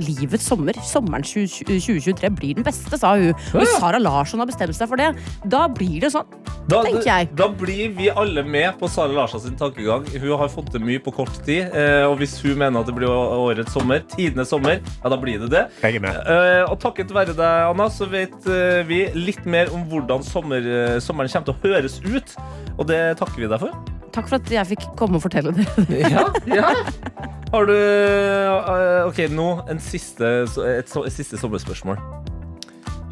livets 0.00 0.46
sommer. 0.46 0.76
Sommeren 0.86 1.24
2023 1.26 2.30
blir 2.36 2.58
den 2.58 2.66
beste, 2.66 2.98
sa 3.00 3.14
hun. 3.16 3.30
Og 3.54 3.62
hvis 3.62 3.76
Sara 3.80 4.00
Larsson 4.02 4.42
har 4.42 4.48
bestemt 4.50 4.76
seg 4.76 4.90
for 4.90 5.00
det, 5.00 5.10
da 5.50 5.66
blir 5.72 6.00
det 6.04 6.12
sånn. 6.14 6.28
Da, 6.70 6.82
Tenker 6.86 7.06
jeg. 7.08 7.30
da 7.34 7.48
blir 7.50 7.94
vi 7.96 8.10
alle 8.12 8.44
med 8.46 8.76
på 8.78 8.88
Sara 8.90 9.10
Larsson 9.16 9.42
sin 9.42 9.56
tankegang. 9.58 10.04
Hun 10.12 10.36
har 10.38 10.50
fått 10.52 10.70
til 10.74 10.84
mye 10.84 11.00
på 11.02 11.12
kort 11.16 11.34
tid. 11.46 11.72
Eh, 11.74 12.04
og 12.06 12.18
hvis 12.20 12.36
hun 12.44 12.58
mener 12.60 12.82
at 12.82 12.90
det 12.90 12.94
blir 12.96 13.10
årets 13.10 13.74
sommer, 13.74 14.04
tidenes 14.12 14.52
sommer, 14.52 14.78
ja, 14.78 15.10
da 15.10 15.18
blir 15.20 15.40
det 15.42 15.50
det. 15.54 15.64
Jeg 15.82 15.98
er 15.98 16.04
med. 16.04 16.20
Eh, 16.30 16.62
og 16.70 16.76
takket 16.82 17.10
være 17.14 17.34
deg, 17.38 17.70
Anna, 17.72 17.88
så 17.90 18.06
vet 18.10 18.36
eh, 18.46 18.82
vi 18.86 19.02
litt 19.18 19.42
mer 19.50 19.72
om 19.74 19.86
hvordan 19.90 20.22
sommer, 20.26 20.62
sommeren 21.02 21.30
kommer 21.32 21.50
til 21.50 21.56
å 21.56 21.62
høres 21.64 21.98
ut. 22.06 22.36
Og 22.78 22.86
det 22.90 23.00
takker 23.20 23.42
vi 23.42 23.50
deg 23.50 23.64
for. 23.64 23.74
Takk 24.10 24.26
for 24.26 24.40
at 24.40 24.48
jeg 24.50 24.66
fikk 24.72 24.88
komme 24.98 25.18
og 25.20 25.22
fortelle 25.22 25.52
det. 25.54 25.66
Ja, 26.10 26.26
ja. 26.50 26.70
Har 27.50 27.66
du 27.66 27.74
OK, 29.08 29.24
nå 29.34 29.46
siste, 29.78 30.24
et, 30.24 30.96
et 31.06 31.14
siste 31.14 31.38
sommerspørsmål. 31.38 32.00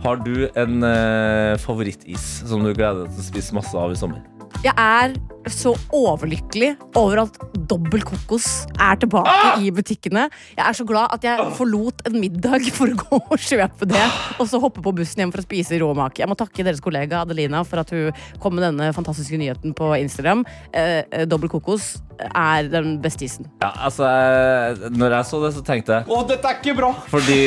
Har 0.02 0.18
du 0.22 0.48
en 0.54 0.82
eh, 0.86 1.59
favorittis 1.59 2.26
som 2.46 2.62
du 2.62 2.72
gleder 2.72 3.04
deg 3.04 3.14
til 3.14 3.22
å 3.22 3.28
spise 3.30 3.54
masse 3.54 3.78
av 3.78 3.94
i 3.94 3.98
sommer? 3.98 4.38
Jeg 4.64 4.74
er 4.74 5.14
så 5.49 5.72
overlykkelig 5.94 6.74
over 6.99 7.22
at 7.22 7.36
dobbel 7.68 8.03
kokos 8.07 8.46
er 8.80 8.99
tilbake 9.01 9.62
i 9.64 9.70
butikkene. 9.74 10.26
Jeg 10.57 10.64
er 10.64 10.76
så 10.76 10.86
glad 10.88 11.14
at 11.14 11.24
jeg 11.24 11.53
forlot 11.59 12.03
en 12.09 12.18
middag 12.20 12.66
for 12.76 12.90
å 12.90 12.99
gå 12.99 13.20
og 13.20 13.38
kjøpe 13.42 13.88
det, 13.88 14.03
og 14.38 14.49
så 14.51 14.61
hoppe 14.62 14.82
på 14.84 14.92
bussen 14.99 15.22
hjem 15.22 15.32
for 15.34 15.42
å 15.42 15.46
spise 15.46 15.78
rå 15.80 15.92
mak. 15.96 16.18
Jeg 16.20 16.28
må 16.30 16.36
takke 16.38 16.66
deres 16.66 16.82
kollega 16.84 17.22
Adelina 17.22 17.62
for 17.68 17.82
at 17.82 17.92
hun 17.94 18.11
kom 18.42 18.59
med 18.59 18.66
denne 18.66 18.90
fantastiske 18.96 19.38
nyheten 19.40 19.76
på 19.78 19.92
Instagram. 19.99 20.44
Eh, 20.72 21.24
dobbel 21.30 21.53
kokos 21.53 21.96
er 22.28 22.66
den 22.72 22.96
beste 23.03 23.28
isen. 23.28 23.46
Ja, 23.62 23.70
altså, 23.88 24.09
eh, 24.09 24.88
når 24.90 25.20
jeg 25.20 25.30
så 25.30 25.42
det, 25.44 25.53
så 25.55 25.62
tenkte 25.66 26.01
jeg 26.01 26.11
Å, 26.11 26.22
dette 26.26 26.51
er 26.51 26.59
ikke 26.59 26.74
bra! 26.80 26.90
Fordi 27.12 27.38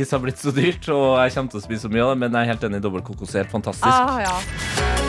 is 0.00 0.14
har 0.14 0.22
blitt 0.24 0.40
så 0.40 0.54
dyrt, 0.54 0.88
og 0.88 1.20
jeg 1.20 1.36
kommer 1.36 1.52
til 1.52 1.60
å 1.60 1.66
spise 1.66 1.86
så 1.86 1.92
mye 1.92 2.06
av 2.06 2.14
det, 2.14 2.22
men 2.24 2.32
jeg 2.32 2.46
er 2.46 2.54
helt 2.54 2.70
enig. 2.70 2.82
Dobbeltkokos 2.86 3.36
er 3.36 3.44
helt 3.44 3.52
fantastisk. 3.52 3.92
Ah, 3.92 4.24
ja. 4.24 5.05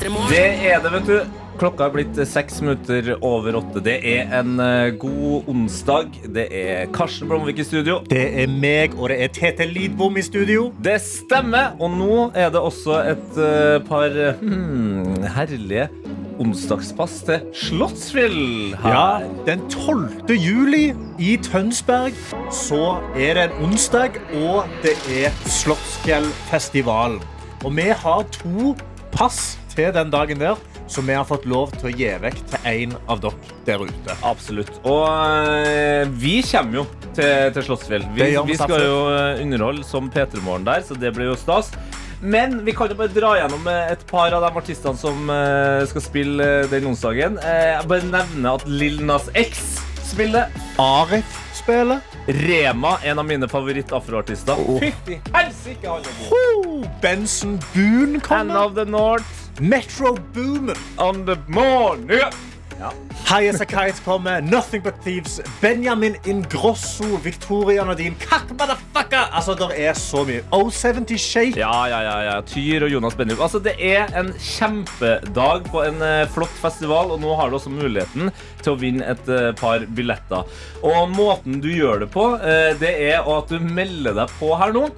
Det 0.00 0.44
er 0.64 0.80
det, 0.80 0.90
vet 0.94 1.08
du. 1.08 1.40
Klokka 1.60 1.90
er 1.90 1.92
blitt 1.92 2.18
seks 2.24 2.62
minutter 2.64 3.10
over 3.20 3.58
åtte. 3.58 3.82
Det 3.84 3.98
er 4.08 4.30
en 4.38 4.54
eh, 4.64 4.94
god 4.96 5.50
onsdag. 5.52 6.14
Det 6.32 6.46
er 6.56 6.88
Karsten 6.94 7.28
Blomvik 7.28 7.60
i 7.60 7.66
studio. 7.68 7.98
Det 8.08 8.22
er 8.40 8.48
meg, 8.48 8.96
og 8.96 9.12
det 9.12 9.18
er 9.20 9.34
Tete 9.36 9.66
Lidbom 9.68 10.16
i 10.16 10.24
studio. 10.24 10.70
Det 10.80 10.96
stemmer! 11.04 11.76
Og 11.76 11.92
nå 11.98 12.16
er 12.32 12.48
det 12.54 12.64
også 12.64 13.02
et 13.12 13.36
eh, 13.44 13.76
par 13.90 14.16
hmm, 14.40 15.20
herlige 15.36 15.90
onsdagspass 16.40 17.20
til 17.28 17.44
Slottsfjell. 17.52 18.40
her. 18.80 18.96
Ja, 18.96 19.44
den 19.44 19.68
12. 19.68 20.32
juli 20.32 20.94
i 21.20 21.36
Tønsberg 21.44 22.16
så 22.48 23.02
er 23.12 23.36
det 23.36 23.50
en 23.50 23.66
onsdag, 23.68 24.16
og 24.46 24.64
det 24.80 24.96
er 25.12 25.28
Slottsfjellfestivalen. 25.44 27.20
Og 27.68 27.76
vi 27.76 27.90
har 27.92 28.24
to 28.32 28.72
pass 29.12 29.59
til 29.72 29.92
den 29.94 30.10
dagen 30.12 30.40
der, 30.40 30.58
som 30.90 31.06
vi 31.06 31.14
har 31.14 31.26
fått 31.28 31.46
lov 31.48 31.70
til 31.78 31.90
å 31.90 31.94
gi 31.94 32.10
vekk 32.22 32.40
til 32.50 32.68
en 32.72 32.96
av 33.10 33.20
dere 33.22 33.54
der 33.68 33.84
ute. 33.86 34.16
Absolutt. 34.26 34.72
Og 34.82 35.06
øh, 35.06 36.10
vi 36.20 36.40
kommer 36.50 36.82
jo 36.82 36.86
til, 37.14 37.50
til 37.54 37.66
Slottsfjell. 37.68 38.06
Vi, 38.16 38.30
vi 38.50 38.58
skal 38.58 38.84
jo 38.84 39.00
eh, 39.14 39.42
underholde 39.44 39.86
som 39.86 40.10
P3 40.12 40.42
Morgen 40.46 40.66
der, 40.68 40.84
så 40.86 40.98
det 40.98 41.14
blir 41.16 41.30
jo 41.30 41.38
stas. 41.38 41.70
Men 42.20 42.58
vi 42.66 42.74
kan 42.76 42.90
jo 42.92 42.98
bare 42.98 43.12
dra 43.14 43.32
gjennom 43.38 43.68
eh, 43.70 43.92
et 43.94 44.02
par 44.10 44.34
av 44.36 44.44
de 44.44 44.50
artistene 44.60 44.98
som 45.00 45.30
øh, 45.32 45.86
skal 45.88 46.04
spille 46.04 46.50
den 46.72 46.90
onsdagen. 46.90 47.38
Jeg 47.40 47.86
bare 47.88 48.10
nevner 48.10 48.58
at 48.58 48.66
Lill 48.68 49.00
Nas 49.08 49.30
X 49.38 49.78
spiller. 50.10 50.50
Arif 50.82 51.38
spiller. 51.56 52.02
Rema, 52.26 52.98
en 53.02 53.18
av 53.18 53.24
mine 53.26 53.48
favoritt-afroartister. 53.48 54.58
Fytti 54.82 55.16
helsike, 55.34 55.88
alle 55.88 56.12
gode. 56.18 56.28
god. 56.28 56.66
Oh, 56.66 56.84
Benson 57.02 57.56
Boone 57.74 58.20
Hand 58.28 58.50
kommer. 58.50 58.56
of 58.66 58.74
the 58.74 58.84
North 58.84 59.49
Metro 59.60 60.16
Boomin. 60.32 60.76
on 60.98 61.26
the 61.26 61.36
morning. 61.48 62.20
High 63.26 63.48
as 63.48 63.60
a 63.60 63.66
Kite 63.66 64.00
kommer. 64.04 64.40
Nothing 64.40 64.80
But 64.82 64.94
Thieves. 65.04 65.40
Benjamin 65.60 66.14
Ingrosso. 66.24 67.18
Victoria 67.18 67.84
Nadine. 67.84 68.16
Kakk, 68.18 68.48
motherfucker! 68.56 69.28
Altså, 69.36 69.54
det 69.54 69.68
er 69.76 69.92
så 69.92 70.24
mye. 70.24 70.40
O70 70.50 71.18
Shake. 71.18 71.60
Ja, 71.60 71.84
ja, 71.86 72.00
ja, 72.00 72.16
ja. 72.24 72.40
Tyr 72.40 72.86
og 72.86 72.92
Jonas 72.92 73.14
Benrup. 73.14 73.42
Altså, 73.44 73.60
det 73.60 73.76
er 73.78 74.08
en 74.18 74.32
kjempedag 74.32 75.68
på 75.70 75.84
en 75.84 76.00
eh, 76.02 76.24
flott 76.32 76.56
festival, 76.62 77.12
og 77.12 77.20
nå 77.20 77.36
har 77.36 77.50
du 77.50 77.58
også 77.60 77.72
muligheten 77.74 78.32
til 78.62 78.72
å 78.72 78.80
vinne 78.80 79.04
et 79.12 79.28
eh, 79.28 79.50
par 79.60 79.84
billetter. 79.84 80.48
Og 80.80 81.12
måten 81.12 81.60
du 81.60 81.68
gjør 81.68 82.06
det 82.06 82.10
på, 82.16 82.30
eh, 82.40 82.72
det 82.80 82.94
er 83.12 83.28
at 83.28 83.52
du 83.52 83.60
melder 83.60 84.16
deg 84.22 84.38
på 84.40 84.54
her 84.56 84.72
nå. 84.76 84.88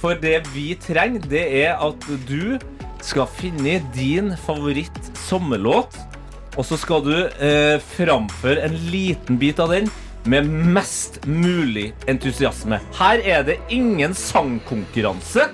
For 0.00 0.16
det 0.16 0.42
vi 0.52 0.74
trenger, 0.80 1.24
det 1.28 1.42
er 1.64 1.80
at 1.80 2.06
du 2.28 2.60
skal 3.04 3.28
finne 3.30 3.78
din 3.94 4.32
favoritt 4.44 5.00
sommerlåt, 5.26 5.96
og 6.58 6.66
så 6.66 6.78
skal 6.80 7.04
du 7.06 7.14
eh, 7.26 7.78
framføre 7.94 8.66
en 8.66 8.76
liten 8.90 9.38
bit 9.40 9.60
av 9.62 9.72
den 9.74 9.88
med 10.28 10.48
mest 10.50 11.22
mulig 11.26 11.90
entusiasme. 12.10 12.80
Her 12.98 13.22
er 13.24 13.46
det 13.46 13.58
ingen 13.72 14.14
sangkonkurranse. 14.14 15.48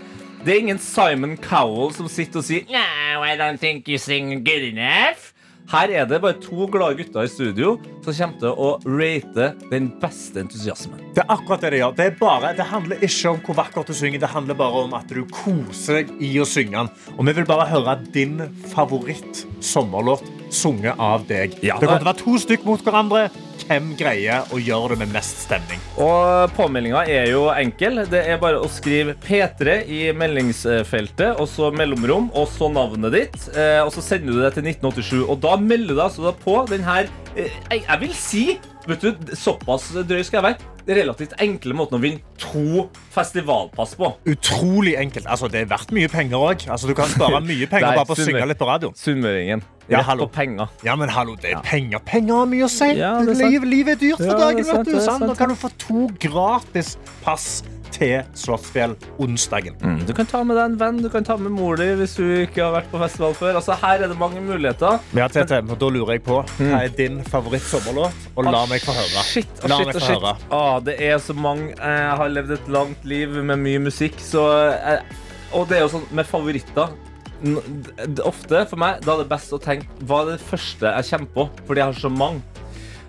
Det 0.46 0.54
er 0.54 0.62
ingen 0.62 0.82
Simon 0.82 1.36
Cowell 1.42 1.92
som 1.94 2.08
sitter 2.10 2.42
og 2.42 2.46
sier 2.46 2.66
No, 2.70 3.22
I 3.26 3.34
don't 3.38 3.58
think 3.62 3.88
you 3.88 3.98
sing 3.98 4.30
good 4.46 4.66
enough. 4.72 5.32
Her 5.66 5.90
er 5.90 6.04
det 6.06 6.20
bare 6.22 6.36
to 6.38 6.68
glade 6.70 6.94
gutter 7.00 7.26
i 7.26 7.30
studio 7.30 7.72
som 8.04 8.14
kommer 8.14 8.38
til 8.38 8.52
å 8.54 8.68
rate 8.86 9.48
den 9.72 9.88
beste 9.98 10.38
entusiasmen. 10.44 11.00
Det 11.16 11.24
er 11.24 11.32
akkurat 11.34 11.64
det 11.64 11.72
de 11.74 11.80
gjør. 11.80 11.96
Det, 11.98 12.06
bare, 12.20 12.52
det 12.54 12.68
handler 12.70 13.02
ikke 13.02 13.32
om 13.32 13.40
hvor 13.48 13.58
vakkert 13.58 13.90
du 13.90 13.96
synger, 13.98 14.22
det 14.22 14.30
handler 14.30 14.58
bare 14.58 14.84
om 14.86 14.94
at 14.94 15.10
du 15.10 15.24
koser 15.34 16.04
deg 16.04 16.12
i 16.22 16.36
å 16.38 16.46
synge 16.46 16.76
den. 16.78 16.92
Og 17.16 17.26
vi 17.26 17.34
vil 17.40 17.48
bare 17.50 17.66
høre 17.72 17.96
din 18.14 18.38
favoritt 18.70 19.42
sommerlåt 19.58 20.35
sunget 20.52 20.98
av 21.02 21.26
deg. 21.28 21.56
Ja. 21.64 21.78
Det 21.80 21.88
kommer 21.88 22.02
til 22.02 22.08
å 22.08 22.12
være 22.12 22.22
to 22.22 22.38
stykk 22.42 22.66
mot 22.68 22.82
hverandre. 22.84 23.26
Hvem 23.66 23.88
greier 23.98 24.46
å 24.54 24.60
gjøre 24.62 24.94
det 24.94 25.00
med 25.00 25.14
mest 25.16 25.40
stemning? 25.42 25.80
Og 25.98 26.52
påmeldinga 26.54 27.02
er 27.10 27.32
jo 27.32 27.48
enkel. 27.50 28.04
Det 28.10 28.20
er 28.22 28.38
bare 28.42 28.60
å 28.62 28.68
skrive 28.70 29.16
P3 29.24 29.80
i 29.90 30.00
meldingsfeltet, 30.14 31.40
og 31.40 31.48
så 31.50 31.72
mellomrom, 31.74 32.28
og 32.36 32.46
så 32.52 32.70
navnet 32.70 33.16
ditt. 33.16 33.36
Eh, 33.56 33.80
og 33.82 33.90
så 33.96 34.04
sender 34.04 34.36
du 34.36 34.44
det 34.44 34.52
til 34.54 34.70
1987. 34.70 35.18
Og 35.26 35.40
da 35.42 35.56
melder 35.58 35.94
du 35.94 35.98
deg 35.98 36.06
altså 36.06 36.36
på 36.44 36.60
den 36.70 36.86
her 36.86 37.10
eh, 37.34 37.50
jeg, 37.72 37.82
jeg 37.82 38.02
vil 38.04 38.16
si 38.16 38.46
Vet 38.86 39.02
du, 39.02 39.32
Såpass 39.34 39.88
drøy 40.06 40.20
skal 40.22 40.38
jeg 40.38 40.44
være. 40.52 40.75
Det 40.86 40.94
relativt 41.00 41.32
enkle 41.42 41.74
måten 41.74 41.98
å 41.98 42.02
vinne 42.02 42.22
to 42.38 42.84
festivalpass 43.10 43.96
på. 43.98 44.12
Utrolig 44.30 44.94
enkelt. 45.00 45.26
Altså, 45.26 45.48
det 45.50 45.64
er 45.64 45.70
verdt 45.72 45.90
mye 45.96 46.10
penger 46.12 46.38
òg. 46.38 46.66
Altså, 46.70 46.86
du 46.86 46.94
kan 46.94 47.10
spare 47.10 47.40
mye 47.42 47.66
penger 47.72 47.88
Nei, 47.88 47.96
bare 47.98 48.06
på 48.06 48.14
å 48.14 48.20
synge 48.20 48.46
litt 48.46 48.60
på 48.60 48.68
radioen. 48.70 48.94
Sunnmøringen. 49.00 49.64
Ja, 49.90 50.00
Rett 50.02 50.18
på 50.18 50.26
penger. 50.34 50.70
Ja, 50.86 50.96
men 50.98 51.10
hallo, 51.14 51.36
det 51.42 51.52
er 51.54 51.62
penger. 51.66 52.02
Penger 52.06 52.40
har 52.40 52.48
mye 52.50 52.66
å 52.66 52.70
si. 52.70 52.88
Ja, 52.98 53.12
er 53.22 53.66
livet 53.66 53.96
er 53.96 54.00
dyrt 54.02 54.22
for 54.22 54.38
dagen. 54.38 54.66
sant, 54.66 54.86
vet 54.86 54.94
du. 54.94 55.00
sant? 55.00 55.20
sant, 55.22 55.26
Nå 55.30 55.36
kan 55.38 55.50
du 55.50 55.58
få 55.58 55.70
to 55.78 56.06
gratis 56.22 56.96
pass 57.22 57.64
til 57.96 58.22
Slottsfjell 58.36 58.94
onsdagen. 59.22 59.74
Mm, 59.82 60.02
Du 60.06 60.12
kan 60.16 60.28
ta 60.30 60.42
med 60.44 60.56
deg 60.58 60.64
en 60.70 60.76
venn, 60.80 61.00
du 61.02 61.08
kan 61.12 61.24
ta 61.26 61.36
med 61.40 61.52
mor 61.56 61.76
di 61.80 61.88
hvis 61.98 62.14
du 62.20 62.24
ikke 62.44 62.62
har 62.66 62.74
vært 62.76 62.90
på 62.92 63.00
festival 63.02 63.34
før. 63.38 63.58
Altså, 63.60 63.76
her 63.82 64.04
er 64.04 64.12
det 64.12 64.18
mange 64.20 64.40
muligheter. 64.44 65.00
Ja, 65.16 65.26
Tete, 65.32 65.62
men 65.64 65.78
da 65.80 65.88
lurer 65.92 66.16
jeg 66.18 66.24
på 66.26 66.42
Hva 66.60 66.82
er 66.84 66.92
din 66.98 67.22
favoritt-sommerlåt? 67.26 68.28
Og 68.36 68.44
la 68.50 68.64
meg 68.70 68.84
få 68.84 68.94
høre. 68.96 69.24
Shit, 69.26 69.48
ah, 69.64 69.68
La 69.72 69.80
shit, 69.80 69.86
meg 69.86 69.96
ah, 69.96 69.98
få 69.98 70.04
shit. 70.06 70.16
høre. 70.20 70.36
Ah, 70.60 70.76
det 70.90 70.98
er 71.08 71.18
så 71.24 71.34
mange. 71.36 71.72
Jeg 71.76 72.16
har 72.22 72.32
levd 72.36 72.56
et 72.58 72.68
langt 72.76 73.04
liv 73.08 73.36
med 73.42 73.58
mye 73.64 73.82
musikk, 73.88 74.20
så 74.22 74.46
jeg, 74.76 75.02
Og 75.56 75.68
det 75.70 75.78
er 75.78 75.86
jo 75.86 75.92
sånn 75.96 76.06
med 76.12 76.26
favoritter. 76.28 76.90
Ofte 78.26 78.62
for 78.70 78.80
meg 78.80 79.02
da 79.04 79.14
er 79.16 79.22
det 79.24 79.28
best 79.30 79.52
å 79.54 79.58
tenke 79.62 79.86
hva 80.08 80.22
er 80.24 80.30
det 80.34 80.44
første 80.44 80.92
jeg 80.96 81.08
kommer 81.10 81.32
på, 81.34 81.44
fordi 81.68 81.82
jeg 81.82 81.90
har 81.92 81.98
så 82.00 82.10
mange. 82.12 82.40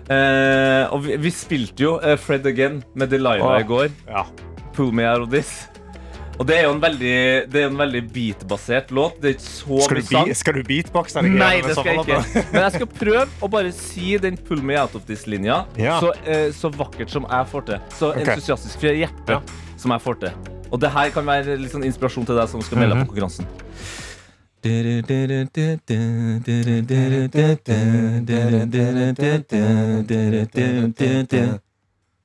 Eh, 0.08 0.84
og 0.94 1.02
vi, 1.04 1.16
vi 1.20 1.30
spilte 1.34 1.84
jo 1.84 1.94
eh, 2.00 2.14
Fred 2.20 2.46
Again 2.48 2.78
med 2.96 3.10
Delilah 3.12 3.58
i 3.60 3.66
går. 3.68 3.90
Ja. 4.08 4.22
Pull 4.78 4.92
me 4.94 5.02
out 5.02 5.24
of 5.24 5.30
this. 5.34 5.66
Og 6.38 6.46
det 6.46 6.54
er 6.54 6.68
jo 6.68 6.74
en 6.76 6.82
veldig, 6.82 7.14
det 7.50 7.62
er 7.64 7.66
en 7.66 7.78
veldig 7.80 8.02
beatbasert 8.14 8.92
låt. 8.94 9.16
Det 9.18 9.32
er 9.32 9.34
ikke 9.34 9.42
så 9.42 9.78
Skal 9.82 9.98
mye 9.98 10.04
du, 10.04 10.10
sang. 10.12 10.28
skal 10.38 10.54
du 10.54 10.60
beatboxe? 10.68 11.22
Nei, 11.26 11.54
det 11.66 11.74
skal 11.74 11.88
jeg 11.90 12.04
ikke. 12.04 12.42
Men 12.52 12.60
jeg 12.62 12.74
skal 12.76 12.90
prøve 13.00 13.24
å 13.42 13.48
bare 13.50 13.72
si 13.74 14.12
den 14.22 14.36
'pull 14.38 14.62
me 14.62 14.76
out 14.78 14.94
of 14.94 15.02
this'-linja 15.08 15.64
Ja. 15.76 15.98
så, 15.98 16.12
eh, 16.24 16.52
så 16.54 16.70
vakkert 16.70 17.10
som 17.10 17.26
jeg 17.28 17.46
får 17.46 17.66
til. 17.66 17.80
Så 17.90 18.10
okay. 18.10 18.22
entusiastisk 18.22 18.78
fra 18.78 18.92
hjertet 18.94 19.28
Ja. 19.34 19.40
som 19.76 19.90
jeg 19.90 20.00
får 20.00 20.20
til. 20.20 20.32
Og 20.70 20.80
det 20.80 20.90
her 20.90 21.10
kan 21.10 21.26
være 21.26 21.58
litt 21.58 21.72
sånn 21.72 21.84
inspirasjon 21.84 22.26
til 22.26 22.36
deg 22.36 22.48
som 22.48 22.62
skal 22.62 22.78
melde 22.78 22.94
deg 22.94 23.02
på 23.02 23.14
konkurransen. 23.14 23.46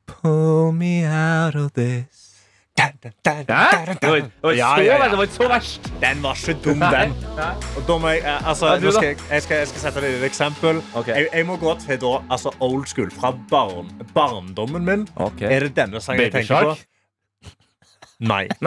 Pull 0.05 0.71
me 0.71 1.05
out 1.05 1.55
of 1.55 1.73
this 1.73 2.22
Det 2.77 3.45
var, 3.47 4.17
det 4.17 5.11
det 5.11 5.21
ikke 5.21 5.35
så 5.35 5.47
verst. 5.47 5.93
Den 6.01 6.23
var 6.23 6.39
ikke 6.39 6.53
dum, 6.63 6.79
den. 6.79 7.11
Og 7.77 7.83
da 7.87 7.97
må 8.01 8.07
jeg, 8.09 8.21
eh, 8.23 8.47
altså, 8.49 8.65
Ja, 8.71 8.79
du 8.79 8.91
skal 8.91 9.07
jeg, 9.07 9.17
jeg, 9.29 9.41
skal, 9.45 9.57
jeg 9.57 9.67
skal 9.67 9.81
sette 9.83 10.01
deg 10.01 10.15
et 10.17 10.23
eksempel. 10.25 10.81
Okay. 10.95 11.13
Jeg, 11.19 11.27
jeg 11.33 11.45
må 11.45 11.57
gå 11.61 11.75
til 11.83 11.99
da, 12.01 12.15
altså, 12.31 12.51
old 12.59 12.85
school. 12.89 13.11
Fra 13.13 13.31
barn, 13.49 13.91
barndommen 14.15 14.85
min. 14.85 15.07
okay. 15.15 15.51
Er 15.51 15.59
det 15.67 15.75
denne 15.77 16.01
sangen 16.01 16.21
jeg 16.25 16.31
tenker 16.33 16.55
tenker 16.55 16.73
på? 16.73 16.77
Nei. 18.23 18.47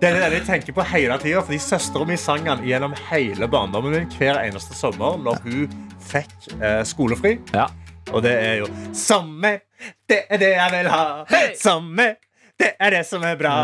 det 0.00 0.08
er 0.08 0.16
den 0.16 0.32
jeg 0.38 0.44
tenker 0.46 0.72
på 0.76 0.82
hele 0.92 1.18
tida, 1.20 1.42
fordi 1.44 1.58
søstera 1.62 2.04
mi 2.08 2.16
sang 2.20 2.44
den 2.46 2.64
gjennom 2.68 2.94
hele 3.10 3.48
barndommen 3.50 3.92
min 3.96 4.08
hver 4.16 4.36
eneste 4.44 4.74
sommer 4.78 5.18
når 5.20 5.34
hun 5.44 5.68
fikk 6.10 6.32
eh, 6.60 6.82
skolefri. 6.86 7.38
Ja. 7.52 7.66
Og 8.10 8.22
det 8.24 8.32
er 8.32 8.54
jo 8.62 8.66
Sommer, 8.96 9.58
det 10.08 10.20
er 10.30 10.36
det 10.42 10.50
jeg 10.56 10.70
vil 10.74 10.88
ha. 10.92 11.04
Sommer, 11.60 12.12
det 12.60 12.74
er 12.76 12.90
det 12.92 13.04
som 13.08 13.22
er 13.24 13.36
bra. 13.40 13.54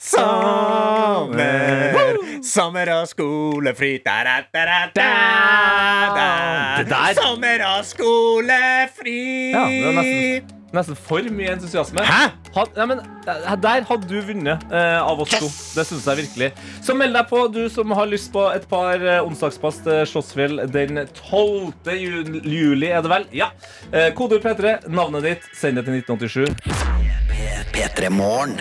Sommer, 0.00 2.16
sommer 2.44 2.88
og 2.94 3.04
skolefri. 3.10 3.98
Da, 4.06 4.14
da, 4.24 4.36
da, 4.96 5.10
da, 6.88 7.02
Sommer 7.18 7.60
og 7.74 7.84
skolefri. 7.84 9.20
Ja, 9.52 9.66
det 9.68 9.84
er 9.84 9.92
nesten, 10.00 10.55
nesten 10.78 10.96
for 10.98 11.26
mye 11.32 11.50
entusiasme. 11.56 12.04
Hæ? 12.06 12.30
Had, 12.56 12.70
ja, 12.76 12.86
men, 12.88 13.00
eh, 13.28 13.56
der 13.60 13.84
hadde 13.88 14.08
du 14.08 14.16
vunnet 14.28 14.62
eh, 14.72 14.98
av 15.02 15.20
oss 15.24 15.34
to. 15.36 15.48
Det 15.76 15.86
synes 15.88 16.06
jeg 16.08 16.20
virkelig. 16.22 16.50
Så 16.86 16.94
meld 16.96 17.16
deg 17.18 17.28
på, 17.30 17.42
du 17.52 17.62
som 17.72 17.90
har 17.96 18.06
lyst 18.10 18.30
på 18.32 18.46
et 18.54 18.68
par 18.70 19.00
eh, 19.02 19.20
onsdagspass 19.26 19.82
til 19.84 20.04
Slottsfjell 20.12 20.62
den 20.72 21.02
12. 21.06 21.72
Ju- 21.96 22.40
juli, 22.44 22.88
er 22.92 23.02
det 23.04 23.12
vel? 23.12 23.26
Ja. 23.36 23.50
Eh, 23.92 24.12
Kodeord 24.16 24.44
P3, 24.46 24.76
navnet 24.88 25.26
ditt, 25.26 25.50
send 25.56 25.76
det 25.80 25.84
til 25.88 25.98
1987. 26.00 26.54
P3 27.76 28.08
Morgen. 28.10 28.56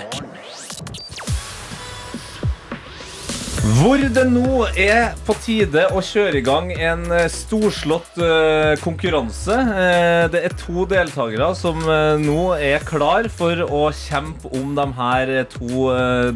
Hvor 3.66 3.98
det 3.98 4.28
nå 4.30 4.68
er 4.78 5.16
på 5.26 5.34
tide 5.42 5.88
å 5.90 6.02
kjøre 6.06 6.38
i 6.38 6.44
gang 6.46 6.68
en 6.76 7.08
eh, 7.10 7.24
storslått 7.34 8.20
eh, 8.22 8.76
konkurranse. 8.84 9.56
Eh, 9.58 10.26
det 10.30 10.44
er 10.46 10.54
to 10.60 10.84
deltakere 10.86 11.48
som 11.58 11.80
nå 12.22 12.44
er 12.62 12.86
klar 12.86 13.26
for 13.34 13.64
å 13.66 13.88
kjempe 13.90 14.52
om 14.54 14.76
de 14.78 14.86
her 15.00 15.32
to 15.50 15.88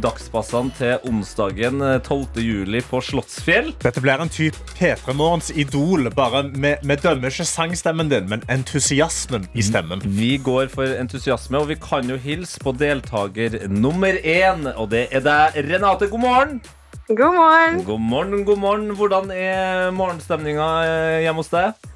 dagspassene 0.02 0.74
til 0.80 1.06
onsdagen 1.12 1.84
eh, 1.86 2.00
12. 2.02 2.42
juli 2.42 2.82
på 2.90 3.04
Slottsfjell. 3.12 3.76
Dette 3.86 4.02
blir 4.02 4.26
en 4.26 4.34
type 4.34 4.58
P3 4.74 5.14
Morgens 5.14 5.52
idol. 5.54 6.10
Bare 6.18 6.48
vi 6.50 6.98
dømmer 6.98 7.30
ikke 7.30 7.46
sangstemmen 7.52 8.10
din, 8.10 8.26
men 8.34 8.42
entusiasmen 8.50 9.46
i 9.54 9.68
stemmen. 9.70 10.02
Vi 10.18 10.34
går 10.42 10.74
for 10.74 10.98
entusiasme, 10.98 11.62
og 11.62 11.70
vi 11.70 11.78
kan 11.78 12.10
jo 12.10 12.18
hilse 12.26 12.58
på 12.66 12.74
deltaker 12.82 13.62
nummer 13.70 14.18
én. 14.18 14.66
Og 14.80 14.90
det 14.98 15.12
er 15.14 15.26
deg, 15.30 15.62
Renate. 15.70 16.10
God 16.10 16.26
morgen. 16.26 16.62
God 17.10 17.34
morgen. 17.34 17.84
God 17.86 18.00
morgen, 18.00 18.44
god 18.46 18.58
morgen. 18.62 18.90
Hvordan 18.96 19.32
er 19.34 19.90
morgenstemninga 19.98 20.68
eh, 20.86 21.20
hjemme 21.26 21.42
hos 21.42 21.50
deg? 21.50 21.88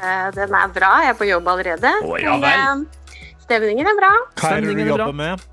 Eh, 0.00 0.28
Den 0.36 0.54
er 0.56 0.70
bra. 0.72 0.92
Jeg 1.04 1.12
er 1.12 1.18
på 1.18 1.28
jobb 1.28 1.48
allerede. 1.52 1.90
Å, 2.08 2.14
ja 2.22 2.36
eh, 2.40 3.18
Stemningen 3.44 3.90
er 3.90 3.98
bra. 3.98 4.12
Hva 4.40 4.54
er 4.56 4.64
det 4.64 4.72
du 4.72 4.80
er 4.86 4.92
jobber 4.94 5.12
med? 5.18 5.44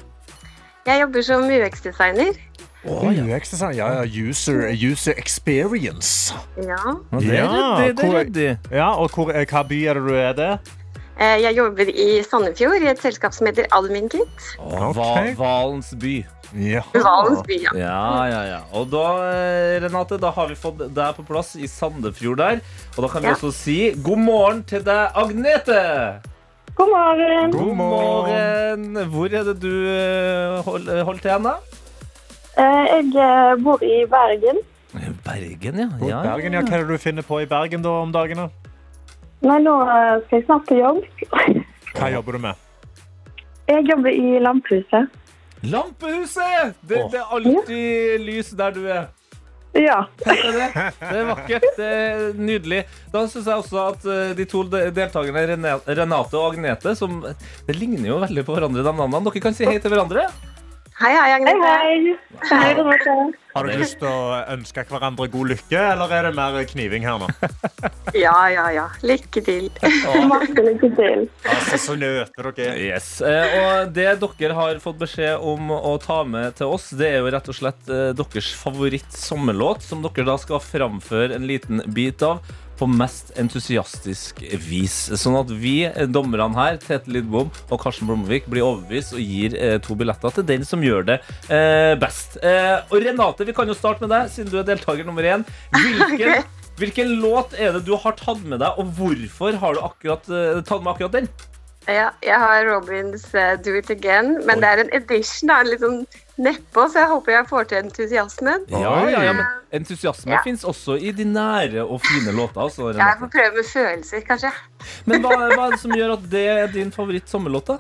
Jeg 0.88 1.02
jobber 1.04 1.26
som 1.28 1.44
UX-designer. 1.52 2.40
UX 2.88 3.50
design. 3.52 3.76
Ja, 3.76 3.90
ja, 4.00 4.06
user, 4.08 4.70
user 4.72 5.18
experience. 5.20 6.32
Ja. 6.56 6.80
Ja, 7.12 7.20
det 7.20 7.28
er 7.28 7.36
Ja, 7.36 7.50
ryddig. 7.52 7.96
Det 8.00 8.06
er 8.08 8.16
ryddig. 8.16 8.50
Ja, 8.72 8.88
og 8.96 9.12
hvor, 9.12 9.34
eh, 9.36 9.44
hva 9.52 9.66
by 9.68 9.82
er 9.92 10.00
det 10.00 10.06
du 10.08 10.16
er 10.16 10.34
det? 10.40 10.52
Eh, 11.20 11.36
Jeg 11.44 11.58
jobber 11.60 11.92
i 11.92 12.08
Sandefjord 12.24 12.80
i 12.88 12.88
et 12.94 13.04
selskap 13.04 13.36
som 13.36 13.52
heter 13.52 13.68
Alminkit. 13.76 14.32
Å, 14.64 14.94
Ok. 14.94 14.96
Va- 14.96 15.34
Valens 15.44 15.92
by. 16.00 16.22
Ja. 16.56 16.82
Ja. 16.96 17.72
Ja, 17.78 18.26
ja, 18.26 18.42
ja. 18.48 18.60
Og 18.74 18.90
da, 18.90 19.04
eh, 19.30 19.80
Renate, 19.84 20.18
da 20.20 20.32
har 20.32 20.48
vi 20.50 20.56
fått 20.58 20.80
deg 20.96 21.16
på 21.20 21.26
plass 21.28 21.56
i 21.56 21.68
Sandefjord 21.70 22.38
der. 22.42 22.62
Og 22.98 23.04
da 23.06 23.08
kan 23.14 23.22
vi 23.22 23.28
Ja. 23.28 23.34
også 23.36 23.52
si 23.54 23.92
god 24.02 24.18
morgen 24.18 24.64
til 24.64 24.82
deg, 24.84 25.12
Agnete. 25.16 26.22
God 26.76 26.90
morgen. 26.90 27.52
God 27.52 27.76
morgen. 27.76 28.96
Hvor 29.12 29.26
er 29.34 29.44
det 29.44 29.60
du 29.60 30.64
holder 30.66 31.04
hold- 31.04 31.20
til 31.22 31.32
hen, 31.32 31.44
da? 31.44 31.56
Jeg 32.58 33.64
bor 33.64 33.84
i 33.84 34.06
Bergen. 34.10 34.58
Bergen, 35.24 35.78
ja. 35.78 35.90
Ja, 36.08 36.22
Bergen, 36.24 36.54
ja. 36.54 36.62
Hva 36.62 36.74
er 36.74 36.84
det 36.84 36.88
du 36.88 36.98
finner 36.98 37.22
på 37.22 37.42
i 37.42 37.46
Bergen 37.46 37.82
da 37.82 37.90
om 38.02 38.12
dagene? 38.12 38.50
Nei, 39.42 39.60
nå 39.62 39.76
eh, 39.86 40.20
skal 40.26 40.40
jeg 40.40 40.46
snart 40.48 40.66
på 40.68 40.76
jobb. 40.80 41.04
Hva 41.96 42.10
jobber 42.12 42.32
du 42.34 42.40
med? 42.40 42.56
Jeg 43.70 43.86
jobber 43.88 44.10
i 44.10 44.40
Lampehuset. 44.42 45.10
Lampehuset! 45.68 46.76
Det, 46.82 47.02
det 47.12 47.20
er 47.20 47.34
alltid 47.36 48.22
lys 48.24 48.52
der 48.58 48.76
du 48.76 48.84
er. 48.88 49.08
Ja. 49.78 50.00
Det. 50.18 50.36
Det 51.00 51.18
er 51.20 51.28
vakkert. 51.30 51.66
Det 51.78 51.88
er 51.88 52.22
nydelig. 52.38 52.84
Da 53.14 53.26
syns 53.30 53.50
jeg 53.50 53.62
også 53.62 53.82
at 53.92 54.08
eh, 54.10 54.32
de 54.38 54.46
to 54.50 54.64
deltakerne, 54.66 55.44
Renate 55.86 56.40
og 56.40 56.54
Agnete, 56.56 56.96
som 56.98 57.20
Det 57.68 57.76
ligner 57.78 58.10
jo 58.10 58.22
veldig 58.24 58.46
på 58.48 58.56
hverandre, 58.56 58.86
de 58.86 58.94
navnene. 58.94 59.22
Dere 59.30 59.44
kan 59.44 59.58
si 59.58 59.68
hei 59.70 59.78
til 59.82 59.94
hverandre. 59.94 60.26
Hei, 61.00 61.14
hei, 61.16 61.20
Hei, 61.22 61.34
Agnete. 61.38 61.64
hei. 61.64 62.16
Hei, 62.50 62.74
Renate. 62.76 63.14
Har 63.54 63.68
dere 63.70 63.80
lyst 63.80 63.96
til 64.02 64.08
å 64.10 64.40
ønske 64.52 64.84
hverandre 64.90 65.30
god 65.32 65.48
lykke, 65.54 65.80
eller 65.94 66.12
er 66.12 66.28
det 66.28 66.32
mer 66.36 66.58
kniving 66.68 67.06
her 67.08 67.22
nå? 67.22 67.30
Ja, 68.20 68.34
ja, 68.52 68.66
ja. 68.74 68.84
Lykke 69.06 69.44
til. 69.46 69.70
Masse 70.32 70.66
lykke 70.66 70.90
til. 70.98 71.24
Altså, 71.48 71.80
så 71.86 71.96
nøte 71.96 72.44
dere 72.50 72.68
er. 72.74 72.82
Yes. 72.90 73.10
Eh, 73.24 73.56
og 73.62 73.94
det 73.96 74.10
dere 74.20 74.58
har 74.58 74.84
fått 74.84 75.00
beskjed 75.00 75.40
om 75.40 75.72
å 75.72 75.96
ta 76.04 76.20
med 76.28 76.58
til 76.60 76.74
oss, 76.76 76.90
det 77.00 77.14
er 77.14 77.22
jo 77.24 77.32
rett 77.32 77.48
og 77.48 77.60
slett 77.62 77.94
eh, 77.94 78.10
deres 78.20 78.52
favoritt-sommerlåt, 78.60 79.86
som 79.88 80.04
dere 80.04 80.28
da 80.28 80.36
skal 80.42 80.60
framføre 80.60 81.40
en 81.40 81.48
liten 81.48 81.80
bit 81.96 82.26
av 82.28 82.44
på 82.80 82.88
mest 82.88 83.34
entusiastisk 83.40 84.40
vis. 84.64 84.96
Sånn 85.20 85.38
at 85.40 85.52
vi, 85.52 85.84
eh, 85.86 86.08
dommerne 86.08 86.56
her, 86.56 86.80
Tete 86.82 87.12
Lidbom 87.12 87.52
og 87.70 87.82
Karsten 87.82 88.08
Blomvik, 88.08 88.48
blir 88.50 88.66
overbevist 88.66 89.18
og 89.18 89.24
gir 89.24 89.58
eh, 89.60 89.78
to 89.84 89.98
billetter 90.00 90.34
til 90.38 90.48
den 90.48 90.64
som 90.68 90.84
gjør 90.86 91.06
det 91.12 91.20
eh, 91.52 91.96
best. 92.00 92.40
Eh, 92.44 92.80
og 92.88 93.04
Renate, 93.04 93.48
vi 93.48 93.56
kan 93.58 93.68
jo 93.68 93.78
starte 93.78 94.06
med 94.06 94.14
deg, 94.16 94.32
siden 94.32 94.54
du 94.54 94.60
er 94.62 94.68
deltaker 94.68 95.08
nummer 95.08 95.28
én. 95.28 95.46
Hvilken, 95.76 96.48
hvilken 96.80 97.14
låt 97.24 97.56
er 97.60 97.76
det 97.76 97.86
du 97.88 97.96
har 98.00 98.16
tatt 98.20 98.42
med 98.46 98.64
deg, 98.64 98.80
og 98.80 98.96
hvorfor 98.98 99.60
har 99.60 99.76
du 99.76 99.84
akkurat, 99.84 100.32
eh, 100.32 100.64
tatt 100.64 100.84
med 100.84 100.96
akkurat 100.96 101.20
den? 101.20 101.32
Ja, 101.90 102.10
jeg 102.22 102.38
har 102.38 102.68
Robins 102.68 103.24
uh, 103.34 103.56
Do 103.58 103.74
It 103.80 103.90
Again, 103.90 104.36
men 104.46 104.62
det 104.62 104.68
er 104.70 104.82
en 104.84 104.92
edition, 104.94 105.50
da, 105.50 105.64
litt 105.66 105.82
sånn 105.82 106.04
nedpå, 106.40 106.86
så 106.90 107.02
jeg 107.04 107.10
håper 107.12 107.34
jeg 107.36 107.48
får 107.50 107.68
til 107.70 107.78
entusiasmen. 107.84 108.66
Ja, 108.72 108.94
ja, 109.10 109.22
ja, 109.28 109.34
men 109.38 109.46
entusiasme 109.82 110.32
Ja. 110.32 110.42
fins 110.44 110.64
også 110.64 110.96
i 110.98 111.12
de 111.12 111.26
nære 111.28 111.84
og 111.84 112.02
fine 112.02 112.32
låter. 112.36 112.62
Altså, 112.64 112.92
Jeg 112.96 113.16
får 113.20 113.32
prøve 113.36 113.56
med 113.56 113.68
følelser, 113.74 114.22
kanskje. 114.28 114.52
Men 115.06 115.22
hva, 115.22 115.36
hva 115.56 115.68
er 115.68 115.72
det 115.76 115.80
som 115.80 115.92
gjør 115.92 116.14
at 116.18 116.30
det 116.32 116.46
er 116.48 116.68
din 116.68 116.92
favoritt-sommerlåt? 116.92 117.68
da? 117.68 117.78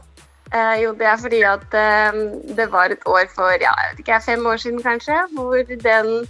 Eh, 0.51 0.81
jo, 0.83 0.93
det 0.97 1.05
er 1.05 1.17
fordi 1.21 1.41
at 1.45 1.73
eh, 1.77 2.11
det 2.57 2.71
var 2.71 2.89
et 2.89 3.03
år 3.05 3.27
for 3.35 3.51
ja, 3.61 3.69
jeg 3.83 3.91
vet 3.91 3.99
ikke, 4.05 4.21
fem 4.25 4.45
år 4.45 4.57
siden 4.57 4.81
kanskje, 4.83 5.17
hvor 5.35 5.63
den 5.63 6.27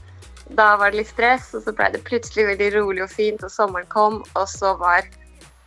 Da 0.50 0.76
var 0.78 0.90
det 0.90 0.98
litt 1.04 1.08
stress, 1.12 1.54
og 1.54 1.62
så 1.62 1.72
ble 1.78 1.92
det 1.94 2.00
plutselig 2.04 2.48
veldig 2.48 2.70
rolig 2.82 3.04
og 3.04 3.10
fint, 3.14 3.44
og 3.44 3.52
sommeren 3.54 3.86
kom, 3.86 4.24
og 4.34 4.48
så 4.50 4.72
var 4.80 5.06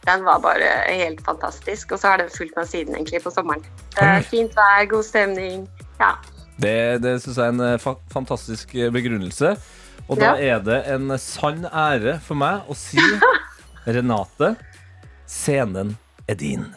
den 0.06 0.24
var 0.24 0.40
bare 0.42 0.66
helt 0.90 1.20
fantastisk. 1.24 1.92
Og 1.92 2.00
så 2.02 2.08
har 2.08 2.16
den 2.18 2.28
fulgt 2.34 2.56
meg 2.56 2.66
siden 2.66 2.94
egentlig 2.96 3.22
på 3.22 3.30
sommeren. 3.30 3.62
Eh, 4.02 4.18
fint 4.26 4.50
vær, 4.58 4.84
god 4.90 5.04
stemning. 5.06 5.68
Ja. 6.00 6.16
Det, 6.62 6.74
det 7.02 7.16
syns 7.24 7.36
jeg 7.40 7.44
er 7.48 7.54
en 7.56 7.62
eh, 7.66 7.78
fa 7.82 7.96
fantastisk 8.12 8.74
eh, 8.78 8.90
begrunnelse. 8.94 9.56
Og 10.08 10.18
da 10.18 10.32
Ja. 10.38 10.56
er 10.56 10.62
det 10.66 10.78
en 10.94 11.10
sann 11.18 11.64
ære 11.66 12.18
for 12.22 12.38
meg 12.38 12.68
å 12.70 12.74
si 12.78 12.98
Renate, 13.86 14.52
scenen 15.26 15.96
er 16.30 16.34
din. 16.38 16.68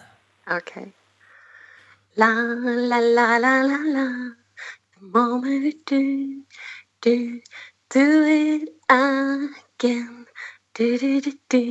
OK. 0.50 0.74
La, 2.18 2.30
la, 2.34 3.00
la, 3.00 3.38
la, 3.38 3.54
la, 3.62 3.78
la. 3.94 4.06
The 4.96 5.06
moment 5.14 5.76
du, 5.86 6.44
du, 7.04 7.42
do 7.94 8.06
it 8.26 8.70
again. 8.90 10.26
Du, 10.74 10.98
du, 10.98 11.22
du, 11.22 11.32
du. 11.50 11.62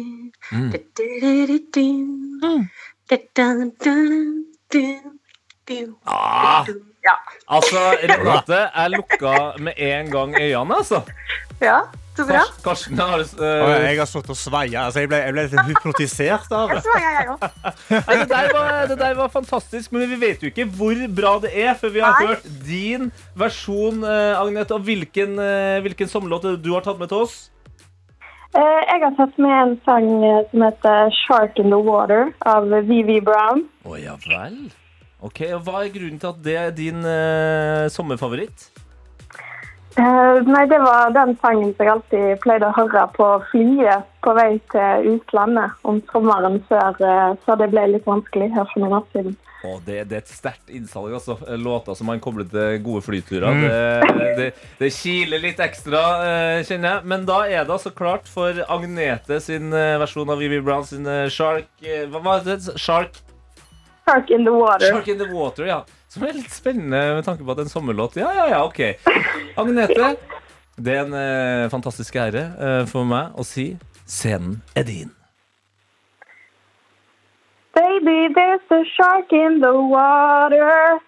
Mm. 0.53 0.71
Du, 0.71 0.79
du. 0.95 1.09
Du, 1.35 1.57
du, 1.75 3.19
du, 3.35 3.71
du, 3.83 4.45
du. 4.71 4.85
Ah, 6.07 6.65
Ja. 7.05 7.13
altså, 7.49 7.81
Renate, 8.09 8.63
jeg 8.75 8.91
lukka 8.97 9.35
med 9.61 9.75
en 9.77 10.11
gang 10.11 10.35
øynene, 10.41 10.75
altså. 10.79 11.03
ja, 11.61 11.81
så 12.17 12.25
bra. 12.29 12.39
Kars- 12.39 12.63
Karsten 12.65 12.99
har 12.99 13.19
uh, 13.21 13.85
jeg 13.85 13.99
har 13.99 14.07
stått 14.09 14.31
og 14.33 14.37
sveia. 14.39 14.85
Altså, 14.87 15.01
jeg, 15.03 15.09
ble, 15.11 15.17
jeg 15.25 15.33
ble 15.35 15.43
litt 15.49 15.67
hypnotisert 15.69 16.53
av 16.53 16.69
det. 16.73 16.83
Jeg. 16.87 17.27
Nei, 17.91 18.17
det, 18.21 18.29
der 18.31 18.49
var, 18.55 18.87
det 18.89 18.99
der 19.01 19.15
var 19.19 19.29
fantastisk, 19.35 19.93
men 19.93 20.07
vi 20.09 20.17
vet 20.23 20.43
jo 20.45 20.49
ikke 20.53 20.65
hvor 20.79 20.95
bra 21.17 21.35
det 21.43 21.51
er 21.65 21.75
før 21.81 21.93
vi 21.97 22.01
har 22.05 22.15
Nei. 22.21 22.29
hørt 22.31 22.47
din 22.69 23.11
versjon, 23.37 24.01
uh, 24.05 24.41
Agnete. 24.41 24.75
Og 24.79 24.87
hvilken, 24.87 25.37
uh, 25.41 25.81
hvilken 25.85 26.09
sommerlåt 26.13 26.45
er 26.53 26.57
du 26.57 26.71
har 26.77 26.87
tatt 26.87 26.99
med 27.03 27.09
til 27.13 27.25
oss? 27.27 27.51
Eh, 28.55 28.81
Jeg 28.87 29.01
har 29.03 29.15
tatt 29.19 29.37
med 29.43 29.51
en 29.59 29.73
sang 29.85 30.09
som 30.53 30.63
heter 30.63 31.11
'Shark 31.11 31.59
in 31.59 31.69
the 31.75 31.81
Water' 31.91 32.31
av 32.47 32.69
Vivi 32.87 33.19
Brown. 33.21 33.65
Å 33.85 33.99
ja 33.99 34.15
vel. 34.29 34.71
Ok, 35.25 35.41
og 35.57 35.63
Hva 35.65 35.83
er 35.85 35.93
grunnen 35.95 36.21
til 36.21 36.31
at 36.31 36.41
det 36.45 36.57
er 36.61 36.73
din 36.77 37.05
eh, 37.09 37.87
sommerfavoritt? 37.93 38.69
Eh, 39.95 40.41
Nei, 40.51 40.65
det 40.67 40.81
var 40.83 41.13
den 41.15 41.37
sangen 41.39 41.71
som 41.71 41.87
jeg 41.87 41.93
alltid 41.93 42.43
pleide 42.43 42.67
å 42.67 42.75
høre 42.75 43.07
på 43.15 43.29
flyet 43.53 44.09
på 44.27 44.35
vei 44.37 44.51
til 44.73 45.15
utlandet 45.15 45.87
om 45.87 46.01
sommeren 46.11 46.59
før, 46.69 46.99
eh, 46.99 47.33
før 47.47 47.61
det 47.63 47.71
ble 47.73 47.87
litt 47.95 48.09
vanskelig 48.09 48.51
her 48.57 48.69
for 48.73 48.83
noen 48.85 48.99
år 48.99 49.09
siden. 49.15 49.37
Å, 49.65 49.79
det, 49.87 50.03
det 50.11 50.19
er 50.19 50.23
et 50.27 50.33
sterkt 50.35 50.73
innsalg. 50.77 51.15
altså. 51.17 51.39
Låter 51.57 51.97
som 51.97 52.11
man 52.11 52.21
kobler 52.21 52.45
til 52.51 52.83
gode 52.85 53.01
flyturer. 53.07 53.63
Det, 53.63 54.27
det, 54.37 54.49
det 54.81 54.91
kiler 54.93 55.41
litt 55.41 55.63
ekstra, 55.65 56.03
eh, 56.27 56.59
kjenner 56.69 56.99
jeg. 56.99 57.09
Men 57.15 57.25
da 57.29 57.39
er 57.47 57.65
det 57.65 57.73
altså 57.79 57.95
klart 57.97 58.29
for 58.29 58.61
Agnete 58.69 59.41
sin 59.41 59.73
eh, 59.73 59.95
versjon 60.03 60.29
av 60.35 60.43
Vivi 60.43 60.61
Brown 60.61 60.85
sin 60.85 61.09
eh, 61.09 61.31
Shark 61.33 61.71
eh, 61.81 62.05
Hva 62.13 62.21
var 62.27 62.45
det? 62.45 62.59
Shark, 62.77 63.17
'Shark 64.05 64.31
in 64.31 64.45
the 64.45 64.53
Water'. 64.53 64.89
Shark 64.93 65.09
in 65.09 65.19
the 65.19 65.29
Water, 65.33 65.67
ja. 65.67 65.85
Som 66.09 66.23
er 66.29 66.37
litt 66.37 66.53
spennende 66.53 67.01
med 67.17 67.25
tanke 67.27 67.43
på 67.43 67.51
at 67.51 67.59
det 67.59 67.65
er 67.65 67.71
en 67.71 67.73
sommerlåt. 67.73 68.17
Ja, 68.21 68.31
ja, 68.37 68.47
ja, 68.53 68.61
ok. 68.65 68.81
Agnete, 69.59 70.15
det 70.77 70.95
er 70.95 71.05
en 71.07 71.17
eh, 71.19 71.71
fantastisk 71.73 72.17
ære 72.21 72.45
eh, 72.55 72.83
for 72.91 73.09
meg 73.09 73.35
å 73.35 73.47
si 73.47 73.73
scenen 74.07 74.61
er 74.77 74.87
din. 74.87 75.11
Baby, 77.75 78.29
there's 78.35 78.71
a 78.71 78.85
shark 78.95 79.33
in 79.33 79.59
the 79.61 79.75
water. 79.75 81.01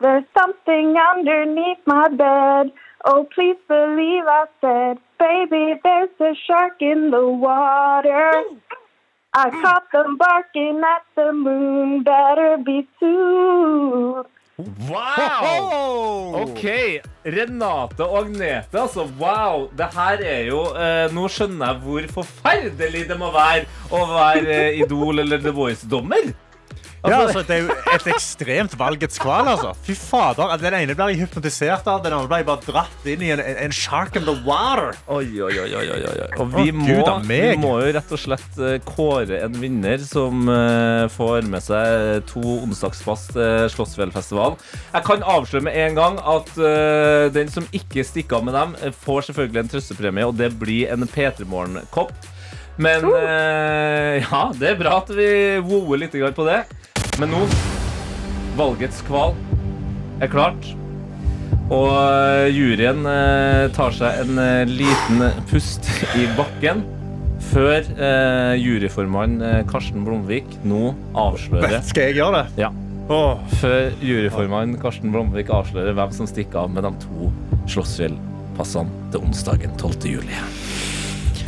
There's 0.00 0.24
something 0.34 0.96
underneath 0.98 1.78
my 1.86 2.08
bed. 2.08 2.72
Oh, 3.04 3.28
please 3.34 3.58
believe 3.68 4.24
I 4.26 4.46
said, 4.60 4.98
baby, 5.18 5.78
there's 5.84 6.10
a 6.20 6.34
shark 6.46 6.80
in 6.80 7.10
the 7.10 7.26
water. 7.26 8.32
I 9.34 9.48
caught 9.62 9.90
them 9.92 10.18
barking 10.18 10.82
at 10.84 11.04
the 11.16 11.32
moon. 11.32 12.02
Better 12.04 12.58
be 12.58 12.86
soon. 13.00 14.24
Wow! 14.90 16.42
Ok, 16.42 16.64
Renate 17.24 18.04
og 18.04 18.18
Agnete, 18.26 18.76
altså. 18.78 19.06
Wow. 19.18 19.70
Det 19.78 19.88
her 19.94 20.20
er 20.20 20.42
jo 20.50 20.60
eh, 20.76 21.06
Nå 21.16 21.24
skjønner 21.32 21.72
jeg 21.72 21.80
hvor 21.86 22.08
forferdelig 22.20 23.06
det 23.08 23.16
må 23.18 23.32
være 23.34 23.64
å 23.90 24.02
være 24.12 24.58
eh, 24.68 24.80
Idol 24.84 25.24
eller 25.24 25.40
The 25.42 25.54
Voice-dommer. 25.56 26.28
Ja, 27.02 27.18
altså, 27.24 27.42
det 27.42 27.56
er 27.56 27.64
jo 27.64 27.74
et 27.96 28.04
ekstremt 28.12 28.74
valgets 28.78 29.18
kval. 29.18 29.48
Altså. 29.50 29.72
Fy 29.82 29.94
fader, 29.98 30.52
Den 30.62 30.76
ene 30.78 30.94
blir 30.94 31.10
jeg 31.10 31.24
hypnotisert 31.24 31.88
av, 31.90 32.02
den 32.04 32.14
andre 32.14 32.30
blir 32.30 32.42
jeg 32.42 32.46
bare 32.46 32.66
dratt 32.66 33.08
inn 33.10 33.24
i 33.26 33.32
en, 33.34 33.42
en, 33.42 33.74
shark 33.74 34.14
in 34.20 34.26
the 34.28 34.34
water. 34.46 34.94
Oi, 35.10 35.26
oi, 35.42 35.50
oi, 35.64 35.70
oi, 35.80 35.86
oi. 35.98 36.28
Og 36.38 36.52
vi, 36.54 36.68
Å, 36.70 36.76
må, 36.78 36.86
Gud 36.86 37.26
vi 37.26 37.40
må 37.58 37.72
jo 37.82 37.88
rett 37.96 38.14
og 38.14 38.22
slett 38.22 38.60
eh, 38.62 38.76
kåre 38.86 39.40
en 39.42 39.58
vinner 39.58 39.98
som 40.06 40.46
uh, 40.46 41.08
får 41.10 41.48
med 41.50 41.64
seg 41.64 42.22
to 42.30 42.42
onsdagspass 42.60 43.32
til 43.32 43.66
Slottsfjellfestival. 43.74 44.54
Jeg 44.92 45.06
kan 45.08 45.26
avsløre 45.34 45.66
med 45.66 45.80
en 45.82 45.98
gang 45.98 46.20
at 46.22 46.52
uh, 46.60 47.26
den 47.34 47.50
som 47.50 47.66
ikke 47.74 48.06
stikker 48.06 48.38
av 48.38 48.46
med 48.46 48.56
dem, 48.56 48.76
eh, 48.78 48.94
får 48.94 49.26
selvfølgelig 49.30 49.64
en 49.64 49.72
trøstepremie, 49.74 50.28
og 50.28 50.38
det 50.38 50.52
blir 50.60 50.92
en 50.94 51.08
P3 51.08 51.48
Morgen-kopp. 51.50 52.14
Men 52.82 53.04
uh, 53.04 54.22
ja, 54.22 54.44
det 54.56 54.70
er 54.70 54.78
bra 54.78 55.00
at 55.02 55.10
vi 55.12 55.28
woer 55.66 56.04
litt 56.04 56.14
på 56.38 56.46
det. 56.46 56.62
Men 57.20 57.34
nå 57.34 57.42
Valgets 58.56 59.00
kval 59.04 59.34
er 60.22 60.30
klart. 60.32 60.66
Og 61.72 61.88
eh, 61.92 62.48
juryen 62.52 63.04
eh, 63.08 63.68
tar 63.72 63.94
seg 63.96 64.22
en 64.24 64.40
eh, 64.40 64.68
liten 64.68 65.22
pust 65.50 65.88
i 66.18 66.26
bakken 66.36 66.84
før 67.52 67.82
juryformann 68.56 69.34
Karsten 69.68 70.04
Blomvik 70.06 70.46
nå 70.64 70.92
avslører 71.18 71.82
Skal 71.84 72.06
jeg 72.08 72.20
gjøre 72.20 72.38
det? 72.38 72.62
Ja. 72.62 72.70
Før 73.58 73.90
juryformann 74.00 74.76
Karsten 74.80 75.12
Blomvik 75.12 75.50
avslører 75.52 75.92
hvem 75.98 76.14
som 76.16 76.30
stikker 76.30 76.62
av 76.62 76.72
med 76.72 76.86
de 76.86 76.92
to 77.02 77.32
Slottsfjell-passene 77.66 79.10
til 79.12 79.26
onsdagen 79.26 79.74
12. 79.74 80.08
juli. 80.14 80.38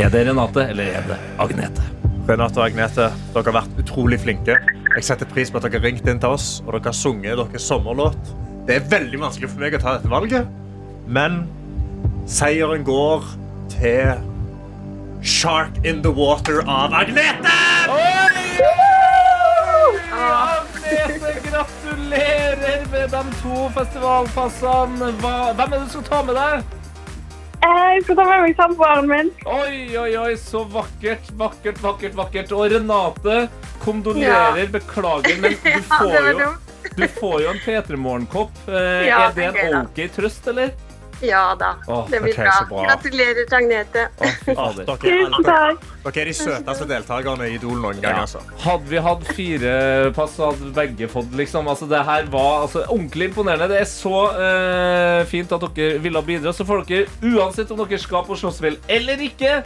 Er 0.03 0.13
det 0.13 0.27
Renate, 0.29 0.67
eller 0.75 0.99
er 0.99 1.09
det 1.09 1.21
Agnete? 1.41 1.87
Renate 2.25 2.57
og 2.57 2.71
Agnete, 2.71 3.11
dere 3.35 3.51
har 3.51 3.57
vært 3.59 3.81
utrolig 3.83 4.17
flinke. 4.23 4.55
Jeg 4.95 5.05
setter 5.05 5.29
pris 5.29 5.51
på 5.53 5.59
at 5.61 5.67
dere 5.67 5.77
har 5.77 5.85
ringt 5.85 6.07
inn 6.09 6.21
til 6.23 6.33
oss 6.33 6.63
og 6.65 6.71
dere 6.73 6.89
har 6.89 6.97
sunget 6.97 7.37
deres 7.37 7.67
sommerlåt. 7.69 8.31
Det 8.65 8.79
er 8.79 8.87
veldig 8.89 9.21
vanskelig 9.21 9.51
for 9.53 9.61
meg 9.61 9.77
å 9.77 9.81
ta 9.83 9.99
dette 9.99 10.09
valget, 10.09 10.49
men 11.05 11.43
seieren 12.25 12.87
går 12.87 13.27
til 13.75 14.23
Shark 15.21 15.77
in 15.85 16.01
the 16.05 16.13
Water 16.17 16.63
av 16.65 16.97
Agnete! 16.97 17.53
Agnete, 20.25 21.35
gratulerer 21.51 22.89
med 22.89 23.13
de 23.13 23.23
to 23.43 23.69
festivalpassene. 23.77 25.13
Hvem 25.21 25.61
er 25.61 25.77
det 25.77 25.83
du 25.85 25.93
skal 25.93 26.09
ta 26.09 26.23
med 26.25 26.41
deg? 26.41 26.84
Eh, 27.65 27.95
Jeg 27.95 28.03
skal 28.05 28.17
ta 28.19 28.25
med 28.29 28.43
meg 28.45 28.57
samboeren 28.59 29.09
min. 29.09 29.31
Oi, 29.49 29.97
oi, 29.97 30.11
oi, 30.21 30.33
så 30.41 30.65
vakkert, 30.69 31.31
vakkert, 31.41 31.79
vakkert, 31.85 32.17
vakkert. 32.19 32.53
Og 32.53 32.67
Renate, 32.75 33.37
kondolerer, 33.85 34.67
beklager, 34.75 35.39
men 35.41 35.57
du 35.65 35.79
får 35.89 36.13
ja, 36.13 36.25
jo, 36.45 36.51
du 36.99 37.07
får 37.17 37.37
jo 37.47 37.53
en 37.55 37.63
P3 37.65 37.97
Morgen-kopp. 38.07 38.59
Eh, 38.69 39.07
Ja, 39.09 39.23
er 39.31 39.39
det 39.39 39.49
en. 39.65 39.79
OK 39.87 40.03
trøst, 40.17 40.47
eller? 40.53 40.75
Ja 41.25 41.55
da, 41.59 41.75
Åh, 41.87 42.07
det 42.11 42.21
blir 42.21 42.33
okay, 42.33 42.45
bra. 42.45 42.67
bra. 42.69 42.85
Gratulerer 42.85 43.55
Agnete. 43.57 44.09
Åh, 44.21 44.73
dere, 44.77 44.95
er 44.95 44.99
Tusen 45.05 45.47
takk. 45.47 45.87
dere 46.05 46.23
er 46.25 46.29
de 46.29 46.35
søteste 46.37 46.89
deltakerne 46.91 47.49
i 47.49 47.55
Idol 47.59 47.79
noen 47.81 48.03
gang. 48.03 48.19
Ja. 48.19 48.25
Altså. 48.27 48.43
Hadde 48.65 48.91
vi 48.91 49.03
hatt 49.07 49.25
fire 49.37 49.75
pass, 50.17 50.37
hadde 50.43 50.73
begge 50.77 51.09
fått, 51.13 51.33
liksom. 51.39 51.71
Altså, 51.71 51.89
det 51.91 52.03
her 52.05 52.29
var 52.33 52.67
altså, 52.67 52.85
ordentlig 52.89 53.31
imponerende. 53.31 53.71
Det 53.73 53.81
er 53.81 53.89
så 53.91 54.27
uh, 54.37 55.25
fint 55.31 55.53
at 55.55 55.65
dere 55.79 56.03
ville 56.05 56.25
bidra. 56.27 56.53
Så 56.53 56.67
får 56.69 56.85
dere, 56.91 57.09
uansett 57.25 57.73
om 57.73 57.81
dere 57.85 58.01
skal 58.03 58.27
på 58.29 58.39
Slottsfjell 58.39 58.79
eller 58.93 59.25
ikke, 59.31 59.63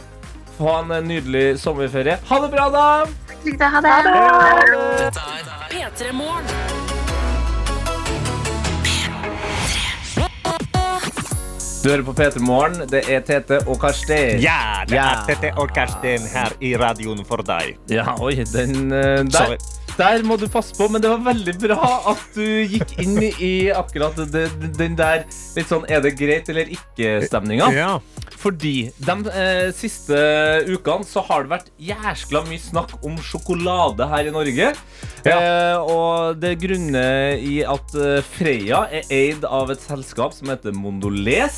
få 0.59 0.79
en 0.81 1.07
nydelig 1.07 1.59
sommerferie. 1.61 2.19
Ha 2.29 2.41
det 2.43 2.51
bra, 2.55 2.67
da! 2.73 2.87
Lykke 3.45 3.57
til. 3.57 3.69
Ha 3.75 3.83
det. 3.85 3.93
Dette 5.05 5.29
er 5.37 5.55
P3 5.71 6.13
Morgen. 6.13 6.68
Du 11.79 11.87
hører 11.87 12.01
på 12.03 12.11
P3 12.11 12.41
Morgen. 12.43 12.81
Det 12.91 13.05
er 13.07 13.21
Tete 13.23 13.61
og 13.63 13.77
Karsten. 13.79 14.41
Ja, 14.43 14.83
det 14.89 14.97
er 14.99 15.21
Tete 15.29 15.53
og 15.55 15.69
Karsten 15.71 16.25
her 16.27 16.51
i 16.59 16.73
radioen 16.75 17.21
for 17.23 17.39
deg. 17.47 17.77
Ja, 17.87 18.17
oi, 18.19 18.33
den 18.51 18.91
uh, 18.91 19.21
der, 19.23 19.29
Sorry. 19.31 19.78
Der 19.99 20.23
må 20.27 20.37
du 20.39 20.47
passe 20.51 20.73
på, 20.77 20.87
men 20.91 21.03
det 21.03 21.11
var 21.11 21.21
veldig 21.27 21.55
bra 21.61 21.89
at 22.13 22.23
du 22.35 22.43
gikk 22.71 22.95
inn 23.03 23.19
i 23.27 23.53
akkurat 23.75 24.15
den 24.31 24.95
der 24.99 25.25
litt 25.57 25.69
sånn 25.69 25.85
er 25.91 26.01
det 26.05 26.15
greit 26.19 26.49
eller 26.51 26.71
ikke-stemninga. 26.75 27.69
Ja. 27.75 27.91
Fordi 28.39 28.87
de 29.03 29.13
eh, 29.35 29.69
siste 29.75 30.15
ukene 30.71 31.03
så 31.03 31.19
har 31.27 31.43
det 31.43 31.51
vært 31.51 31.71
jæskla 31.83 32.45
mye 32.47 32.61
snakk 32.63 32.93
om 33.03 33.17
sjokolade 33.19 34.07
her 34.07 34.29
i 34.29 34.31
Norge. 34.31 34.69
Eh, 35.27 35.75
og 35.83 36.39
det 36.39 36.53
grunner 36.61 37.35
i 37.43 37.57
at 37.67 37.91
Freya 37.91 38.37
Freia 38.39 38.79
er 38.95 39.09
eid 39.13 39.43
av 39.45 39.69
et 39.73 39.81
selskap 39.83 40.31
som 40.33 40.47
heter 40.53 40.71
Mondoles. 40.73 41.57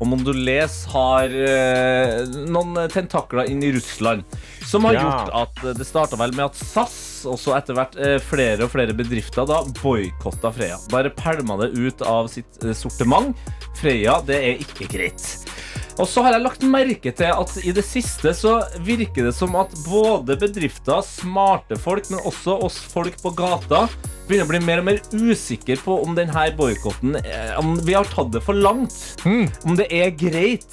Og 0.00 0.04
Mondoles 0.10 0.74
har 0.90 1.30
eh, 1.30 2.24
noen 2.50 2.74
tentakler 2.92 3.46
inn 3.52 3.62
i 3.62 3.70
Russland. 3.76 4.26
Som 4.66 4.84
har 4.88 4.98
Ja. 4.98 5.04
gjort 5.06 5.30
at 5.44 5.62
eh, 5.70 5.76
det 5.78 5.86
starta 5.86 6.18
vel 6.18 6.34
med 6.34 6.48
at 6.50 6.58
SAS 6.58 6.96
og 7.24 7.38
så 7.40 7.56
etter 7.56 7.76
hvert 7.78 7.96
eh, 7.96 8.16
flere 8.22 8.66
og 8.66 8.72
flere 8.74 8.96
bedrifter 8.96 9.48
da 9.48 9.62
boikotta 9.80 10.52
Freya. 10.54 10.78
Bare 10.92 11.14
pælma 11.14 11.58
det 11.62 11.72
ut 11.78 12.04
av 12.06 12.28
sitt 12.32 12.60
eh, 12.64 12.76
sortiment. 12.76 13.36
Freya, 13.80 14.20
det 14.26 14.40
er 14.42 14.64
ikke 14.66 14.90
greit. 14.92 15.26
Og 15.96 16.04
så 16.08 16.20
har 16.26 16.34
jeg 16.36 16.44
lagt 16.44 16.64
merke 16.68 17.12
til 17.16 17.30
at 17.32 17.54
i 17.64 17.72
det 17.76 17.84
siste 17.86 18.34
så 18.36 18.58
virker 18.84 19.30
det 19.30 19.32
som 19.36 19.56
at 19.56 19.72
både 19.86 20.36
bedrifter, 20.40 21.00
smarte 21.06 21.78
folk, 21.80 22.10
men 22.12 22.20
også 22.28 22.58
oss 22.66 22.76
folk 22.92 23.16
på 23.22 23.32
gata 23.38 23.86
begynner 24.26 24.44
å 24.44 24.50
bli 24.50 24.60
mer 24.66 24.82
og 24.82 24.88
mer 24.88 25.00
usikre 25.14 25.78
på 25.80 25.96
om 26.02 26.16
denne 26.18 26.48
boikotten 26.58 27.16
eh, 27.22 27.52
Om 27.60 27.78
vi 27.86 27.94
har 27.96 28.08
tatt 28.10 28.32
det 28.34 28.42
for 28.44 28.58
langt. 28.58 28.96
Om 29.64 29.78
det 29.78 29.86
er 29.94 30.12
greit. 30.18 30.66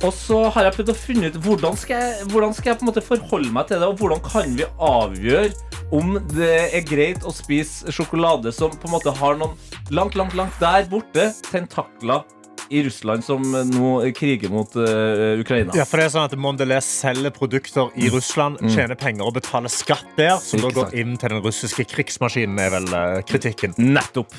Og 0.00 0.12
så 0.16 0.38
har 0.54 0.64
jeg 0.64 0.78
prøvd 0.78 0.92
å 0.94 0.96
finne 0.96 1.28
ut 1.28 1.38
hvordan 1.44 1.76
skal, 1.76 2.00
jeg, 2.00 2.28
hvordan 2.32 2.54
skal 2.56 2.72
jeg 2.72 2.80
på 2.80 2.86
en 2.86 2.88
måte 2.88 3.04
forholde 3.04 3.52
meg 3.52 3.68
til 3.68 3.82
det, 3.82 3.90
og 3.90 4.00
hvordan 4.00 4.22
kan 4.24 4.56
vi 4.56 4.68
avgjøre 4.80 5.50
om 5.92 6.16
det 6.32 6.50
er 6.70 6.84
greit 6.86 7.24
å 7.26 7.32
spise 7.34 7.92
sjokolade 7.92 8.52
som 8.54 8.72
på 8.72 8.88
en 8.88 8.94
måte 8.94 9.12
har 9.20 9.36
noen 9.36 9.56
langt, 9.92 10.16
langt, 10.16 10.36
langt 10.38 10.56
der 10.62 10.86
borte 10.88 11.30
tentakler 11.50 12.24
i 12.70 12.84
Russland 12.86 13.24
som 13.26 13.42
nå 13.42 13.92
kriger 14.14 14.52
mot 14.52 14.76
uh, 14.78 15.40
Ukraina. 15.42 15.74
Ja, 15.74 15.84
for 15.88 15.98
det 15.98 16.06
er 16.06 16.12
sånn 16.14 16.28
at 16.28 16.36
Mondelez 16.38 16.86
selger 16.86 17.34
produkter 17.34 17.90
i 17.98 18.08
Russland, 18.14 18.60
tjener 18.70 18.94
penger 18.98 19.26
og 19.26 19.34
betaler 19.40 19.72
skatt 19.72 20.06
der, 20.16 20.36
som 20.38 20.62
da 20.62 20.70
går 20.76 20.94
inn 21.02 21.16
til 21.18 21.34
den 21.34 21.42
russiske 21.42 21.88
krigsmaskinen, 21.90 22.60
er 22.62 22.76
vel 22.78 22.86
uh, 22.94 23.18
kritikken. 23.26 23.74
Nettopp. 23.76 24.38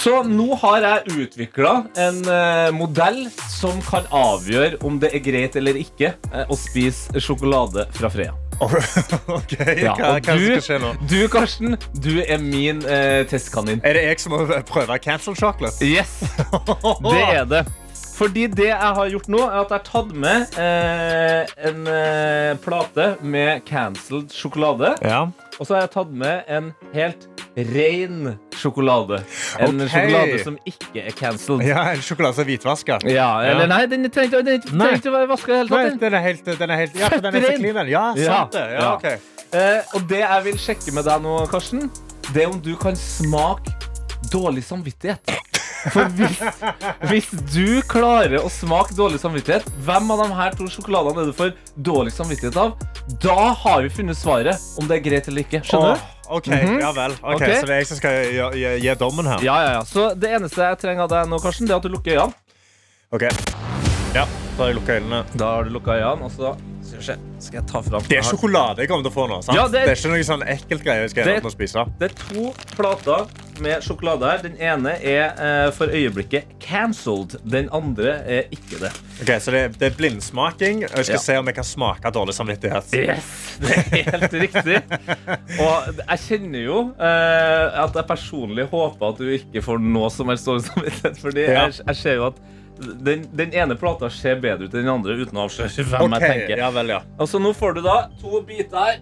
Så 0.00 0.22
nå 0.24 0.54
har 0.62 0.80
jeg 0.84 1.26
utvikla 1.26 1.72
en 2.00 2.20
eh, 2.24 2.70
modell 2.72 3.26
som 3.52 3.82
kan 3.84 4.06
avgjøre 4.16 4.78
om 4.86 4.96
det 5.02 5.10
er 5.16 5.20
greit 5.24 5.58
eller 5.60 5.76
ikke 5.76 6.14
eh, 6.32 6.46
å 6.48 6.56
spise 6.56 7.20
sjokolade 7.20 7.84
fra 7.98 8.08
Freia. 8.12 8.32
OK, 8.60 9.52
Ja, 9.80 9.92
hva, 9.96 10.14
og 10.16 10.24
hva 10.24 10.36
du- 10.40 10.46
skal 10.46 10.64
skje 10.64 10.78
nå? 10.80 10.94
Du, 11.08 11.18
Karsten, 11.32 11.76
du 12.00 12.14
er 12.22 12.40
min 12.40 12.80
eh, 12.88 13.26
testkanin. 13.28 13.82
Er 13.84 13.96
det 13.98 14.06
jeg 14.08 14.22
som 14.24 14.34
må 14.38 14.40
prøve 14.68 14.96
cancel 15.04 15.36
chocolate? 15.36 15.84
Yes, 15.84 16.16
det 17.10 17.20
er 17.20 17.44
det. 17.52 17.62
Fordi 18.20 18.46
det 18.52 18.66
jeg 18.68 18.96
har 18.96 19.08
gjort 19.08 19.28
nå, 19.32 19.38
er 19.46 19.62
at 19.62 19.70
jeg 19.72 19.78
har 19.80 19.86
tatt 19.88 20.10
med 20.24 20.58
eh, 20.60 21.54
en 21.70 21.86
eh, 21.88 22.50
plate 22.64 23.14
med 23.24 23.62
cancelled 23.68 24.32
sjokolade. 24.36 24.94
Ja. 25.08 25.22
Og 25.56 25.64
så 25.68 25.76
har 25.76 25.86
jeg 25.86 25.92
tatt 25.96 26.12
med 26.20 26.48
en 26.52 26.72
helt 26.96 27.28
ren 27.72 28.34
sjokolade. 28.60 29.22
En 29.58 29.80
Ok. 29.80 29.88
sjokolade 29.94 30.42
som 30.44 30.58
ikke 30.68 31.04
er 31.06 31.16
cancelled. 31.16 31.64
ja, 31.66 31.82
en 31.94 32.04
sjokolade 32.04 32.34
som 32.38 32.44
er 32.44 32.50
hvitvaska. 32.52 32.98
Ja, 33.10 33.30
eller 33.50 33.66
nei, 33.72 33.80
den 33.86 34.06
trengte 34.10 34.40
ikke- 34.44 34.68
den 34.68 34.78
Nei. 34.78 34.92
ikke 34.98 35.10
å 35.10 35.16
være 35.16 35.28
vaska 35.32 35.48
i 35.48 35.52
det 35.52 35.58
hele 35.58 35.70
Nei, 35.76 35.82
tatt. 35.82 35.90
den. 35.90 35.98
den 36.10 36.14
er 36.14 36.24
helt, 36.28 36.44
den 36.44 36.70
er 36.70 36.76
helt 36.84 36.94
Ja, 37.00 37.08
for 37.08 37.20
den 37.26 37.34
er 37.34 37.40
så 37.40 37.56
clean, 37.58 37.74
den. 37.80 37.88
Ja, 37.88 38.04
Ja. 38.14 38.26
sant 38.36 38.52
det. 38.52 38.66
Ja, 38.70 38.80
Ja. 38.80 38.94
ok. 38.94 39.04
Eh, 39.52 39.82
og 39.94 40.08
det 40.08 40.18
jeg 40.20 40.44
vil 40.44 40.54
sjekke 40.62 40.92
med 40.94 41.04
deg 41.04 41.22
nå, 41.22 41.48
Karsten, 41.50 41.90
det 42.32 42.42
er 42.44 42.48
om 42.52 42.60
du 42.60 42.76
kan 42.76 42.94
smake 42.94 43.72
dårlig 44.30 44.62
samvittighet. 44.62 45.18
For 45.90 46.04
hvis, 46.12 46.36
hvis 47.08 47.28
du 47.54 47.80
klarer 47.88 48.36
å 48.44 48.50
smake 48.52 48.92
dårlig 48.94 49.18
samvittighet, 49.22 49.64
hvem 49.86 50.10
av 50.12 50.18
de 50.28 50.34
her 50.36 50.50
to 50.58 50.64
sjokoladene 50.68 51.22
er 51.22 51.30
du 51.30 51.32
for 51.32 51.52
dårlig 51.80 52.12
samvittighet 52.12 52.56
av? 52.60 52.74
Da 53.18 53.54
har 53.54 53.80
vi 53.82 53.88
funnet 53.88 54.14
svaret 54.20 54.60
om 54.78 54.86
det 54.86 54.98
er 54.98 55.10
greit 55.10 55.28
eller 55.28 55.42
ikke. 55.42 55.62
Skjønner 55.64 55.96
du? 55.96 56.00
OK, 56.30 56.46
ja 56.80 56.92
vel. 56.94 57.14
Ok, 57.18 57.34
okay. 57.34 57.56
Så 57.58 57.66
det 57.66 57.74
er 57.74 57.80
jeg 57.82 57.88
som 57.90 57.98
skal 57.98 58.18
gi, 58.22 58.42
gi, 58.60 58.74
gi 58.84 58.94
dommen 59.00 59.26
her? 59.26 59.42
Ja, 59.42 59.56
ja, 59.64 59.72
ja. 59.80 59.84
Så 59.88 60.12
det 60.14 60.30
eneste 60.38 60.62
jeg 60.62 60.78
trenger 60.84 61.08
av 61.08 61.10
deg 61.12 61.30
nå, 61.32 61.40
Karsten, 61.42 61.66
det 61.66 61.74
er 61.74 61.82
at 61.82 61.88
du 61.88 61.90
lukker 61.90 62.14
øynene. 62.14 62.58
Ok. 63.10 63.26
Ja, 64.14 64.24
da 64.26 64.60
har 64.62 64.70
jeg 64.70 64.78
lukka 64.78 64.98
øynene. 65.00 65.24
Da 65.34 65.54
har 65.56 65.66
du 65.66 65.74
lukka 65.74 65.98
øynene, 65.98 66.30
og 66.30 66.34
så 66.36 66.54
skal, 66.98 67.18
jeg 67.54 67.66
ta 67.70 67.80
fram 67.86 68.02
Det 68.08 68.18
er 68.18 68.26
sjokolade 68.26 68.82
jeg 68.84 68.88
kommer 68.90 69.06
til 69.06 69.12
å 69.12 69.14
få 69.14 69.28
nå. 69.30 69.38
sant? 69.44 69.56
Ja, 69.56 69.66
det 69.68 69.72
det, 69.72 69.82
er- 69.82 69.92
er... 69.94 70.00
ikke 70.00 70.10
noe 70.14 70.26
sånn 70.26 70.42
ekkelt 70.56 70.82
greie 70.84 71.04
jeg 71.06 71.10
skal 71.14 71.24
Det- 71.30 71.52
spise. 71.54 71.84
Det 72.00 72.10
er 72.10 72.14
to 72.26 72.50
plater 72.76 73.26
med 73.60 73.82
sjokolade 73.84 74.24
her. 74.24 74.38
Den 74.42 74.54
ene 74.56 74.94
er 75.04 75.34
eh, 75.36 75.70
for 75.76 75.92
øyeblikket 75.92 76.44
cancelled. 76.64 77.34
Den 77.44 77.68
andre 77.76 78.14
er 78.24 78.46
ikke 78.54 78.78
det. 78.80 78.92
Ok, 79.20 79.32
Så 79.44 79.52
det, 79.52 79.78
det 79.78 79.90
er 79.90 79.96
blindsmaking. 79.98 80.80
Jeg 80.86 81.04
skal 81.04 81.14
Ja. 81.18 81.20
se 81.26 81.36
om 81.36 81.46
jeg 81.50 81.54
kan 81.58 81.64
smake 81.68 82.12
dårlig 82.14 82.34
samvittighet. 82.38 82.88
Yes, 82.96 83.58
det 83.60 83.76
er 83.76 84.12
helt 84.14 84.32
riktig. 84.32 84.78
Og 85.60 86.00
jeg 86.00 86.18
kjenner 86.24 86.64
jo 86.64 86.78
eh, 86.96 87.82
at 87.84 87.94
jeg 88.00 88.06
personlig 88.08 88.68
håper 88.72 89.12
at 89.12 89.20
du 89.20 89.28
ikke 89.36 89.62
får 89.66 89.78
noe 89.84 90.08
som 90.14 90.32
helst 90.32 90.48
dårlig 90.48 90.64
samvittighet. 90.70 91.20
Fordi 91.20 91.44
Ja. 91.44 91.66
jeg, 91.68 91.80
jeg 91.86 91.96
ser 92.00 92.14
jo 92.20 92.26
at 92.30 92.40
den, 92.80 93.24
den 93.36 93.54
ene 93.54 93.76
plata 93.76 94.10
ser 94.12 94.40
bedre 94.40 94.66
ut 94.66 94.74
enn 94.74 94.86
den 94.86 94.92
andre 94.92 95.16
uten 95.20 95.38
å 95.38 95.46
avsløre 95.46 95.84
hvem 95.90 96.06
okay. 96.08 96.26
jeg 96.26 96.34
tenker. 96.34 96.62
ja 96.64 96.70
vel, 96.74 96.92
ja. 96.96 97.00
Og 97.20 97.30
så 97.30 97.40
nå 97.42 97.52
får 97.56 97.78
du 97.78 97.82
da 97.86 97.96
to 98.20 98.40
biter 98.46 99.00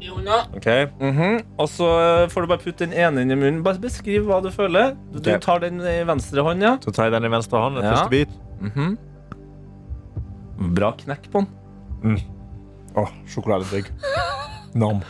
i 0.00 0.08
hånda. 0.08 0.46
Okay. 0.56 0.86
Mm 1.00 1.16
-hmm. 1.16 1.44
Og 1.56 1.68
så 1.68 1.88
eh, 2.00 2.28
får 2.28 2.40
du 2.40 2.46
bare 2.46 2.58
putte 2.58 2.86
den 2.86 2.92
ene 2.92 3.22
inn 3.22 3.30
i 3.30 3.36
munnen. 3.36 3.62
Bare 3.62 3.78
beskriv 3.78 4.24
hva 4.24 4.40
du 4.42 4.50
føler. 4.50 4.96
Du 5.12 5.18
Ok. 5.18 5.40
tar 5.40 5.58
den 5.60 5.80
i 5.80 6.04
venstre 6.04 6.40
hånd, 6.40 6.62
ja. 6.62 6.78
Så 6.80 6.90
tar 6.90 7.04
jeg 7.04 7.12
den 7.12 7.24
i 7.24 7.28
venstre 7.28 7.58
hånd. 7.58 7.76
Ja. 7.76 7.90
Første 7.90 8.10
bit. 8.10 8.28
Mhm. 8.60 8.98
Bra 10.74 10.92
knekk 10.92 11.30
på 11.32 11.46
den. 12.02 12.18
Å, 12.96 13.08
sjokoladedigg. 13.26 13.90
Nam. 14.74 15.00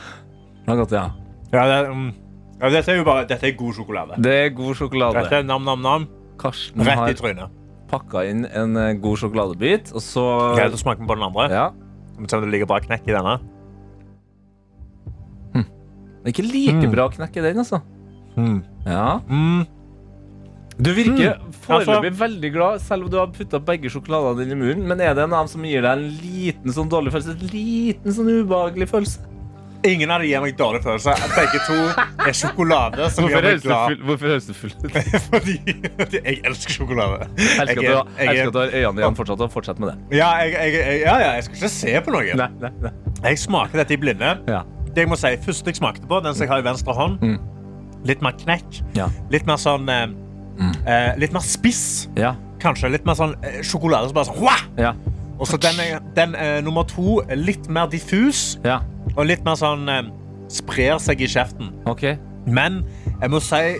Det 0.66 0.72
er 0.72 0.76
godt, 0.76 0.92
ja. 0.92 1.10
Ja, 1.52 1.66
det, 1.66 1.74
er, 1.88 1.92
mm, 1.92 2.14
ja, 2.60 2.70
dette 2.70 2.92
er 2.92 3.04
bare 3.04 3.26
Dette 3.26 3.46
er 3.46 3.56
god 3.56 3.74
sjokolade. 3.74 4.22
Det 4.22 4.34
er 4.34 4.48
god 4.48 4.74
sjokolade. 4.74 5.22
Dette 5.22 5.36
er 5.36 5.42
nam-nam-nam. 5.42 6.08
Rett 6.40 7.10
i 7.10 7.14
trynet. 7.14 7.59
Pakka 7.90 8.22
inn 8.30 8.44
en 8.46 8.76
eh, 8.80 8.92
god 9.02 9.18
sjokoladebit, 9.20 9.90
og 9.94 10.02
så 10.04 10.24
Greit 10.56 10.72
å 10.76 10.80
smake 10.80 11.02
på 11.06 11.16
den 11.18 11.26
andre. 11.26 11.48
Ja. 11.50 11.68
Se 12.28 12.36
om 12.36 12.44
det 12.44 12.52
ligger 12.54 12.68
bra 12.70 12.80
knekk 12.84 13.08
i 13.08 13.16
denne. 13.16 13.38
Det 16.20 16.28
er 16.28 16.32
ikke 16.34 16.52
like 16.52 16.84
Mm. 16.84 16.90
bra 16.92 17.08
knekk 17.08 17.36
i 17.38 17.40
den, 17.46 17.56
altså. 17.62 17.78
Mm. 18.36 18.58
Ja. 18.84 19.20
Mm. 19.28 19.66
Du 20.80 20.90
virker 20.94 21.38
Mm. 21.40 21.52
foreløpig 21.64 22.12
veldig 22.18 22.52
glad, 22.52 22.80
selv 22.80 23.04
om 23.04 23.10
du 23.10 23.16
har 23.16 23.26
putta 23.28 23.58
begge 23.58 23.88
sjokoladene 23.88 24.44
dine 24.44 24.52
i 24.52 24.60
munnen. 24.60 24.86
Men 24.86 25.00
er 25.00 25.14
det 25.14 25.24
en 25.24 25.32
av 25.32 25.40
dem 25.46 25.48
som 25.48 25.62
gir 25.64 25.80
deg 25.80 25.92
en 25.98 26.10
liten 26.20 26.72
sånn 26.72 26.90
dårlig 26.90 27.12
følelse? 27.12 27.30
En 27.40 27.48
liten 27.48 28.12
sånn 28.12 28.28
ubehagelig 28.44 28.88
følelse? 28.88 29.20
Ingen 29.86 30.10
av 30.12 30.20
dem 30.20 30.28
gir 30.28 30.42
meg 30.44 30.56
dårlig 30.58 30.82
følelse. 30.84 31.14
Begge 31.32 31.60
to 31.64 31.76
er 32.26 32.34
sjokolade 32.36 33.06
som 33.14 33.24
Hvorfor 33.24 33.46
gjør 33.46 33.86
meg 33.88 34.02
hvorfor 34.04 34.26
høres 34.34 34.48
du 34.48 34.52
full 34.52 34.74
ut? 34.82 34.98
Fordi 35.30 35.54
jeg 36.18 36.40
elsker 36.44 36.74
sjokolade. 36.76 37.28
Jeg 37.40 37.62
elsker 37.62 37.80
at 37.80 37.86
du, 37.86 38.10
jeg 38.18 38.26
jeg 38.26 38.34
elsker 38.34 38.50
at 38.50 38.52
du 38.52 38.58
har 38.60 38.74
øynene 38.76 39.00
igjen 39.04 39.16
fortsatt. 39.20 39.44
og 39.46 39.54
Fortsett 39.54 39.80
med 39.80 39.88
det. 39.92 40.18
Ja, 40.18 40.28
jeg, 40.44 40.74
ja, 41.06 41.14
ja, 41.22 41.30
jeg 41.38 41.46
skal 41.46 41.56
ikke 41.62 41.72
se 41.76 41.94
på 42.04 42.12
noe. 42.16 42.34
Nei, 42.42 42.48
nei, 42.60 42.72
nei. 42.84 42.92
Jeg 43.24 43.40
smaker 43.46 43.80
dette 43.82 43.96
i 43.96 44.00
blinde. 44.02 44.34
Ja. 44.52 44.60
Det 44.90 45.04
jeg 45.06 45.10
må 45.12 45.16
si, 45.20 45.32
første 45.46 45.72
jeg 45.72 45.80
smakte 45.80 46.04
på, 46.10 46.20
den 46.24 46.36
som 46.36 46.44
jeg 46.44 46.52
har 46.52 46.60
i 46.60 46.66
venstre 46.66 46.96
hånd, 47.00 47.16
Mm. 47.24 47.38
litt 48.08 48.22
mer 48.24 48.36
knekk. 48.40 48.82
Ja. 48.96 49.08
Litt 49.32 49.48
mer 49.48 49.56
sånn 49.60 49.88
eh, 49.92 50.06
eh, 50.84 51.10
Litt 51.20 51.32
mer 51.36 51.44
spiss. 51.46 52.08
Ja. 52.20 52.34
Kanskje 52.60 52.90
litt 52.92 53.06
mer 53.08 53.16
sånn 53.16 53.32
eh, 53.44 53.62
sjokolade 53.64 54.10
som 54.12 54.20
bare 54.20 54.28
sånn! 54.28 54.76
Ja. 54.80 54.92
Og 55.40 55.48
så 55.48 55.56
den, 55.56 55.78
den 56.12 56.34
nummer 56.66 56.84
to, 56.84 57.22
litt 57.32 57.64
mer 57.72 57.88
diffus. 57.88 58.58
ja. 58.64 58.82
Og 59.16 59.26
litt 59.26 59.44
mer 59.46 59.56
sånn 59.60 59.88
eh, 59.88 60.02
Sprer 60.50 60.98
seg 60.98 61.20
i 61.22 61.28
kjeften. 61.30 61.68
OK. 61.86 62.02
Men 62.50 62.80
jeg 63.20 63.30
må 63.30 63.38
si 63.44 63.78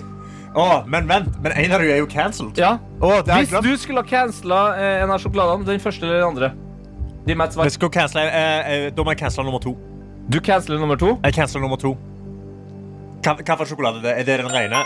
Å, 0.55 0.65
men 0.91 1.07
vent. 1.07 1.37
Men 1.43 1.53
en 1.55 1.73
av 1.77 1.81
dem 1.83 1.91
er 1.95 1.99
jo 2.03 2.07
cancelled. 2.11 2.59
Ja. 2.59 2.73
Å, 3.01 3.11
det 3.23 3.31
har 3.33 3.41
jeg 3.43 3.49
Hvis 3.49 3.55
glemt. 3.55 3.65
du 3.67 3.77
skulle 3.85 4.03
ha 4.03 4.09
cancela 4.11 4.61
eh, 4.79 5.03
en 5.05 5.11
av 5.15 5.21
sjokoladene, 5.23 5.67
den 5.69 5.81
første 5.83 6.07
eller 6.07 6.19
den 6.21 6.29
andre 6.33 6.53
De 7.27 7.35
Mats 7.39 7.55
var- 7.59 7.69
Jeg 7.69 7.77
skal 7.77 7.91
cancele, 7.95 8.25
eh, 8.27 8.71
eh, 8.87 8.91
da 8.95 9.03
må 9.07 9.13
jeg 9.15 9.21
cancele 9.23 9.47
nummer 9.47 9.63
to. 9.63 9.77
Du 10.31 10.39
canceler 10.41 10.79
nummer 10.79 10.97
to. 10.99 11.17
Jeg 11.25 11.35
canceler 11.35 11.63
nummer 11.65 11.79
to. 11.81 11.95
Hva, 13.25 13.35
hva 13.37 13.57
for 13.61 13.69
sjokolade 13.69 14.01
er 14.01 14.03
det? 14.07 14.13
Er 14.21 14.25
det 14.31 14.37
den 14.45 14.53
rene? 14.55 14.83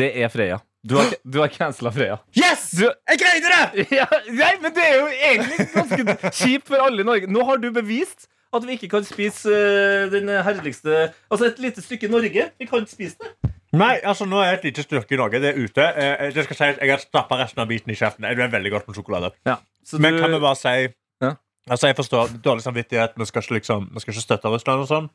Det 0.00 0.08
er 0.24 0.28
Freya. 0.32 0.58
Du 0.86 0.96
har, 0.98 1.12
du 1.32 1.40
har 1.42 1.48
cancela 1.54 1.92
Freya. 1.94 2.18
Yes! 2.36 2.70
Du- 2.76 2.88
Jeg 3.10 3.20
greide 3.22 3.52
det! 3.52 3.86
Ja, 4.00 4.06
nei, 4.28 4.52
men 4.62 4.72
det 4.76 4.84
er 4.86 4.96
jo 5.00 5.06
egentlig 5.12 5.68
ganske 5.74 6.32
kjipt 6.40 6.68
for 6.72 6.82
alle 6.84 7.04
i 7.04 7.06
Norge. 7.06 7.28
Nå 7.30 7.44
har 7.48 7.60
du 7.62 7.68
bevist 7.74 8.28
at 8.56 8.66
vi 8.66 8.72
ikke 8.76 8.88
kan 8.88 9.04
spise 9.04 9.48
uh, 9.50 10.06
den 10.12 10.28
herligste 10.28 11.12
Altså 11.30 11.46
et 11.50 11.58
lite 11.62 11.82
stykke 11.84 12.08
Norge. 12.12 12.50
Vi 12.58 12.66
kan 12.68 12.82
ikke 12.84 12.92
spise 12.92 13.16
det. 13.22 13.52
Nei, 13.76 13.96
altså 14.04 14.24
nå 14.24 14.38
er 14.40 14.54
et 14.56 14.64
lite 14.64 14.82
stykke 14.86 15.14
i 15.14 15.18
Norge. 15.20 15.40
Det 15.42 15.50
er 15.50 15.58
ute. 15.60 15.82
Eh, 16.00 16.30
det 16.32 16.44
skal 16.46 16.56
sies, 16.56 16.78
jeg 16.80 16.90
har 16.90 17.02
stappa 17.02 17.36
resten 17.42 17.60
av 17.60 17.68
biten 17.68 17.90
i 17.92 17.96
kjeften. 17.98 18.24
Jeg 18.24 18.38
er 18.40 18.52
veldig 18.52 18.70
godt 18.72 18.86
med 18.88 18.96
sjokolade. 18.96 19.30
Ja. 19.46 19.56
Så 19.84 19.98
Men 20.00 20.16
kan 20.18 20.32
vi 20.32 20.40
bare 20.40 20.56
si 20.56 20.88
Ja. 21.22 21.32
Altså, 21.68 21.86
Jeg 21.90 21.96
forstår 21.96 22.28
dårlig 22.44 22.62
samvittighet. 22.62 23.12
Vi 23.18 23.24
skal 23.24 23.42
ikke, 23.42 23.54
liksom, 23.58 23.90
vi 23.94 24.00
skal 24.00 24.14
ikke 24.14 24.22
støtte 24.22 24.48
Russland 24.48 24.80
og 24.80 24.88
sånn. 24.88 25.10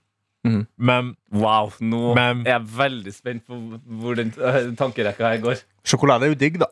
Mm. 0.45 0.67
Men 0.77 1.15
Wow, 1.31 1.71
nå 1.79 2.13
Men- 2.15 2.45
er 2.47 2.59
jeg 2.59 2.67
veldig 2.77 3.13
spent 3.13 3.47
på 3.47 3.79
hvor 3.85 4.15
den 4.15 4.33
øh, 4.37 4.75
tankerekka 4.75 5.27
her 5.31 5.37
går. 5.41 5.63
sjokolade 5.85 6.23
er 6.25 6.27
jo 6.27 6.35
digg, 6.35 6.59
da. 6.59 6.65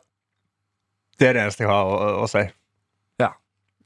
Det 1.18 1.28
er 1.28 1.32
det 1.32 1.42
eneste 1.42 1.64
jeg 1.64 1.70
har 1.70 1.84
å, 1.84 1.96
å, 1.96 2.22
å 2.24 2.28
si. 2.28 2.42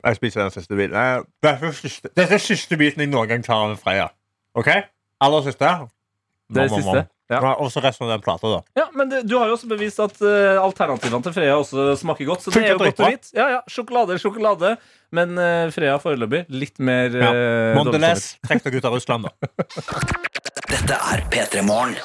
Jeg 0.04 0.16
spiser 0.20 0.42
den 0.44 0.52
siste 0.54 0.76
biten. 0.78 0.94
Eh, 0.96 1.22
Dette 1.44 1.70
er 1.70 1.72
siste, 1.78 2.10
dette 2.14 2.36
er 2.36 2.42
siste 2.42 2.76
biten 2.80 3.00
jeg 3.04 3.10
noen 3.12 3.28
gang 3.30 3.42
tar 3.46 3.70
av 3.70 3.76
Freya. 3.80 4.10
OK? 4.58 4.70
Aller 5.24 5.42
siste. 5.46 5.72
Det 6.54 6.64
er 6.66 6.72
siste. 6.74 7.04
Ja. 7.32 7.38
Og 7.56 7.70
så 7.72 7.80
resten 7.80 8.04
av 8.04 8.10
den 8.12 8.20
plata, 8.20 8.50
da. 8.52 8.58
Ja, 8.76 8.84
men 8.92 9.08
det, 9.08 9.22
du 9.24 9.32
har 9.40 9.48
jo 9.48 9.54
også 9.56 9.66
bevist 9.70 9.96
at 10.04 10.18
uh, 10.20 10.60
alternativene 10.60 11.22
til 11.24 11.32
Freya 11.32 11.54
også 11.56 11.94
smaker 11.96 12.28
godt. 12.28 12.44
Så 12.44 12.52
det 12.52 12.66
er 12.66 12.74
jo 12.74 12.76
godt 12.76 12.84
å 12.84 12.90
dritbra. 12.90 13.08
vite. 13.14 13.32
Ja, 13.38 13.46
ja, 13.54 13.60
Sjokolade 13.72 14.12
er 14.12 14.20
sjokolade, 14.20 14.74
men 15.16 15.32
uh, 15.40 15.72
Freya 15.74 15.96
foreløpig 16.04 16.44
litt 16.52 16.76
mer 16.84 17.16
Ja. 17.16 17.30
øh, 17.32 17.70
Mondelez, 17.80 18.34
trekk 18.44 18.68
deg 18.68 18.76
ut 18.76 18.90
av 18.90 18.98
Russland, 18.98 19.30
da. 19.30 19.32
Dette 20.68 21.00
er 21.14 21.24
P3 21.32 21.64
Morgen. 21.64 21.96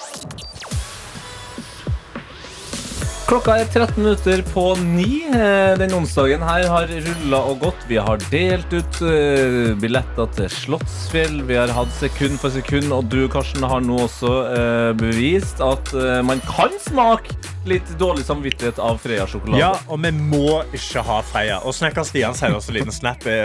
Klokka 3.30 3.60
er 3.62 3.68
13 3.70 3.94
minutter 4.02 4.40
på 4.56 4.64
ni. 4.82 5.20
Eh, 5.30 5.76
Den 5.78 5.92
onsdagen 5.94 6.42
her 6.42 6.64
har 6.66 6.90
rulla 6.90 7.42
og 7.52 7.60
gått. 7.62 7.84
Vi 7.86 8.00
har 8.02 8.18
delt 8.32 8.72
ut 8.74 8.98
eh, 9.06 9.68
billetter 9.78 10.32
til 10.34 10.48
Slottsfjell. 10.50 11.44
Vi 11.46 11.60
har 11.60 11.70
hatt 11.78 11.92
sekund 12.00 12.40
for 12.42 12.50
sekund, 12.50 12.90
og 12.90 13.06
du, 13.14 13.28
Karsten, 13.30 13.68
har 13.70 13.84
nå 13.86 14.00
også 14.08 14.32
eh, 14.48 14.88
bevist 14.98 15.62
at 15.62 15.94
man 16.26 16.42
kan 16.48 16.74
smake 16.82 17.38
litt 17.70 17.94
dårlig 18.02 18.26
samvittighet 18.26 18.82
av 18.82 18.98
Freia-sjokolade. 19.04 19.62
Ja, 19.62 19.76
og 19.86 20.02
vi 20.08 20.14
må 20.18 20.64
ikke 20.74 21.06
ha 21.06 21.20
Freia. 21.30 21.62
Og 21.62 21.78
Snekker 21.78 22.10
Stian 22.10 22.34
sender 22.34 22.58
oss 22.58 22.72
en 22.74 22.80
liten 22.80 22.98
snap 22.98 23.30
i, 23.30 23.38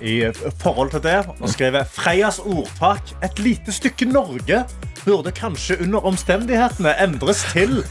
i 0.00 0.16
forhold 0.64 0.96
til 0.96 1.04
det. 1.04 1.18
Og 1.36 1.52
skriver 1.52 1.84
Freias 1.84 2.40
ordtak 2.40 3.12
Et 3.28 3.44
lite 3.44 3.76
stykke 3.76 4.08
Norge 4.08 4.64
burde 5.04 5.36
kanskje 5.36 5.82
under 5.84 6.08
omstendighetene 6.08 6.96
endres 7.04 7.44
til 7.52 7.82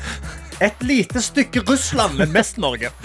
et 0.63 0.83
lite 0.83 1.21
stykke 1.21 1.61
Russland, 1.67 2.17
men 2.17 2.33
mest 2.33 2.57
Norge. 2.61 2.91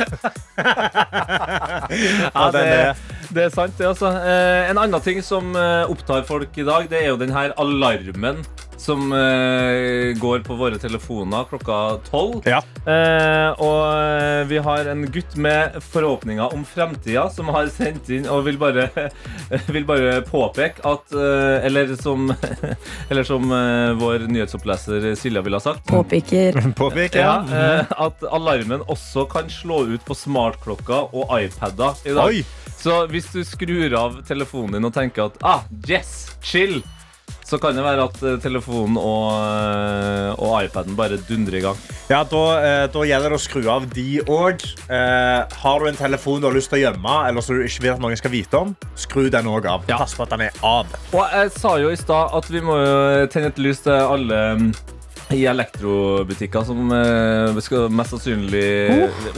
Ja, 1.93 2.47
det, 2.55 2.63
det 3.35 3.43
er 3.45 3.51
sant, 3.53 3.75
det. 3.77 3.87
Altså. 3.89 4.09
Eh, 4.09 4.71
en 4.71 4.79
annen 4.81 5.03
ting 5.05 5.19
som 5.25 5.53
eh, 5.59 5.91
opptar 5.91 6.25
folk 6.29 6.57
i 6.57 6.65
dag, 6.67 6.87
det 6.91 7.03
er 7.03 7.11
jo 7.11 7.19
den 7.21 7.33
her 7.35 7.53
alarmen 7.61 8.41
som 8.83 9.13
eh, 9.13 10.13
går 10.19 10.43
på 10.47 10.57
våre 10.59 10.79
telefoner 10.79 11.47
klokka 11.51 11.79
tolv. 12.09 12.43
Ja. 12.49 12.59
Eh, 12.83 13.63
og 13.63 13.81
eh, 13.95 14.43
vi 14.51 14.59
har 14.63 14.91
en 14.91 15.05
gutt 15.15 15.37
med 15.37 15.79
forhåpninger 15.93 16.55
om 16.55 16.65
fremtida 16.67 17.29
som 17.31 17.53
har 17.55 17.71
sendt 17.71 18.11
inn 18.11 18.27
og 18.27 18.43
vil 18.49 18.59
bare, 18.61 18.89
vil 19.75 19.87
bare 19.89 20.17
påpeke 20.27 20.83
at 20.89 21.15
eh, 21.15 21.67
Eller 21.67 21.95
som, 21.97 22.33
eller 23.11 23.27
som 23.29 23.53
eh, 23.55 23.93
vår 24.01 24.27
nyhetsoppleser 24.33 25.13
Silja 25.19 25.45
ville 25.45 25.61
ha 25.61 25.65
sagt. 25.65 25.87
Påpeker. 25.87 26.59
Påpeker. 26.83 27.23
Ja, 27.23 27.37
eh, 27.47 27.95
at 28.07 28.27
alarmen 28.31 28.83
også 28.91 29.29
kan 29.31 29.51
slå 29.53 29.85
ut 29.93 30.03
på 30.07 30.17
smartklokker 30.19 31.15
og 31.15 31.31
iPader 31.39 32.03
i 32.05 32.17
dag. 32.19 32.27
Oi. 32.27 32.43
Så 32.83 33.05
hvis 33.13 33.29
du 33.31 33.45
skrur 33.47 33.95
av 33.95 34.19
telefonen 34.27 34.81
din 34.81 34.89
og 34.89 34.95
tenker 34.97 35.29
at 35.29 35.39
ah, 35.47 35.63
yes, 35.87 36.33
chill, 36.43 36.81
så 37.53 37.61
kan 37.61 37.77
det 37.77 37.85
være 37.85 38.07
at 38.09 38.23
eh, 38.25 38.39
telefonen 38.43 38.97
og, 38.97 39.27
eh, 39.45 40.31
og 40.41 40.55
iPaden 40.65 40.97
bare 40.97 41.21
dundrer 41.29 41.59
i 41.59 41.65
gang. 41.65 41.81
Ja, 42.09 42.23
da, 42.29 42.43
eh, 42.61 42.85
da 42.93 43.05
gjelder 43.09 43.35
det 43.35 43.39
å 43.39 43.43
skru 43.43 43.69
av 43.73 43.89
de 43.93 44.07
òg. 44.25 44.65
Eh, 44.89 45.59
har 45.65 45.83
du 45.83 45.91
en 45.91 46.01
telefon 46.01 46.41
du 46.41 46.49
har 46.49 46.57
lyst 46.57 46.73
til 46.73 46.81
å 46.81 46.85
gjemme, 46.87 47.19
eller 47.29 47.45
som 47.45 47.59
du 47.59 47.67
ikke 47.67 47.85
vil 47.85 47.95
at 47.95 48.03
noen 48.03 48.19
skal 48.21 48.33
vite 48.33 48.63
om, 48.63 48.73
skru 48.97 49.29
den 49.33 49.51
òg 49.53 49.69
av. 49.69 49.85
Ja. 49.91 50.01
Pass 50.01 50.17
på 50.17 50.25
at 50.25 50.33
den 50.33 50.47
er 50.49 50.65
av. 50.65 50.89
Og 51.13 51.23
jeg 51.37 51.53
sa 51.59 51.77
jo 51.83 51.93
i 51.93 52.01
stad 52.01 52.33
at 52.39 52.51
vi 52.53 52.65
må 52.65 52.79
tenne 53.33 53.53
et 53.53 53.61
lys 53.61 53.85
til 53.85 53.97
alle 54.01 54.43
mm, 54.59 54.73
i 55.35 55.45
elektrobutikker 55.51 56.65
som 56.67 56.93
eh, 56.95 57.61
skal 57.65 57.89
mest 57.93 58.15
sannsynlig 58.15 58.65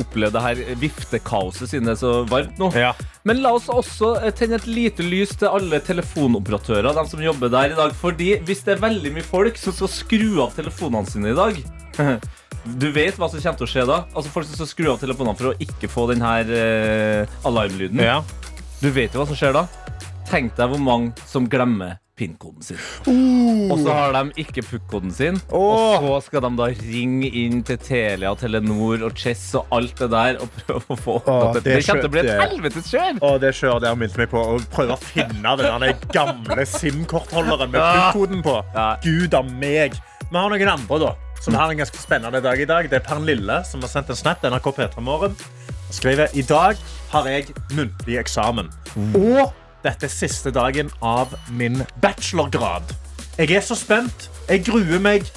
oppleve 0.03 0.33
det 0.35 0.43
her 0.45 0.63
viftekaoset 0.81 1.71
siden 1.71 1.89
det 1.89 1.97
er 1.97 2.01
så 2.01 2.15
varmt 2.31 2.61
nå. 2.61 2.71
Ja. 2.79 2.93
Men 3.25 3.43
la 3.45 3.55
oss 3.57 3.71
også 3.73 4.15
eh, 4.21 4.35
tenne 4.37 4.59
et 4.61 4.69
lite 4.69 5.07
lys 5.07 5.35
til 5.41 5.51
alle 5.51 5.81
telefonoperatører, 5.85 6.91
de 6.97 7.07
som 7.11 7.25
jobber 7.25 7.53
der 7.53 7.75
i 7.75 7.79
dag. 7.79 7.95
Fordi 7.99 8.35
hvis 8.45 8.65
det 8.67 8.77
er 8.77 8.85
veldig 8.85 9.15
mye 9.17 9.27
folk 9.27 9.61
som 9.61 9.77
skal 9.77 9.93
skru 9.93 10.29
av 10.45 10.55
telefonene 10.57 11.11
sine 11.11 11.33
i 11.33 11.39
dag 11.39 11.61
Du 12.65 12.87
vet 12.95 13.19
hva 13.21 13.29
som 13.29 13.41
kommer 13.41 13.59
til 13.61 13.67
å 13.67 13.71
skje 13.71 13.83
da? 13.89 13.99
Altså 14.15 14.31
Folk 14.33 14.49
som 14.49 14.57
skal 14.57 14.71
skru 14.71 14.87
av 14.95 15.03
telefonene 15.03 15.37
for 15.37 15.53
å 15.53 15.59
ikke 15.63 15.91
få 15.93 16.07
den 16.11 16.25
her 16.25 16.49
eh, 16.49 17.35
alarmlyden. 17.45 18.01
Ja. 18.01 18.23
Du 18.81 18.89
vet 18.93 19.13
jo 19.13 19.21
hva 19.21 19.29
som 19.29 19.39
skjer 19.39 19.53
da? 19.57 19.67
Tenk 20.31 20.57
deg 20.57 20.73
hvor 20.73 20.81
mange 20.81 21.29
som 21.29 21.49
glemmer 21.51 21.99
PIN-koden 22.15 22.63
sin. 22.63 22.79
Og 23.73 23.81
så 23.83 23.91
har 23.91 24.13
de 24.15 24.31
ikke 24.39 24.63
PUK-koden 24.63 25.11
sin. 25.15 25.41
Oh. 25.51 25.99
Og 25.99 26.05
så 26.05 26.29
skal 26.29 26.45
de 26.45 26.51
da 26.61 26.69
ringe 26.79 27.27
inn 27.27 27.65
til 27.67 27.81
Telia, 27.83 28.31
Telenor 28.39 29.03
og 29.09 29.19
Chess 29.19 29.49
og 29.59 29.73
alt 29.75 29.99
det 29.99 30.11
der 30.13 30.39
og 30.45 30.53
prøve 30.61 30.95
å 30.95 30.99
få 31.01 31.17
oh, 31.19 31.49
det 31.57 31.65
Det 31.67 31.81
kommer 31.89 32.05
til 32.05 32.11
å 32.11 32.15
bli 32.15 32.23
et 32.23 32.33
helvetes 32.39 32.93
kjør! 32.93 33.19
Oh, 33.19 33.35
det 33.43 33.51
kjøret 33.59 33.87
der 33.87 33.99
minnet 33.99 34.21
meg 34.23 34.31
på 34.31 34.45
å 34.55 34.61
prøve 34.75 34.95
å 34.95 35.01
finne 35.03 35.57
den 35.59 36.07
gamle 36.15 36.69
SIM-kortholderen 36.77 37.75
med 37.75 37.83
PUK-koden 37.83 38.47
på. 38.47 38.57
Ja. 38.77 38.89
Gud 39.03 39.35
av 39.35 39.51
meg. 39.51 39.99
Vi 40.31 40.39
har 40.39 40.55
noen 40.55 40.73
andre 40.77 41.01
da, 41.03 41.13
som 41.43 41.59
har 41.59 41.75
en 41.75 41.83
ganske 41.83 41.99
spennende 41.99 42.43
dag 42.45 42.63
i 42.63 42.69
dag. 42.71 42.87
Det 42.91 43.01
er 43.01 43.05
Pernille 43.11 43.59
som 43.67 43.83
har 43.83 43.91
sendt 43.91 44.15
en 44.15 44.23
snap 44.23 44.39
til 44.43 44.55
NRK 44.55 44.71
P3 44.79 45.03
Morgen. 45.05 45.35
Skriver 45.95 46.31
i 46.39 46.47
dag 46.47 46.79
har 47.11 47.29
jeg 47.31 47.51
muntlig 47.75 48.23
eksamen. 48.23 48.71
Og 49.19 49.51
dette 49.85 50.09
er 50.09 50.13
siste 50.13 50.49
dagen 50.55 50.89
av 51.05 51.35
min 51.53 51.83
bachelorgrad. 52.01 52.95
Jeg 53.37 53.51
er 53.53 53.65
så 53.65 53.77
spent. 53.77 54.31
Jeg 54.49 54.65
gruer 54.65 55.03
meg. 55.03 55.29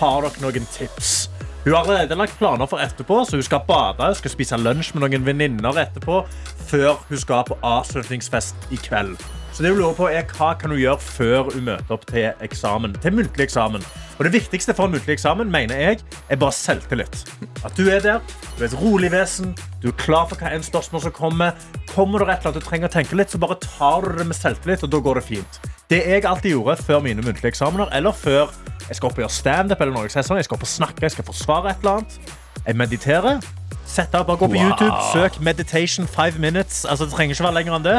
Har 0.00 0.24
dere 0.24 0.42
noen 0.42 0.66
tips? 0.74 1.28
Hun 1.62 1.76
har 1.76 1.84
allerede 1.84 2.16
lagt 2.18 2.34
planer 2.40 2.66
for 2.66 2.82
etterpå, 2.82 3.20
så 3.22 3.38
hun 3.38 3.44
skal 3.46 3.62
bade, 3.68 4.08
skal 4.18 4.32
spise 4.32 4.58
lunsj 4.58 4.96
med 4.96 5.04
noen 5.04 5.26
venninner 5.28 5.78
etterpå, 5.84 6.24
før 6.66 6.96
hun 7.06 7.20
skal 7.22 7.44
på 7.46 7.58
avslutningsfest 7.62 8.66
i 8.74 8.80
kveld. 8.82 9.14
Så 9.52 9.62
det 9.62 9.70
hun 9.70 9.78
lurer 9.78 9.94
på 9.94 10.08
er 10.10 10.26
hva 10.32 10.54
kan 10.58 10.72
hun 10.74 10.80
gjøre 10.80 10.98
før 11.04 11.52
hun 11.52 11.68
møter 11.68 11.94
opp 11.94 12.08
til 12.10 12.32
eksamen, 12.42 12.96
til 13.04 13.14
muntlig 13.14 13.46
eksamen. 13.46 13.84
Og 14.22 14.28
det 14.28 14.36
viktigste 14.36 14.70
for 14.78 14.86
en 14.86 14.92
muntlig 14.94 15.16
eksamen, 15.16 15.48
mener 15.50 15.80
jeg, 15.82 15.96
er 16.30 16.38
bare 16.38 16.54
selvtillit. 16.54 17.24
At 17.66 17.74
du 17.74 17.88
er 17.90 17.98
der, 18.04 18.20
du 18.54 18.60
er 18.62 18.68
et 18.68 18.76
rolig 18.78 19.08
vesen, 19.10 19.48
du 19.82 19.88
er 19.90 19.96
klar 19.98 20.28
for 20.30 20.38
hva 20.38 20.52
enn 20.54 20.62
spørsmål 20.62 21.02
som 21.02 21.14
kommer. 21.16 21.56
Kommer 21.90 22.22
det 22.22 22.28
et 22.28 22.36
eller 22.44 22.52
annet 22.52 22.62
du 22.62 22.68
trenger 22.68 22.86
å 22.86 22.92
tenke 22.92 23.18
litt, 23.18 23.34
så 23.34 23.40
bare 23.42 23.56
tar 23.64 24.06
du 24.06 24.20
det 24.20 24.28
med 24.30 24.38
selvtillit, 24.38 24.84
og 24.86 24.92
da 24.94 25.00
går 25.02 25.18
det 25.18 25.24
fint. 25.26 25.58
Det 25.90 25.98
jeg 26.06 26.22
alltid 26.22 26.54
gjorde 26.54 26.76
før 26.86 27.02
mine 27.02 27.24
muntlige 27.26 27.50
eksamener, 27.50 27.90
eller 27.98 28.14
før 28.14 28.54
jeg 28.86 29.00
skal 29.00 29.10
opp 29.10 29.18
og 29.18 29.24
gjøre 29.24 29.34
stand-up, 29.40 29.82
eller 29.82 29.96
noe 29.96 30.06
jeg, 30.06 30.14
jeg 30.14 30.46
skal 30.46 30.54
opp 30.60 30.68
og 30.68 30.70
snakke, 30.70 31.02
jeg 31.02 31.16
skal 31.16 31.26
forsvare 31.26 31.72
et 31.74 31.82
eller 31.82 31.98
annet. 31.98 32.38
Jeg 32.62 32.78
mediterer. 32.78 33.42
Sett 33.82 34.14
deg, 34.14 34.22
bare 34.30 34.38
gå 34.38 34.52
på 34.52 34.54
Wow. 34.54 34.70
YouTube, 34.70 35.02
søk 35.10 35.40
meditation 35.42 36.06
five 36.06 36.38
minutes. 36.38 36.84
Altså, 36.86 37.10
det 37.10 37.16
trenger 37.18 37.34
ikke 37.34 37.48
være 37.48 37.58
lenger 37.58 37.80
enn 37.80 37.90
det. 37.90 37.98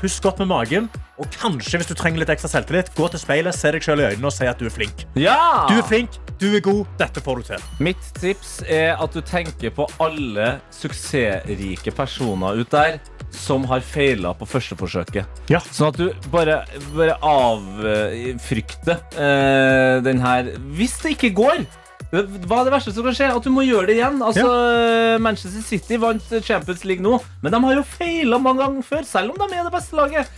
Pust 0.00 0.24
godt 0.24 0.40
med 0.40 0.48
magen, 0.48 0.88
Og 1.18 1.26
kanskje 1.34 1.80
hvis 1.80 1.90
du 1.90 1.96
trenger 1.98 2.22
litt 2.22 2.30
ekstra 2.30 2.50
selvtillit, 2.52 2.92
gå 2.94 3.08
til 3.10 3.20
speilet, 3.20 3.56
se 3.56 3.72
deg 3.74 3.82
selv 3.82 4.04
i 4.04 4.08
øynene 4.12 4.30
og 4.30 4.34
si 4.34 4.46
at 4.46 4.60
du 4.60 4.68
er 4.68 4.74
flink. 4.74 5.02
Ja! 5.18 5.66
Du 5.66 5.74
er 5.80 5.86
flink, 5.86 6.18
du 6.38 6.46
er 6.54 6.62
god, 6.62 6.84
dette 7.00 7.22
får 7.24 7.40
du 7.40 7.48
til. 7.50 7.64
Mitt 7.82 8.10
tips 8.20 8.60
er 8.62 8.94
at 8.94 9.14
du 9.14 9.20
tenker 9.26 9.74
på 9.74 9.88
alle 10.02 10.58
suksessrike 10.74 11.94
personer 11.96 12.62
ut 12.62 12.70
der 12.70 13.00
som 13.34 13.66
har 13.68 13.82
feila 13.84 14.30
på 14.38 14.46
første 14.48 14.78
forsøket. 14.78 15.26
Ja. 15.52 15.60
Sånn 15.74 15.90
at 15.90 15.98
du 15.98 16.30
bare, 16.32 16.62
bare 16.94 17.18
avfrykter 17.20 19.02
eh, 19.18 19.98
den 20.06 20.22
her 20.22 20.54
Hvis 20.78 20.96
det 21.02 21.18
ikke 21.18 21.34
går! 21.42 21.66
Hva 22.08 22.62
er 22.62 22.64
det 22.64 22.72
verste 22.72 22.94
som 22.96 23.04
kan 23.04 23.16
skje? 23.16 23.26
At 23.36 23.44
du 23.44 23.50
må 23.52 23.66
gjøre 23.66 23.90
det 23.90 23.98
igjen. 23.98 24.22
Altså, 24.24 24.46
Manchester 25.20 25.60
City 25.60 25.98
vant 26.00 26.24
Champions 26.40 26.86
League 26.88 27.04
nå, 27.04 27.18
men 27.42 27.52
de 27.52 27.60
har 27.66 27.74
jo 27.76 27.84
feila 27.84 28.38
mange 28.40 28.62
ganger 28.62 28.86
før, 28.86 29.04
selv 29.04 29.34
om 29.34 29.42
de 29.42 29.58
er 29.58 29.66
det 29.66 29.74
beste 29.74 29.98
laget. 29.98 30.30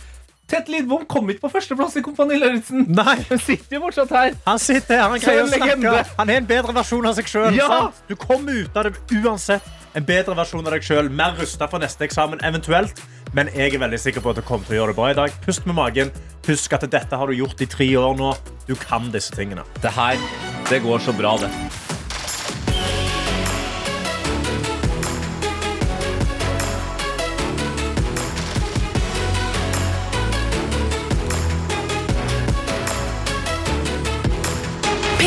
Tete 0.51 0.73
Lidbom 0.73 1.05
kom 1.07 1.29
ikke 1.31 1.45
på 1.45 1.51
førsteplass 1.53 1.93
i 1.95 2.03
Kompani 2.03 2.35
Lauritzen. 2.41 2.83
Han 2.97 3.39
sitter 3.39 3.77
jo 3.77 3.83
fortsatt 3.85 4.09
her. 4.11 4.33
Han 4.43 4.59
sitter 4.59 4.99
her, 4.99 5.05
han 5.13 5.21
greier 5.23 5.45
å 5.45 5.51
snakke. 5.51 6.01
Han 6.17 6.33
er 6.33 6.41
en 6.41 6.49
bedre 6.49 6.75
versjon 6.75 7.07
av 7.07 7.15
seg 7.15 7.29
sjøl. 7.31 7.55
Ja. 7.55 7.85
Du 8.09 8.17
kommer 8.19 8.59
ut 8.59 8.75
av 8.75 8.89
det 8.89 9.21
uansett. 9.21 9.69
En 9.95 10.03
bedre 10.07 10.35
versjon 10.35 10.63
av 10.65 10.75
deg 10.75 10.83
sjøl, 10.87 11.07
mer 11.11 11.37
rusta 11.39 11.67
for 11.71 11.83
neste 11.83 12.03
eksamen 12.07 12.43
eventuelt. 12.47 12.99
Men 13.35 13.47
jeg 13.55 13.77
er 13.77 13.79
veldig 13.79 13.99
sikker 14.03 14.23
på 14.23 14.33
at 14.33 14.41
du 14.41 14.43
kommer 14.47 14.67
til 14.67 14.75
å 14.75 14.81
gjøre 14.81 14.91
det 14.91 14.99
bra 14.99 15.11
i 15.11 15.19
dag. 15.21 15.37
Pust 15.45 15.67
med 15.67 15.77
magen. 15.79 16.11
Husk 16.47 16.75
at 16.75 16.83
dette 16.91 17.21
har 17.21 17.31
du 17.31 17.37
gjort 17.37 17.63
i 17.63 17.69
tre 17.71 17.87
år 17.99 18.19
nå. 18.19 18.33
Du 18.67 18.75
kan 18.75 19.07
disse 19.15 19.31
tingene. 19.35 19.63
Det 19.79 19.95
her, 19.95 20.19
det 20.67 20.83
går 20.83 20.99
så 21.07 21.15
bra, 21.15 21.37
det. 21.39 21.51